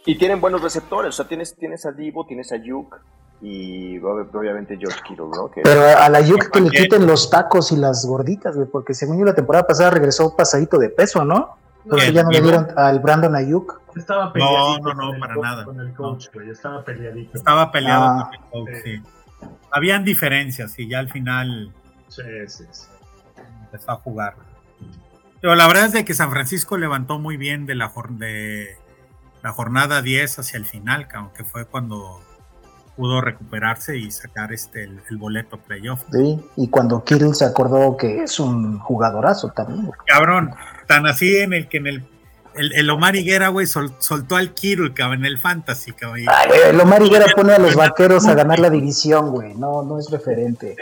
Y 0.06 0.16
tienen 0.16 0.40
buenos 0.40 0.62
receptores, 0.62 1.10
o 1.10 1.12
sea, 1.12 1.28
tienes, 1.28 1.54
tienes 1.56 1.84
a 1.84 1.92
Divo, 1.92 2.24
tienes 2.26 2.50
a 2.52 2.56
Yuke 2.56 2.96
y 3.40 3.98
obviamente 3.98 4.76
George 4.76 5.00
Kittle, 5.06 5.26
¿no? 5.26 5.50
Pero 5.62 5.80
a 5.80 6.08
la 6.08 6.20
Yuke 6.20 6.50
que 6.50 6.60
le 6.60 6.70
quiten 6.70 7.06
los 7.06 7.30
tacos 7.30 7.72
y 7.72 7.76
las 7.76 8.06
gorditas, 8.06 8.56
güey, 8.56 8.68
porque 8.68 8.94
según 8.94 9.18
yo 9.18 9.24
la 9.24 9.34
temporada 9.34 9.66
pasada 9.66 9.90
regresó 9.90 10.34
pasadito 10.34 10.78
de 10.78 10.88
peso, 10.88 11.24
¿no? 11.24 11.56
Entonces 11.84 12.12
ya 12.12 12.22
no 12.22 12.30
le 12.30 12.40
dieron 12.40 12.68
al 12.76 13.00
Brandon 13.00 13.34
Ayuk. 13.34 13.80
Estaba 13.96 14.32
peleadito. 14.32 14.80
No, 14.80 14.94
no, 14.94 15.12
no, 15.12 15.20
para 15.20 15.36
nada. 15.36 15.64
Con 15.64 15.80
el 15.80 15.94
coach, 15.94 16.26
güey, 16.34 16.50
estaba 16.50 16.84
peleadito. 16.84 17.38
Estaba 17.38 17.70
peleado 17.70 18.04
ah. 18.04 18.30
con 18.30 18.34
el 18.34 18.50
coach, 18.50 18.82
sí. 18.84 19.02
Habían 19.70 20.04
diferencias 20.04 20.78
y 20.78 20.88
ya 20.88 20.98
al 20.98 21.08
final. 21.08 21.72
Sí, 22.08 22.22
sí, 22.46 22.64
sí. 22.70 22.86
Empezó 23.70 23.92
a 23.92 23.96
jugar. 23.96 24.34
Pero 25.40 25.54
la 25.54 25.66
verdad 25.66 25.86
es 25.86 25.92
de 25.92 26.04
que 26.04 26.14
San 26.14 26.30
Francisco 26.30 26.76
levantó 26.78 27.18
muy 27.18 27.36
bien 27.36 27.66
de 27.66 27.74
la, 27.74 27.92
de 28.10 28.76
la 29.42 29.52
jornada 29.52 30.02
10 30.02 30.40
hacia 30.40 30.56
el 30.56 30.64
final, 30.64 31.06
aunque 31.14 31.44
fue 31.44 31.64
cuando 31.66 32.20
pudo 32.96 33.20
recuperarse 33.20 33.96
y 33.96 34.10
sacar 34.10 34.52
este 34.52 34.82
el, 34.82 35.16
boleto 35.18 35.58
playoff. 35.58 36.02
Sí, 36.10 36.40
y 36.56 36.68
cuando 36.68 37.04
Kirill 37.04 37.34
se 37.34 37.44
acordó 37.44 37.96
que 37.96 38.24
es 38.24 38.40
un 38.40 38.80
jugadorazo 38.80 39.50
también. 39.50 39.90
Cabrón, 40.06 40.50
tan 40.88 41.06
así 41.06 41.36
en 41.36 41.52
el 41.52 41.68
que 41.68 41.76
en 41.76 41.86
el 41.86 42.08
el, 42.58 42.90
Omar 42.90 43.14
Higuera, 43.14 43.48
güey, 43.48 43.66
soltó 43.66 44.36
al 44.36 44.52
Kirill, 44.52 44.92
cabrón, 44.92 45.20
en 45.20 45.26
el 45.26 45.38
fantasy, 45.38 45.92
cabrón. 45.92 46.24
el 46.66 46.80
Omar 46.80 47.02
Higuera 47.02 47.26
pone 47.36 47.52
a 47.52 47.58
los 47.58 47.76
vaqueros 47.76 48.26
a 48.26 48.34
ganar 48.34 48.58
la 48.58 48.70
división, 48.70 49.30
güey. 49.30 49.54
No, 49.54 49.82
no 49.82 49.98
es 49.98 50.10
referente. 50.10 50.76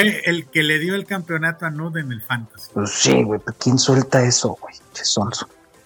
Fue 0.00 0.22
el 0.24 0.46
que 0.46 0.62
le 0.62 0.78
dio 0.78 0.94
el 0.94 1.04
campeonato 1.04 1.66
a 1.66 1.70
Nude 1.70 2.00
en 2.00 2.12
el 2.12 2.22
fantasy. 2.22 2.70
Pues 2.72 2.90
sí, 2.90 3.22
güey, 3.22 3.40
¿quién 3.58 3.78
suelta 3.78 4.22
eso, 4.22 4.56
güey? 4.60 4.74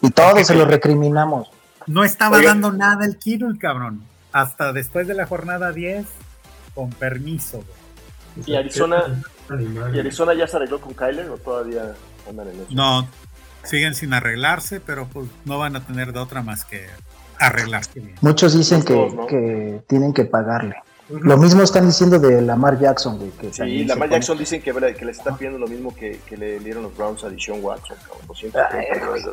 Y 0.02 0.10
todos 0.10 0.46
se 0.46 0.54
lo 0.54 0.64
recriminamos. 0.64 1.48
No 1.86 2.04
estaba 2.04 2.42
dando 2.42 2.72
nada 2.72 3.04
el 3.04 3.16
Kirill, 3.16 3.58
cabrón 3.58 4.02
hasta 4.36 4.74
después 4.74 5.06
de 5.06 5.14
la 5.14 5.26
jornada 5.26 5.72
10 5.72 6.06
con 6.74 6.90
permiso. 6.90 7.64
¿Y 8.44 8.54
Arizona, 8.54 9.22
¿Y 9.94 9.98
Arizona 9.98 10.34
ya 10.34 10.46
se 10.46 10.56
arregló 10.56 10.78
con 10.78 10.92
Kyler 10.92 11.30
o 11.30 11.38
todavía 11.38 11.94
andan 12.28 12.48
en 12.48 12.56
eso? 12.56 12.66
No, 12.70 13.08
siguen 13.64 13.94
sin 13.94 14.12
arreglarse, 14.12 14.80
pero 14.80 15.06
pues 15.06 15.26
no 15.46 15.58
van 15.58 15.74
a 15.74 15.86
tener 15.86 16.12
de 16.12 16.18
otra 16.18 16.42
más 16.42 16.66
que 16.66 16.86
arreglarse 17.38 17.98
bien. 17.98 18.16
Muchos 18.20 18.52
dicen 18.52 18.82
que, 18.82 18.94
que 19.26 19.82
tienen 19.88 20.12
que 20.12 20.26
pagarle. 20.26 20.76
Lo 21.08 21.36
mismo 21.36 21.62
están 21.62 21.86
diciendo 21.86 22.18
de 22.18 22.42
Lamar 22.42 22.80
Jackson, 22.80 23.18
güey. 23.18 23.30
Que 23.30 23.52
sí, 23.52 23.84
Lamar 23.84 24.10
Jackson 24.10 24.36
dicen 24.36 24.60
que, 24.60 24.72
que 24.72 25.04
le 25.04 25.12
están 25.12 25.36
pidiendo 25.36 25.58
lo 25.58 25.68
mismo 25.68 25.94
que, 25.94 26.20
que, 26.26 26.36
le 26.36 26.58
dieron 26.58 26.82
los 26.82 26.96
Browns 26.96 27.22
a 27.22 27.28
Dishon 27.28 27.62
Watson. 27.62 27.96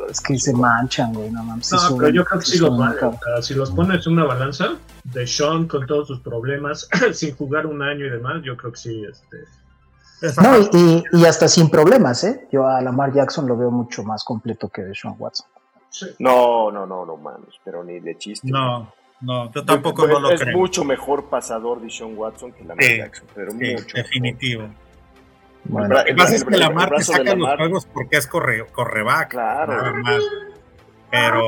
es 0.10 0.22
que 0.22 0.38
se 0.38 0.54
manchan, 0.54 1.14
güey. 1.14 1.32
No, 1.32 1.44
mames, 1.44 1.72
no 1.72 1.98
pero 1.98 2.10
yo 2.10 2.26
creo 2.26 2.40
que 2.40 2.46
sí 2.46 2.60
los 2.60 2.78
vale. 2.78 2.98
si 3.42 3.56
los 3.56 3.72
pones 3.72 4.06
en 4.06 4.14
una 4.14 4.26
balanza, 4.26 4.76
de 5.04 5.26
Sean 5.26 5.68
con 5.68 5.88
todos 5.88 6.08
sus 6.08 6.20
problemas, 6.20 6.88
sin 7.14 7.36
jugar 7.36 7.66
un 7.66 7.82
año 7.82 8.06
y 8.06 8.10
demás, 8.10 8.44
yo 8.44 8.56
creo 8.56 8.72
que 8.72 8.80
sí. 8.80 9.04
Este, 9.04 10.42
no, 10.42 10.58
y, 10.60 11.04
y, 11.12 11.26
hasta 11.26 11.48
sin 11.48 11.70
problemas, 11.70 12.24
¿eh? 12.24 12.48
Yo 12.52 12.68
a 12.68 12.82
Lamar 12.82 13.14
Jackson 13.14 13.48
lo 13.48 13.58
veo 13.58 13.72
mucho 13.72 14.04
más 14.04 14.24
completo 14.24 14.70
que 14.70 14.84
de 14.84 14.94
Sean 14.94 15.16
Watson. 15.18 15.48
No, 16.20 16.72
no, 16.72 16.86
no, 16.86 17.06
no 17.06 17.18
mames, 17.18 17.56
pero 17.64 17.84
ni 17.84 18.00
de 18.00 18.18
chiste. 18.18 18.48
No. 18.50 18.94
No, 19.24 19.50
yo 19.54 19.64
tampoco 19.64 20.06
no 20.06 20.20
lo 20.20 20.32
es 20.32 20.42
creo. 20.42 20.52
Es 20.52 20.58
mucho 20.58 20.84
mejor 20.84 21.30
pasador 21.30 21.82
de 21.82 21.90
Sean 21.90 22.18
Watson 22.18 22.52
que 22.52 22.64
Lamar 22.66 22.84
Jackson, 22.84 23.28
pero 23.34 23.54
mucho. 23.54 23.96
Definitivo. 23.96 24.68
Bueno, 25.64 25.96
lo 25.96 26.04
que 26.04 26.14
pasa 26.14 26.36
es 26.36 26.44
que 26.44 26.58
Lamar 26.58 26.92
te 26.92 27.04
saca 27.04 27.34
los 27.34 27.56
juegos 27.56 27.86
porque 27.86 28.18
es 28.18 28.28
corre, 28.28 28.66
correback. 28.72 29.30
Claro. 29.30 29.78
Nada 29.78 29.94
más. 29.94 30.22
Pero. 31.14 31.48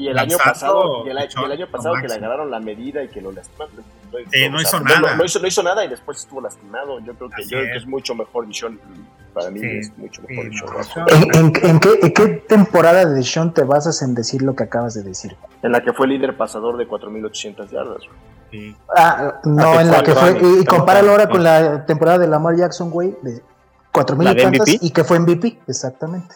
Y 0.00 0.08
el 0.08 0.18
año 0.18 0.36
pasado, 0.44 1.06
y 1.06 1.10
el, 1.10 1.18
año 1.18 1.68
pasado 1.70 1.94
que 2.02 2.08
le 2.08 2.14
agarraron 2.14 2.50
la 2.50 2.58
medida 2.58 3.00
y 3.00 3.08
que 3.08 3.20
lo 3.20 3.30
lastimaron. 3.30 3.84
Sí, 4.32 4.48
no 4.50 4.60
hizo 4.60 4.80
nada. 4.80 5.14
No, 5.14 5.24
hizo, 5.24 5.38
no, 5.38 5.46
hizo, 5.46 5.62
nada 5.62 5.84
y 5.84 5.88
después 5.88 6.18
estuvo 6.18 6.40
lastimado. 6.40 6.98
Yo 6.98 7.14
creo 7.14 7.30
que, 7.30 7.44
yo 7.44 7.58
creo 7.58 7.72
que 7.72 7.78
es 7.78 7.86
mucho 7.86 8.16
mejor 8.16 8.48
Dishon. 8.48 8.80
Para 9.32 9.50
mí 9.50 9.60
es 9.62 9.96
mucho 9.96 10.20
mejor 10.28 10.50
Dishon. 10.50 10.68
¿En, 11.10 11.36
en, 11.36 11.52
qué, 11.78 11.98
¿En, 12.02 12.12
qué, 12.12 12.26
temporada 12.48 13.04
de 13.04 13.14
Dishon 13.14 13.54
te 13.54 13.62
basas 13.62 14.02
en 14.02 14.16
decir 14.16 14.42
lo 14.42 14.56
que 14.56 14.64
acabas 14.64 14.94
de 14.94 15.04
decir? 15.04 15.36
En 15.62 15.70
la 15.70 15.80
que 15.80 15.92
fue 15.92 16.08
líder 16.08 16.36
pasador 16.36 16.76
de 16.76 16.88
4.800 16.88 17.70
yardas. 17.70 18.02
Sí. 18.50 18.74
Ah, 18.96 19.40
no, 19.44 19.80
en 19.80 19.92
la 19.92 20.02
que 20.02 20.10
fue. 20.10 20.40
y 20.60 20.64
compáralo 20.64 21.12
ahora 21.12 21.28
con 21.28 21.44
la 21.44 21.86
temporada 21.86 22.18
de 22.18 22.26
Lamar 22.26 22.56
Jackson, 22.56 22.90
güey, 22.90 23.14
de 23.22 23.42
4.000 23.92 24.78
y 24.80 24.90
que 24.90 25.04
fue 25.04 25.20
MVP, 25.20 25.60
exactamente. 25.68 26.34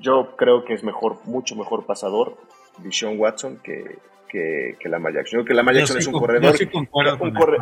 Yo 0.00 0.34
creo 0.36 0.64
que 0.64 0.74
es 0.74 0.82
mejor, 0.82 1.18
mucho 1.24 1.54
mejor 1.56 1.84
pasador 1.86 2.36
Dishon 2.78 3.18
Watson 3.18 3.58
que, 3.62 3.98
que, 4.28 4.76
que 4.78 4.88
Lamar 4.88 5.12
Jackson. 5.12 5.40
Yo 5.40 5.44
creo 5.44 5.46
que 5.46 5.54
Lamar 5.54 5.74
Jackson 5.74 5.98
es 5.98 6.06
un 6.06 6.12
corredor, 6.14 6.54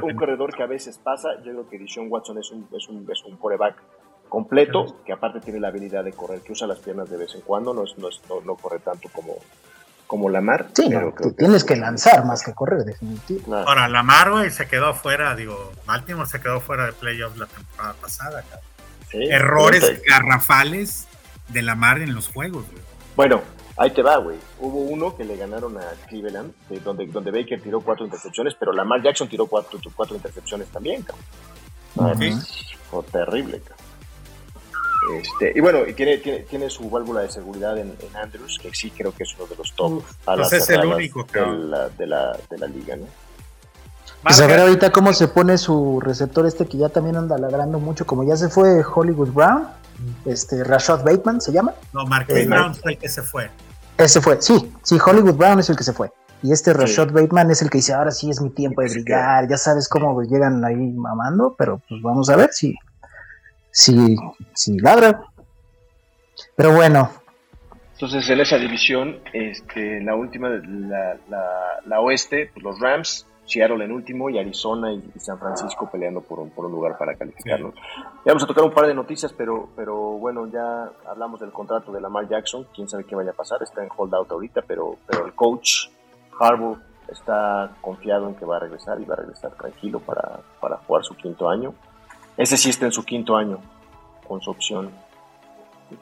un, 0.02 0.14
corredor 0.14 0.54
que 0.54 0.62
a 0.62 0.66
veces 0.66 0.98
pasa. 0.98 1.36
Yo 1.38 1.52
creo 1.52 1.68
que 1.68 1.78
Dishon 1.78 2.06
Watson 2.10 2.38
es 2.38 2.50
un, 2.50 2.68
es 2.76 2.88
un, 2.88 3.06
es 3.10 3.24
un 3.24 3.36
coreback 3.36 3.76
completo, 4.28 5.02
que 5.04 5.12
aparte 5.12 5.40
tiene 5.40 5.58
la 5.58 5.68
habilidad 5.68 6.04
de 6.04 6.12
correr, 6.12 6.40
que 6.40 6.52
usa 6.52 6.66
las 6.66 6.78
piernas 6.78 7.10
de 7.10 7.16
vez 7.16 7.34
en 7.34 7.40
cuando, 7.40 7.72
no, 7.72 7.84
no, 7.96 8.40
no, 8.44 8.54
corre 8.56 8.78
tanto 8.80 9.08
como, 9.10 9.36
como 10.06 10.28
Lamar. 10.28 10.68
Sí, 10.74 10.86
pero 10.88 11.14
tienes 11.32 11.64
que 11.64 11.76
lanzar 11.76 12.26
más 12.26 12.44
que 12.44 12.52
correr, 12.52 12.84
definitivamente. 12.84 13.68
Ahora, 13.68 13.88
Lamar, 13.88 14.30
güey, 14.30 14.50
se 14.50 14.68
quedó 14.68 14.92
fuera, 14.94 15.34
digo, 15.34 15.72
Baltimore 15.86 16.28
se 16.28 16.40
quedó 16.40 16.60
fuera 16.60 16.86
de 16.86 16.92
playoffs 16.92 17.38
la 17.38 17.46
temporada 17.46 17.94
pasada, 17.94 18.44
Errores 19.10 20.02
garrafales 20.06 21.07
de 21.48 21.62
Lamar 21.62 22.00
en 22.00 22.14
los 22.14 22.28
juegos, 22.28 22.64
güey. 22.70 22.82
Bueno, 23.16 23.42
Ahí 23.78 23.90
te 23.90 24.02
va, 24.02 24.16
güey. 24.16 24.36
Hubo 24.58 24.80
uno 24.80 25.16
que 25.16 25.24
le 25.24 25.36
ganaron 25.36 25.78
a 25.78 25.84
Cleveland, 26.08 26.52
donde, 26.82 27.06
donde 27.06 27.30
Baker 27.30 27.62
tiró 27.62 27.80
cuatro 27.80 28.04
intercepciones, 28.04 28.54
pero 28.58 28.72
Lamar 28.72 29.00
Jackson 29.02 29.28
tiró 29.28 29.46
cuatro, 29.46 29.78
cuatro 29.94 30.16
intercepciones 30.16 30.66
también, 30.68 31.02
cabrón. 31.02 32.18
Fue 32.90 33.02
terrible, 33.04 33.60
cabrón. 33.60 33.86
Este, 35.20 35.52
y 35.54 35.60
bueno, 35.60 35.86
y 35.86 35.94
tiene, 35.94 36.18
tiene, 36.18 36.40
tiene, 36.40 36.68
su 36.68 36.90
válvula 36.90 37.20
de 37.20 37.30
seguridad 37.30 37.78
en, 37.78 37.96
Andrews, 38.20 38.58
que 38.60 38.74
sí 38.74 38.90
creo 38.90 39.14
que 39.14 39.22
es 39.22 39.34
uno 39.38 39.46
de 39.46 39.54
los 39.54 39.72
top 39.74 40.02
a 40.26 40.34
pues 40.34 40.52
es 40.52 40.70
el 40.70 40.84
único, 40.84 41.24
de, 41.32 41.40
la, 41.40 41.88
de, 41.88 42.06
la, 42.06 42.36
de 42.50 42.58
la 42.58 42.66
liga, 42.66 42.96
¿no? 42.96 43.06
Pues 44.24 44.40
a 44.40 44.48
ver 44.48 44.58
ahorita 44.58 44.90
cómo 44.90 45.12
se 45.12 45.28
pone 45.28 45.56
su 45.56 46.00
receptor 46.00 46.44
este 46.46 46.66
que 46.66 46.76
ya 46.76 46.88
también 46.88 47.16
anda 47.16 47.38
ladrando 47.38 47.78
mucho, 47.78 48.04
como 48.04 48.24
ya 48.24 48.36
se 48.36 48.48
fue 48.48 48.82
Hollywood 48.82 49.28
Brown, 49.28 49.68
este 50.24 50.64
Rashad 50.64 51.04
Bateman 51.04 51.40
se 51.40 51.52
llama. 51.52 51.74
No, 51.92 52.06
Marcus 52.06 52.36
eh, 52.36 52.46
Brown 52.46 52.74
fue 52.74 52.92
el 52.92 52.98
que 52.98 53.08
se 53.08 53.22
fue. 53.22 53.50
Ese 53.96 54.20
fue, 54.20 54.40
sí, 54.40 54.72
sí, 54.82 54.96
Hollywood 55.04 55.34
Brown 55.34 55.58
es 55.58 55.70
el 55.70 55.76
que 55.76 55.84
se 55.84 55.92
fue. 55.92 56.10
Y 56.42 56.52
este 56.52 56.72
Rashad 56.72 57.10
Bateman 57.10 57.50
es 57.50 57.62
el 57.62 57.70
que 57.70 57.78
dice, 57.78 57.94
ahora 57.94 58.12
sí 58.12 58.30
es 58.30 58.40
mi 58.40 58.50
tiempo 58.50 58.80
de 58.80 58.88
brillar, 58.90 59.48
ya 59.48 59.56
sabes 59.56 59.88
cómo 59.88 60.22
llegan 60.22 60.64
ahí 60.64 60.76
mamando, 60.76 61.56
pero 61.58 61.82
pues 61.88 62.00
vamos 62.00 62.30
a 62.30 62.36
ver 62.36 62.50
si, 62.52 62.76
si, 63.72 64.16
si 64.54 64.78
ladra. 64.78 65.20
Pero 66.54 66.74
bueno. 66.74 67.10
Entonces 67.94 68.30
en 68.30 68.40
esa 68.40 68.56
división, 68.56 69.18
este, 69.32 70.00
la 70.00 70.14
última, 70.14 70.48
la, 70.50 71.16
la, 71.28 71.44
la 71.84 72.00
oeste, 72.00 72.50
pues 72.54 72.62
los 72.62 72.78
Rams 72.78 73.26
Seattle 73.48 73.84
en 73.84 73.92
último 73.92 74.28
y 74.28 74.38
Arizona 74.38 74.92
y, 74.92 75.02
San 75.18 75.38
Francisco 75.38 75.88
peleando 75.90 76.20
por 76.20 76.38
un, 76.38 76.50
por 76.50 76.66
un 76.66 76.72
lugar 76.72 76.98
para 76.98 77.16
calificarnos. 77.16 77.74
Ya 77.74 78.32
vamos 78.32 78.42
a 78.44 78.46
tocar 78.46 78.64
un 78.64 78.72
par 78.72 78.86
de 78.86 78.94
noticias, 78.94 79.32
pero, 79.32 79.70
pero 79.74 79.96
bueno, 79.96 80.46
ya 80.46 80.90
hablamos 81.06 81.40
del 81.40 81.50
contrato 81.50 81.90
de 81.90 82.00
Lamar 82.00 82.28
Jackson, 82.28 82.66
quién 82.74 82.88
sabe 82.88 83.04
qué 83.04 83.16
vaya 83.16 83.30
a 83.30 83.34
pasar, 83.34 83.62
está 83.62 83.82
en 83.82 83.88
holdout 83.94 84.30
ahorita, 84.30 84.62
pero, 84.66 84.96
pero 85.06 85.24
el 85.24 85.34
coach 85.34 85.88
Harbour 86.38 86.78
está 87.10 87.72
confiado 87.80 88.28
en 88.28 88.34
que 88.34 88.44
va 88.44 88.56
a 88.56 88.60
regresar 88.60 89.00
y 89.00 89.04
va 89.04 89.14
a 89.14 89.18
regresar 89.18 89.52
tranquilo 89.52 89.98
para, 90.00 90.40
para 90.60 90.76
jugar 90.78 91.04
su 91.04 91.16
quinto 91.16 91.48
año. 91.48 91.74
Ese 92.36 92.56
sí 92.56 92.70
está 92.70 92.84
en 92.84 92.92
su 92.92 93.04
quinto 93.04 93.36
año, 93.36 93.58
con 94.26 94.40
su 94.40 94.50
opción. 94.50 94.90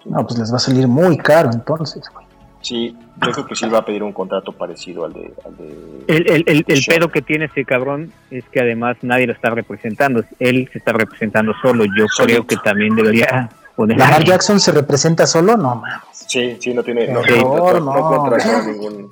No, 0.05 0.26
pues 0.26 0.38
les 0.38 0.53
va 0.53 0.57
a 0.57 0.61
salir 0.61 0.88
muy 0.88 1.16
caro 1.16 1.51
entonces, 1.53 2.03
güey. 2.12 2.26
Sí, 2.66 2.96
yo 3.24 3.30
creo 3.30 3.46
que 3.46 3.54
sí 3.54 3.68
va 3.68 3.78
a 3.78 3.84
pedir 3.84 4.02
un 4.02 4.12
contrato 4.12 4.50
parecido 4.50 5.04
al 5.04 5.12
de... 5.12 5.32
Al 5.44 5.56
de 5.56 6.04
el, 6.08 6.28
el, 6.28 6.44
el, 6.46 6.64
el 6.66 6.84
pedo 6.84 7.12
que 7.12 7.22
tiene 7.22 7.44
ese 7.44 7.64
cabrón 7.64 8.10
es 8.28 8.44
que 8.50 8.60
además 8.60 8.96
nadie 9.02 9.28
lo 9.28 9.34
está 9.34 9.50
representando. 9.50 10.24
Él 10.40 10.68
se 10.72 10.78
está 10.78 10.92
representando 10.92 11.54
solo. 11.62 11.84
Yo 11.96 12.06
creo 12.18 12.44
que 12.44 12.56
también 12.56 12.96
debería 12.96 13.50
poner... 13.76 13.96
¿Lamar 13.96 14.24
Jackson 14.24 14.58
se 14.58 14.72
representa 14.72 15.28
solo? 15.28 15.56
No 15.56 15.76
mames. 15.76 16.08
Sí, 16.12 16.56
sí, 16.58 16.74
no 16.74 16.82
tiene... 16.82 17.06
No, 17.06 17.22
no, 17.22 17.72
no, 17.78 17.80
no. 17.80 18.18
contrata 18.18 18.66
ningún, 18.66 19.10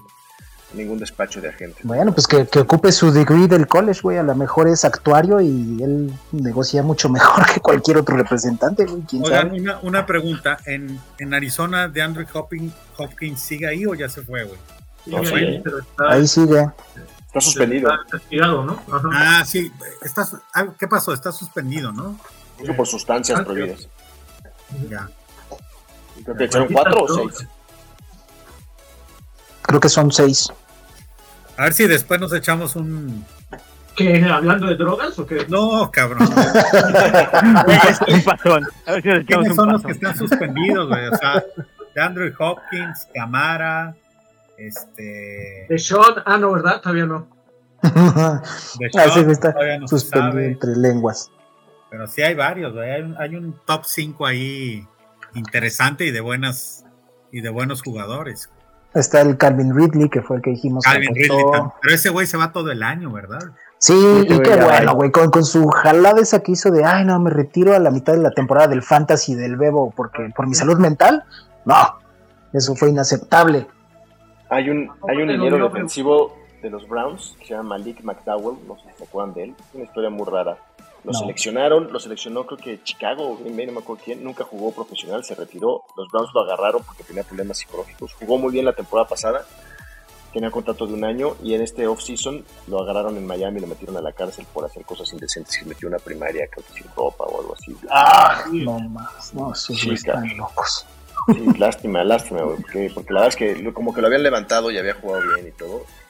ningún 0.74 0.98
despacho 0.98 1.40
de 1.40 1.48
agentes. 1.48 1.84
Bueno, 1.84 2.12
pues 2.12 2.26
que, 2.26 2.46
que 2.46 2.60
ocupe 2.60 2.92
su 2.92 3.10
degree 3.12 3.46
del 3.48 3.66
college, 3.66 4.00
güey. 4.02 4.18
A 4.18 4.22
lo 4.22 4.34
mejor 4.34 4.68
es 4.68 4.84
actuario 4.84 5.40
y 5.40 5.82
él 5.82 6.12
negocia 6.32 6.82
mucho 6.82 7.08
mejor 7.10 7.46
que 7.52 7.60
cualquier 7.60 7.96
otro 7.98 8.16
representante, 8.16 8.84
güey. 8.86 9.02
¿Quién 9.02 9.24
Oigan, 9.24 9.48
sabe? 9.48 9.60
una, 9.60 9.78
una 9.82 10.06
pregunta. 10.06 10.58
¿En, 10.66 11.00
en 11.18 11.34
Arizona 11.34 11.88
de 11.88 12.02
Andrew 12.02 12.26
Hopkins, 12.32 12.72
Hopkins 12.96 13.40
sigue 13.40 13.66
ahí 13.66 13.86
o 13.86 13.94
ya 13.94 14.08
se 14.08 14.22
fue, 14.22 14.44
güey? 14.44 14.58
No, 15.06 15.24
Sí, 15.24 15.34
ahí, 15.34 15.56
está, 15.64 16.10
Ahí 16.10 16.26
sigue. 16.26 16.66
Está 17.26 17.40
suspendido. 17.40 17.90
está 17.92 18.18
castigado, 18.18 18.64
¿no? 18.64 18.80
Ajá. 18.92 19.08
Ah, 19.12 19.44
sí. 19.44 19.70
Está, 20.02 20.26
ah, 20.54 20.66
¿Qué 20.78 20.86
pasó? 20.88 21.12
Está 21.12 21.32
suspendido, 21.32 21.92
¿no? 21.92 22.18
Por 22.76 22.86
sustancias 22.86 23.40
Ah, 23.40 23.44
prohibidas. 23.44 23.88
Ya. 24.88 25.08
Creo 26.24 26.36
que 26.36 26.44
echaron 26.44 26.68
cuatro 26.72 27.02
o 27.04 27.08
seis. 27.14 27.46
Creo 29.62 29.80
que 29.80 29.88
son 29.88 30.12
seis. 30.12 30.52
A 31.56 31.62
ver 31.64 31.72
si 31.74 31.86
después 31.86 32.20
nos 32.20 32.32
echamos 32.32 32.76
un. 32.76 33.24
¿Qué? 33.96 34.24
¿Hablando 34.24 34.66
de 34.66 34.74
drogas 34.76 35.16
o 35.18 35.26
qué? 35.26 35.46
No, 35.48 35.88
cabrón. 35.92 36.28
un 38.08 38.22
pasón. 38.24 38.64
A 38.86 38.92
ver 38.92 39.02
si 39.02 39.08
nos 39.08 39.18
echamos 39.20 39.26
¿Quiénes 39.26 39.50
un 39.50 39.54
son 39.54 39.72
los 39.72 39.82
que 39.82 39.92
están 39.92 40.16
suspendidos, 40.16 40.88
güey? 40.88 41.06
O 41.06 41.16
sea, 41.16 41.44
de 41.94 42.02
Andrew 42.02 42.32
Hopkins, 42.38 43.08
Camara, 43.14 43.94
este. 44.58 45.66
De 45.68 45.78
Sean, 45.78 46.22
ah, 46.26 46.36
no, 46.38 46.52
¿verdad? 46.52 46.80
Todavía 46.80 47.06
no. 47.06 47.28
De 47.82 47.90
Ah, 47.92 48.42
Sean, 48.92 49.10
sí, 49.12 49.20
está 49.30 49.52
todavía 49.52 49.78
no 49.78 49.86
suspendido 49.88 50.32
sabe, 50.32 50.46
entre 50.46 50.76
lenguas. 50.76 51.30
Pero 51.90 52.06
sí 52.08 52.22
hay 52.22 52.34
varios, 52.34 52.72
güey. 52.72 52.90
Hay, 52.90 53.02
un- 53.02 53.16
hay 53.18 53.36
un 53.36 53.54
top 53.64 53.84
5 53.84 54.26
ahí 54.26 54.84
interesante 55.34 56.04
y 56.06 56.10
de 56.10 56.20
buenas 56.20 56.84
y 57.30 57.40
de 57.42 57.48
buenos 57.50 57.82
jugadores. 57.82 58.50
Está 58.94 59.20
el 59.22 59.36
Calvin 59.36 59.74
Ridley, 59.74 60.08
que 60.08 60.22
fue 60.22 60.36
el 60.36 60.42
que 60.42 60.50
dijimos. 60.50 60.84
que 60.84 60.92
Calvin 60.92 61.10
aportó. 61.10 61.52
Ridley. 61.52 61.72
Pero 61.82 61.94
ese 61.94 62.10
güey 62.10 62.26
se 62.26 62.36
va 62.36 62.52
todo 62.52 62.70
el 62.70 62.82
año, 62.82 63.10
¿verdad? 63.12 63.40
Sí, 63.78 63.92
Sí, 63.92 64.26
y 64.34 64.40
qué 64.40 64.56
bueno, 64.56 64.94
güey, 64.94 65.10
con, 65.10 65.30
con 65.30 65.44
su 65.44 65.68
jalada 65.68 66.20
esa 66.20 66.42
que 66.42 66.52
hizo 66.52 66.70
de, 66.70 66.84
ay, 66.84 67.04
no, 67.04 67.20
me 67.20 67.28
retiro 67.28 67.74
a 67.74 67.78
la 67.78 67.90
mitad 67.90 68.14
de 68.14 68.20
la 68.20 68.30
temporada 68.30 68.68
del 68.68 68.82
fantasy 68.82 69.34
del 69.34 69.56
Bebo 69.56 69.92
porque 69.94 70.30
por 70.34 70.46
mi 70.46 70.54
salud 70.54 70.78
mental. 70.78 71.24
No, 71.66 71.76
eso 72.52 72.74
fue 72.74 72.90
inaceptable. 72.90 73.66
Hay 74.48 74.70
un, 74.70 74.90
hay 75.08 75.18
un 75.18 75.28
liniero 75.28 75.58
defensivo 75.68 76.34
de 76.62 76.70
los 76.70 76.88
Browns 76.88 77.36
que 77.38 77.46
se 77.46 77.54
llama 77.54 77.70
Malik 77.70 78.02
McDowell, 78.02 78.56
no 78.66 78.76
sé 78.76 78.84
si 78.92 78.98
se 78.98 79.04
acuerdan 79.04 79.34
de 79.34 79.44
él, 79.44 79.54
es 79.58 79.74
una 79.74 79.84
historia 79.84 80.08
muy 80.08 80.26
rara. 80.26 80.56
Lo 81.04 81.12
No. 81.12 81.18
seleccionaron, 81.18 81.92
lo 81.92 82.00
seleccionó 82.00 82.46
creo 82.46 82.58
que 82.58 82.82
Chicago 82.82 83.28
o 83.30 83.36
Green 83.36 83.56
Bay, 83.56 83.66
no 83.66 83.72
me 83.72 83.78
acuerdo 83.80 84.02
quién, 84.04 84.24
nunca 84.24 84.44
jugó 84.44 84.72
profesional, 84.72 85.22
se 85.24 85.34
retiró, 85.34 85.82
los 85.96 86.08
Browns 86.10 86.30
lo 86.34 86.40
agarraron 86.42 86.82
porque 86.82 87.04
tenía 87.04 87.22
problemas 87.22 87.58
psicológicos, 87.58 88.14
jugó 88.14 88.38
muy 88.38 88.52
bien 88.52 88.64
la 88.64 88.72
temporada 88.72 89.06
pasada, 89.06 89.44
tenía 90.32 90.50
contrato 90.50 90.86
de 90.86 90.94
un 90.94 91.04
año 91.04 91.36
y 91.42 91.54
en 91.54 91.60
este 91.60 91.86
off-season 91.86 92.44
lo 92.68 92.80
agarraron 92.80 93.16
en 93.18 93.26
Miami 93.26 93.58
y 93.58 93.60
lo 93.60 93.66
metieron 93.66 93.96
a 93.98 94.00
la 94.00 94.12
cárcel 94.12 94.46
por 94.52 94.64
hacer 94.64 94.84
cosas 94.84 95.12
indecentes, 95.12 95.56
que 95.58 95.64
metió 95.66 95.88
una 95.88 95.98
primaria, 95.98 96.48
creo 96.50 96.64
que 96.66 96.72
sin 96.82 96.90
ropa 96.96 97.24
o 97.24 97.40
algo 97.40 97.54
así. 97.54 97.76
Ah. 97.90 98.44
No 98.50 98.78
más, 98.80 99.32
no, 99.34 99.52
esos 99.52 99.78
Sí, 99.78 99.90
están 99.90 100.26
locos. 100.36 100.86
Sí, 101.32 101.44
lástima, 101.58 102.02
lástima, 102.02 102.40
porque, 102.44 102.90
porque 102.92 103.12
la 103.12 103.20
verdad 103.20 103.28
es 103.28 103.36
que 103.36 103.62
lo- 103.62 103.72
como 103.72 103.94
que 103.94 104.00
lo 104.00 104.08
habían 104.08 104.22
levantado 104.22 104.70
y 104.70 104.78
había 104.78 104.94
jugado 104.94 105.22
bien 105.34 105.48
y 105.48 105.52
todo, 105.52 105.84
y 105.84 106.03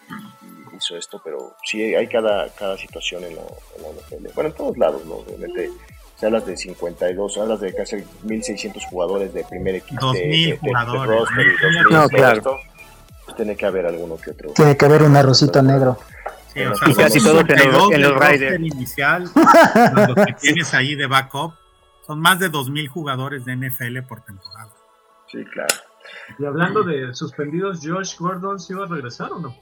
hizo 0.84 0.96
esto, 0.96 1.20
pero 1.24 1.54
sí 1.64 1.94
hay 1.94 2.06
cada, 2.08 2.48
cada 2.54 2.76
situación 2.76 3.24
en 3.24 3.36
la, 3.36 3.42
en 3.42 3.82
la 3.82 3.88
NFL. 4.00 4.34
Bueno, 4.34 4.50
en 4.50 4.56
todos 4.56 4.76
lados, 4.78 5.04
¿no? 5.06 5.14
Obviamente, 5.14 5.70
si 6.16 6.26
hablas 6.26 6.46
de 6.46 6.56
52, 6.56 7.38
hablas 7.38 7.60
de 7.60 7.74
casi 7.74 7.96
1.600 8.24 8.84
jugadores 8.88 9.32
de 9.34 9.44
primer 9.44 9.76
equipo, 9.76 10.00
2,000 10.00 10.22
de, 10.22 10.28
de- 10.28 10.36
de- 10.36 10.50
de 10.52 10.58
jugadores. 10.58 11.20
roster 11.20 11.46
y 11.46 11.50
2,000, 11.50 11.82
No, 11.90 12.08
claro. 12.08 12.36
esto, 12.38 12.56
pues 13.24 13.36
tiene 13.36 13.56
que 13.56 13.66
haber 13.66 13.86
alguno 13.86 14.16
que 14.16 14.30
otro. 14.30 14.50
Tiene 14.52 14.76
que 14.76 14.84
haber 14.84 15.02
un 15.02 15.16
arrocito 15.16 15.62
negro. 15.62 15.98
Sí, 16.52 16.60
o 16.62 16.74
sea, 16.76 16.88
Y 16.88 16.94
casi 16.94 17.18
todos 17.20 17.40
en 17.40 17.46
los- 17.46 17.46
62 17.48 17.92
en 17.92 18.02
los 18.02 18.16
Raiders. 18.16 18.60
inicial, 18.60 19.22
los 20.06 20.26
que 20.26 20.32
tienes 20.40 20.72
ahí 20.74 20.94
de 20.94 21.06
backup, 21.06 21.54
son 22.06 22.20
más 22.20 22.38
de 22.38 22.50
2.000 22.50 22.86
jugadores 22.88 23.44
de 23.44 23.56
NFL 23.56 24.02
por 24.06 24.20
temporada. 24.20 24.68
Sí, 25.32 25.42
claro. 25.52 25.74
Y 26.38 26.44
hablando 26.44 26.82
de 26.84 27.12
suspendidos, 27.14 27.80
Josh 27.82 28.16
Gordon, 28.18 28.60
¿sí 28.60 28.72
va 28.74 28.84
a 28.84 28.88
regresar 28.88 29.32
o 29.32 29.38
no? 29.40 29.56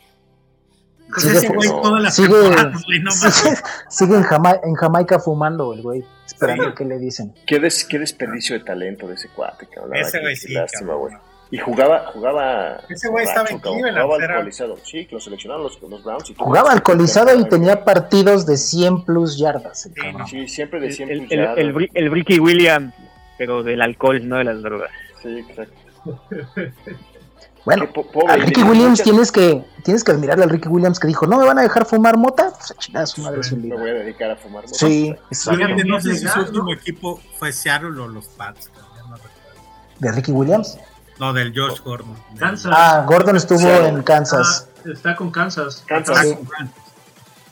Pues 1.13 1.25
Sigue 1.27 1.39
ese 1.39 1.49
güey 1.49 1.69
todas 1.69 2.03
las 2.03 2.15
sigue- 2.15 2.29
güey, 2.29 3.01
no 3.01 3.11
mames. 3.11 3.63
Sigue 3.89 4.15
en, 4.17 4.23
Jama- 4.23 4.61
en 4.65 4.75
Jamaica 4.75 5.19
fumando 5.19 5.73
el 5.75 5.83
güey, 5.83 6.05
esperando 6.27 6.75
que 6.75 6.85
le 6.85 6.99
dicen. 6.99 7.35
Qué, 7.47 7.59
des- 7.59 7.85
qué 7.85 7.99
desperdicio 7.99 8.59
de 8.59 8.65
talento 8.65 9.07
de 9.07 9.15
ese 9.15 9.29
cuate, 9.29 9.67
cabrón. 9.67 9.95
Ese 9.97 10.21
güey 10.21 10.35
que 10.35 10.41
sí, 10.41 10.53
lástima, 10.55 10.93
cabrón. 10.93 11.01
güey. 11.01 11.15
Y 11.51 11.59
jugaba, 11.59 12.07
jugaba. 12.15 12.79
Ese 12.89 13.09
güey 13.09 13.27
estaba 13.27 13.47
en 13.51 13.61
Jugaba 13.61 14.17
alcoholizado. 14.17 14.75
Sí, 14.85 15.05
que 15.05 15.17
lo 15.17 15.21
seleccionaron 15.21 15.65
los, 15.65 15.83
los 15.83 16.03
Browns. 16.03 16.31
Y 16.31 16.35
Jugaba 16.35 16.73
alcoholizado 16.73 17.39
y 17.39 17.45
tenía 17.47 17.85
partidos 17.85 18.47
de 18.47 18.57
100 18.57 19.05
plus 19.05 19.37
yardas. 19.39 19.85
el 19.85 19.93
Sí, 19.93 20.01
cabrón. 20.01 20.27
Sí, 20.29 20.49
siempre 20.49 20.81
de 20.81 20.87
El, 20.87 20.93
100 20.95 21.11
el, 21.11 21.19
plus 21.19 21.33
el, 21.33 21.39
yardas. 21.41 21.59
el, 21.59 21.75
Bri- 21.75 21.91
el 21.93 22.11
Ricky 22.11 22.39
Williams, 22.41 22.95
pero 23.37 23.63
del 23.63 23.83
alcohol, 23.83 24.27
no 24.27 24.37
de 24.39 24.45
las 24.45 24.63
drogas. 24.63 24.91
Sí, 25.23 25.45
exacto. 25.47 25.75
Bueno, 27.65 27.89
pobre, 27.93 28.33
al 28.33 28.41
Ricky 28.43 28.63
Williams 28.63 28.91
muchas- 28.91 29.05
tienes 29.05 29.33
que 29.33 29.65
tienes 29.85 30.03
que 30.05 30.11
admirarle 30.13 30.45
al 30.45 30.51
Ricky 30.51 30.69
Williams 30.69 30.99
que 30.99 31.07
dijo, 31.07 31.27
no 31.27 31.39
me 31.39 31.45
van 31.47 31.59
a 31.59 31.63
dejar 31.63 31.85
fumar 31.87 32.17
mota, 32.17 32.51
pues 32.57 32.71
a 32.73 32.75
chingar 32.75 33.03
a 33.05 33.07
su 33.07 33.21
madre 33.23 33.43
su 33.45 33.57
Me 33.57 33.77
voy 33.77 33.91
a 33.91 33.95
dedicar 33.95 34.31
a 34.33 34.37
fumar. 34.37 34.65
mota. 34.65 34.75
Sí, 34.77 35.15
exacto. 35.31 35.65
Fíjate, 35.65 35.85
no 35.85 36.01
sé 36.01 36.17
si 36.17 36.27
su 36.27 36.41
último 36.41 36.73
equipo 36.73 37.21
fue 37.39 37.53
Seattle 37.53 38.01
o 38.01 38.09
los 38.09 38.27
Pats. 38.29 38.71
no. 38.77 39.17
¿De 39.99 40.11
Ricky 40.13 40.33
Williams? 40.33 40.79
No, 41.21 41.33
del 41.33 41.53
Josh 41.57 41.81
Gordon. 41.83 42.17
Kansas. 42.37 42.73
Ah, 42.75 43.05
Gordon 43.07 43.37
estuvo 43.37 43.59
Sí. 43.59 43.67
en 43.69 44.03
Kansas. 44.03 44.69
Ah, 44.85 44.91
está 44.93 45.15
con 45.15 45.31
Kansas. 45.31 45.85
Kansas. 45.87 46.19
Sí. 46.27 46.39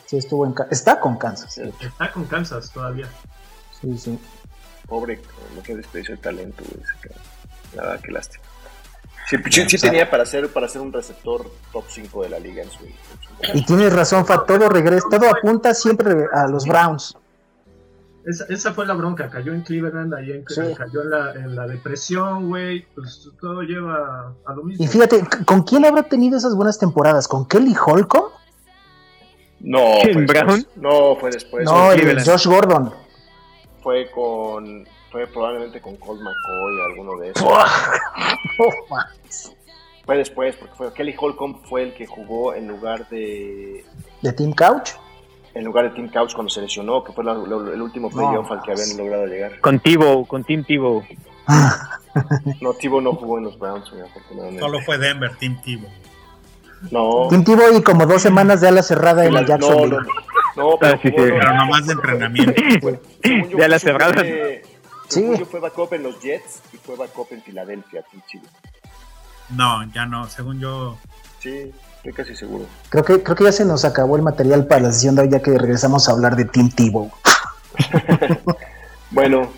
Sí, 0.06 0.16
estuvo 0.16 0.44
en 0.44 0.54
Está 0.70 0.98
con 0.98 1.16
Kansas. 1.16 1.54
Sí, 1.54 1.62
Está 1.80 2.10
con 2.10 2.24
Kansas 2.24 2.70
todavía. 2.72 3.06
sí. 3.80 3.96
sí. 3.96 4.18
Pobre, 4.88 5.22
no 5.54 5.62
que 5.62 5.76
desprecio 5.76 6.14
el 6.14 6.20
talento, 6.20 6.64
güey. 6.68 6.84
verdad, 7.76 8.00
qué 8.02 8.10
lástima. 8.10 8.42
Sí, 9.30 9.36
sí, 9.50 9.64
sí 9.68 9.78
tenía 9.78 10.10
para 10.10 10.26
ser, 10.26 10.48
para 10.48 10.66
ser 10.68 10.82
un 10.82 10.92
receptor 10.92 11.46
top 11.72 11.84
5 11.88 12.22
de 12.24 12.28
la 12.30 12.38
liga 12.40 12.62
en 12.64 12.70
su. 12.70 12.84
en 12.84 12.92
su- 13.52 13.56
Y 13.58 13.64
tienes 13.64 13.92
razón, 13.92 14.26
Fa, 14.26 14.44
todo 14.44 14.68
regresa, 14.68 15.06
todo 15.10 15.30
apunta 15.30 15.72
siempre 15.72 16.26
a 16.32 16.46
los 16.48 16.66
Browns. 16.66 17.16
Esa, 18.26 18.44
esa 18.50 18.74
fue 18.74 18.84
la 18.86 18.92
bronca, 18.94 19.30
cayó 19.30 19.54
en 19.54 19.62
Cleveland, 19.62 20.12
ahí 20.14 20.30
en, 20.32 20.44
Sí. 20.46 20.60
cayó 20.76 21.02
en 21.02 21.10
la, 21.10 21.32
en 21.32 21.56
la 21.56 21.66
depresión, 21.66 22.48
güey, 22.48 22.86
pues 22.94 23.30
todo 23.40 23.62
lleva 23.62 24.34
a 24.44 24.52
lo 24.54 24.62
mismo. 24.64 24.84
Y 24.84 24.88
fíjate, 24.88 25.22
¿con 25.46 25.62
quién 25.62 25.86
habrá 25.86 26.02
tenido 26.02 26.36
esas 26.36 26.54
buenas 26.54 26.78
temporadas? 26.78 27.26
¿Con 27.26 27.46
Kelly 27.46 27.74
Holcomb? 27.74 28.28
No, 29.60 29.78
¿Quién, 30.02 30.14
fue 30.26 30.34
después. 30.34 30.66
No, 30.76 31.16
fue 31.16 31.30
después. 31.30 31.64
no, 31.64 31.92
el. 31.92 32.22
Josh 32.24 32.46
Gordon. 32.46 32.92
Fue 33.82 34.10
con. 34.10 34.86
Fue 35.10 35.26
probablemente 35.26 35.80
con 35.80 35.96
Colt 35.96 36.20
McCoy, 36.20 36.80
alguno 36.90 37.16
de 37.18 37.30
esos. 37.30 37.48
Oh. 38.62 38.70
Fue 40.04 40.16
después, 40.18 40.56
porque 40.56 40.74
fue 40.74 40.92
Kelly 40.92 41.14
Holcomb 41.18 41.62
fue 41.68 41.82
el 41.84 41.94
que 41.94 42.06
jugó 42.06 42.52
en 42.54 42.68
lugar 42.68 43.08
de. 43.08 43.84
¿De 44.22 44.32
Team 44.32 44.52
Couch? 44.52 44.90
En 45.54 45.64
lugar 45.64 45.84
de 45.88 45.90
Tim 45.96 46.08
Couch 46.10 46.34
cuando 46.34 46.50
se 46.50 46.60
lesionó, 46.60 47.02
que 47.04 47.12
fue 47.12 47.24
la- 47.24 47.32
el 47.32 47.80
último 47.82 48.10
playoff 48.10 48.50
al 48.50 48.60
que 48.62 48.72
habían 48.72 48.96
logrado 48.98 49.26
llegar. 49.26 49.60
Con 49.60 49.78
Tivo, 49.80 50.26
con 50.26 50.44
Tim 50.44 50.64
Tivo. 50.64 51.04
No, 52.60 52.72
Tibo 52.74 53.00
no 53.00 53.12
jugó 53.14 53.38
en 53.38 53.44
los 53.44 53.56
Browns, 53.58 53.88
afortunadamente. 53.92 54.60
Solo 54.60 54.80
fue 54.80 54.98
Denver, 54.98 55.30
Team 55.36 55.60
Tivo. 55.62 55.86
No, 56.90 57.28
Team 57.30 57.44
Tebow 57.44 57.76
y 57.78 57.82
como 57.82 58.04
dos 58.06 58.20
semanas 58.20 58.60
de 58.60 58.66
ala 58.68 58.82
cerrada 58.82 59.24
en 59.26 59.32
la 59.34 59.42
no, 59.42 59.46
Jacksonville. 59.46 59.90
no, 60.56 60.70
no, 60.70 60.76
pero 60.80 60.94
Ah, 60.96 60.98
sí, 61.00 61.10
jugó- 61.10 61.24
sí. 61.26 61.32
Pero 61.38 61.54
nomás 61.54 61.86
de 61.86 61.92
entrenamiento. 61.92 62.62
yo, 63.22 63.56
De 63.58 63.64
alas 63.64 63.82
fue- 63.82 63.92
cerradas. 63.92 64.26
Sí. 65.10 65.20
según 65.20 65.38
yo 65.38 65.46
fue 65.46 65.60
backup 65.60 65.92
en 65.94 66.04
los 66.04 66.20
Jets 66.20 66.62
y 66.72 66.76
fue 66.78 66.96
backup 66.96 67.28
en 67.32 67.42
Filadelfia, 67.42 68.02
Tim 68.10 68.20
Chido. 68.26 68.48
No, 69.50 69.84
ya 69.92 70.06
no. 70.06 70.28
Según 70.28 70.60
yo, 70.60 70.96
Sí, 71.40 71.72
estoy 71.96 72.12
casi 72.12 72.36
seguro. 72.36 72.66
Creo 72.90 73.04
que, 73.04 73.22
creo 73.22 73.36
que 73.36 73.44
ya 73.44 73.52
se 73.52 73.64
nos 73.64 73.84
acabó 73.84 74.16
el 74.16 74.22
material 74.22 74.66
para 74.66 74.82
la 74.82 74.92
sesión 74.92 75.14
de 75.14 75.22
hoy, 75.22 75.30
ya 75.30 75.40
que 75.40 75.56
regresamos 75.56 76.08
a 76.08 76.12
hablar 76.12 76.36
de 76.36 76.44
Team 76.44 76.70
Tebow. 76.70 77.10
Bueno, 79.12 79.50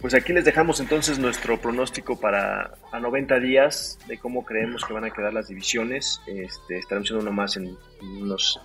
pues 0.00 0.14
aquí 0.14 0.32
les 0.32 0.44
dejamos 0.44 0.80
entonces 0.80 1.20
nuestro 1.20 1.60
pronóstico 1.60 2.18
para 2.18 2.72
a 2.90 2.98
90 2.98 3.38
días 3.38 4.00
de 4.08 4.18
cómo 4.18 4.44
creemos 4.44 4.84
que 4.84 4.92
van 4.92 5.04
a 5.04 5.12
quedar 5.12 5.32
las 5.32 5.46
divisiones. 5.46 6.20
Este, 6.26 6.78
estaremos 6.78 7.06
haciendo 7.06 7.22
uno 7.22 7.30
más 7.30 7.56
en, 7.56 7.76
unos 8.02 8.60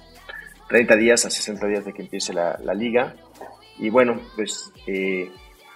30 0.67 0.95
días 0.95 1.25
a 1.27 1.29
60 1.29 1.67
días 1.67 1.85
de 1.85 1.93
que 1.93 2.01
empiece 2.01 2.33
la, 2.33 2.57
liga. 2.73 3.13
Y 3.77 3.91
bueno, 3.91 4.19
pues 4.35 4.71
eh, 4.87 5.31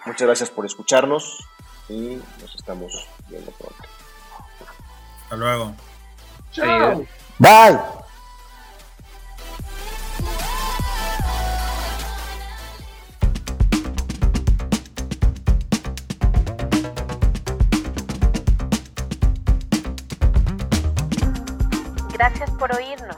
muchas 0.06 0.28
gracias 0.28 0.50
por 0.50 0.66
escucharnos 0.66 1.46
y 1.90 2.22
nos 2.42 2.56
estamos 2.56 3.08
viendo 3.30 3.52
pronto. 3.52 3.84
Hasta 5.24 5.36
luego. 5.36 5.76
Chao. 6.52 7.06
Bye. 7.40 7.80
Gracias 22.14 22.50
por 22.52 22.74
oírnos. 22.74 23.18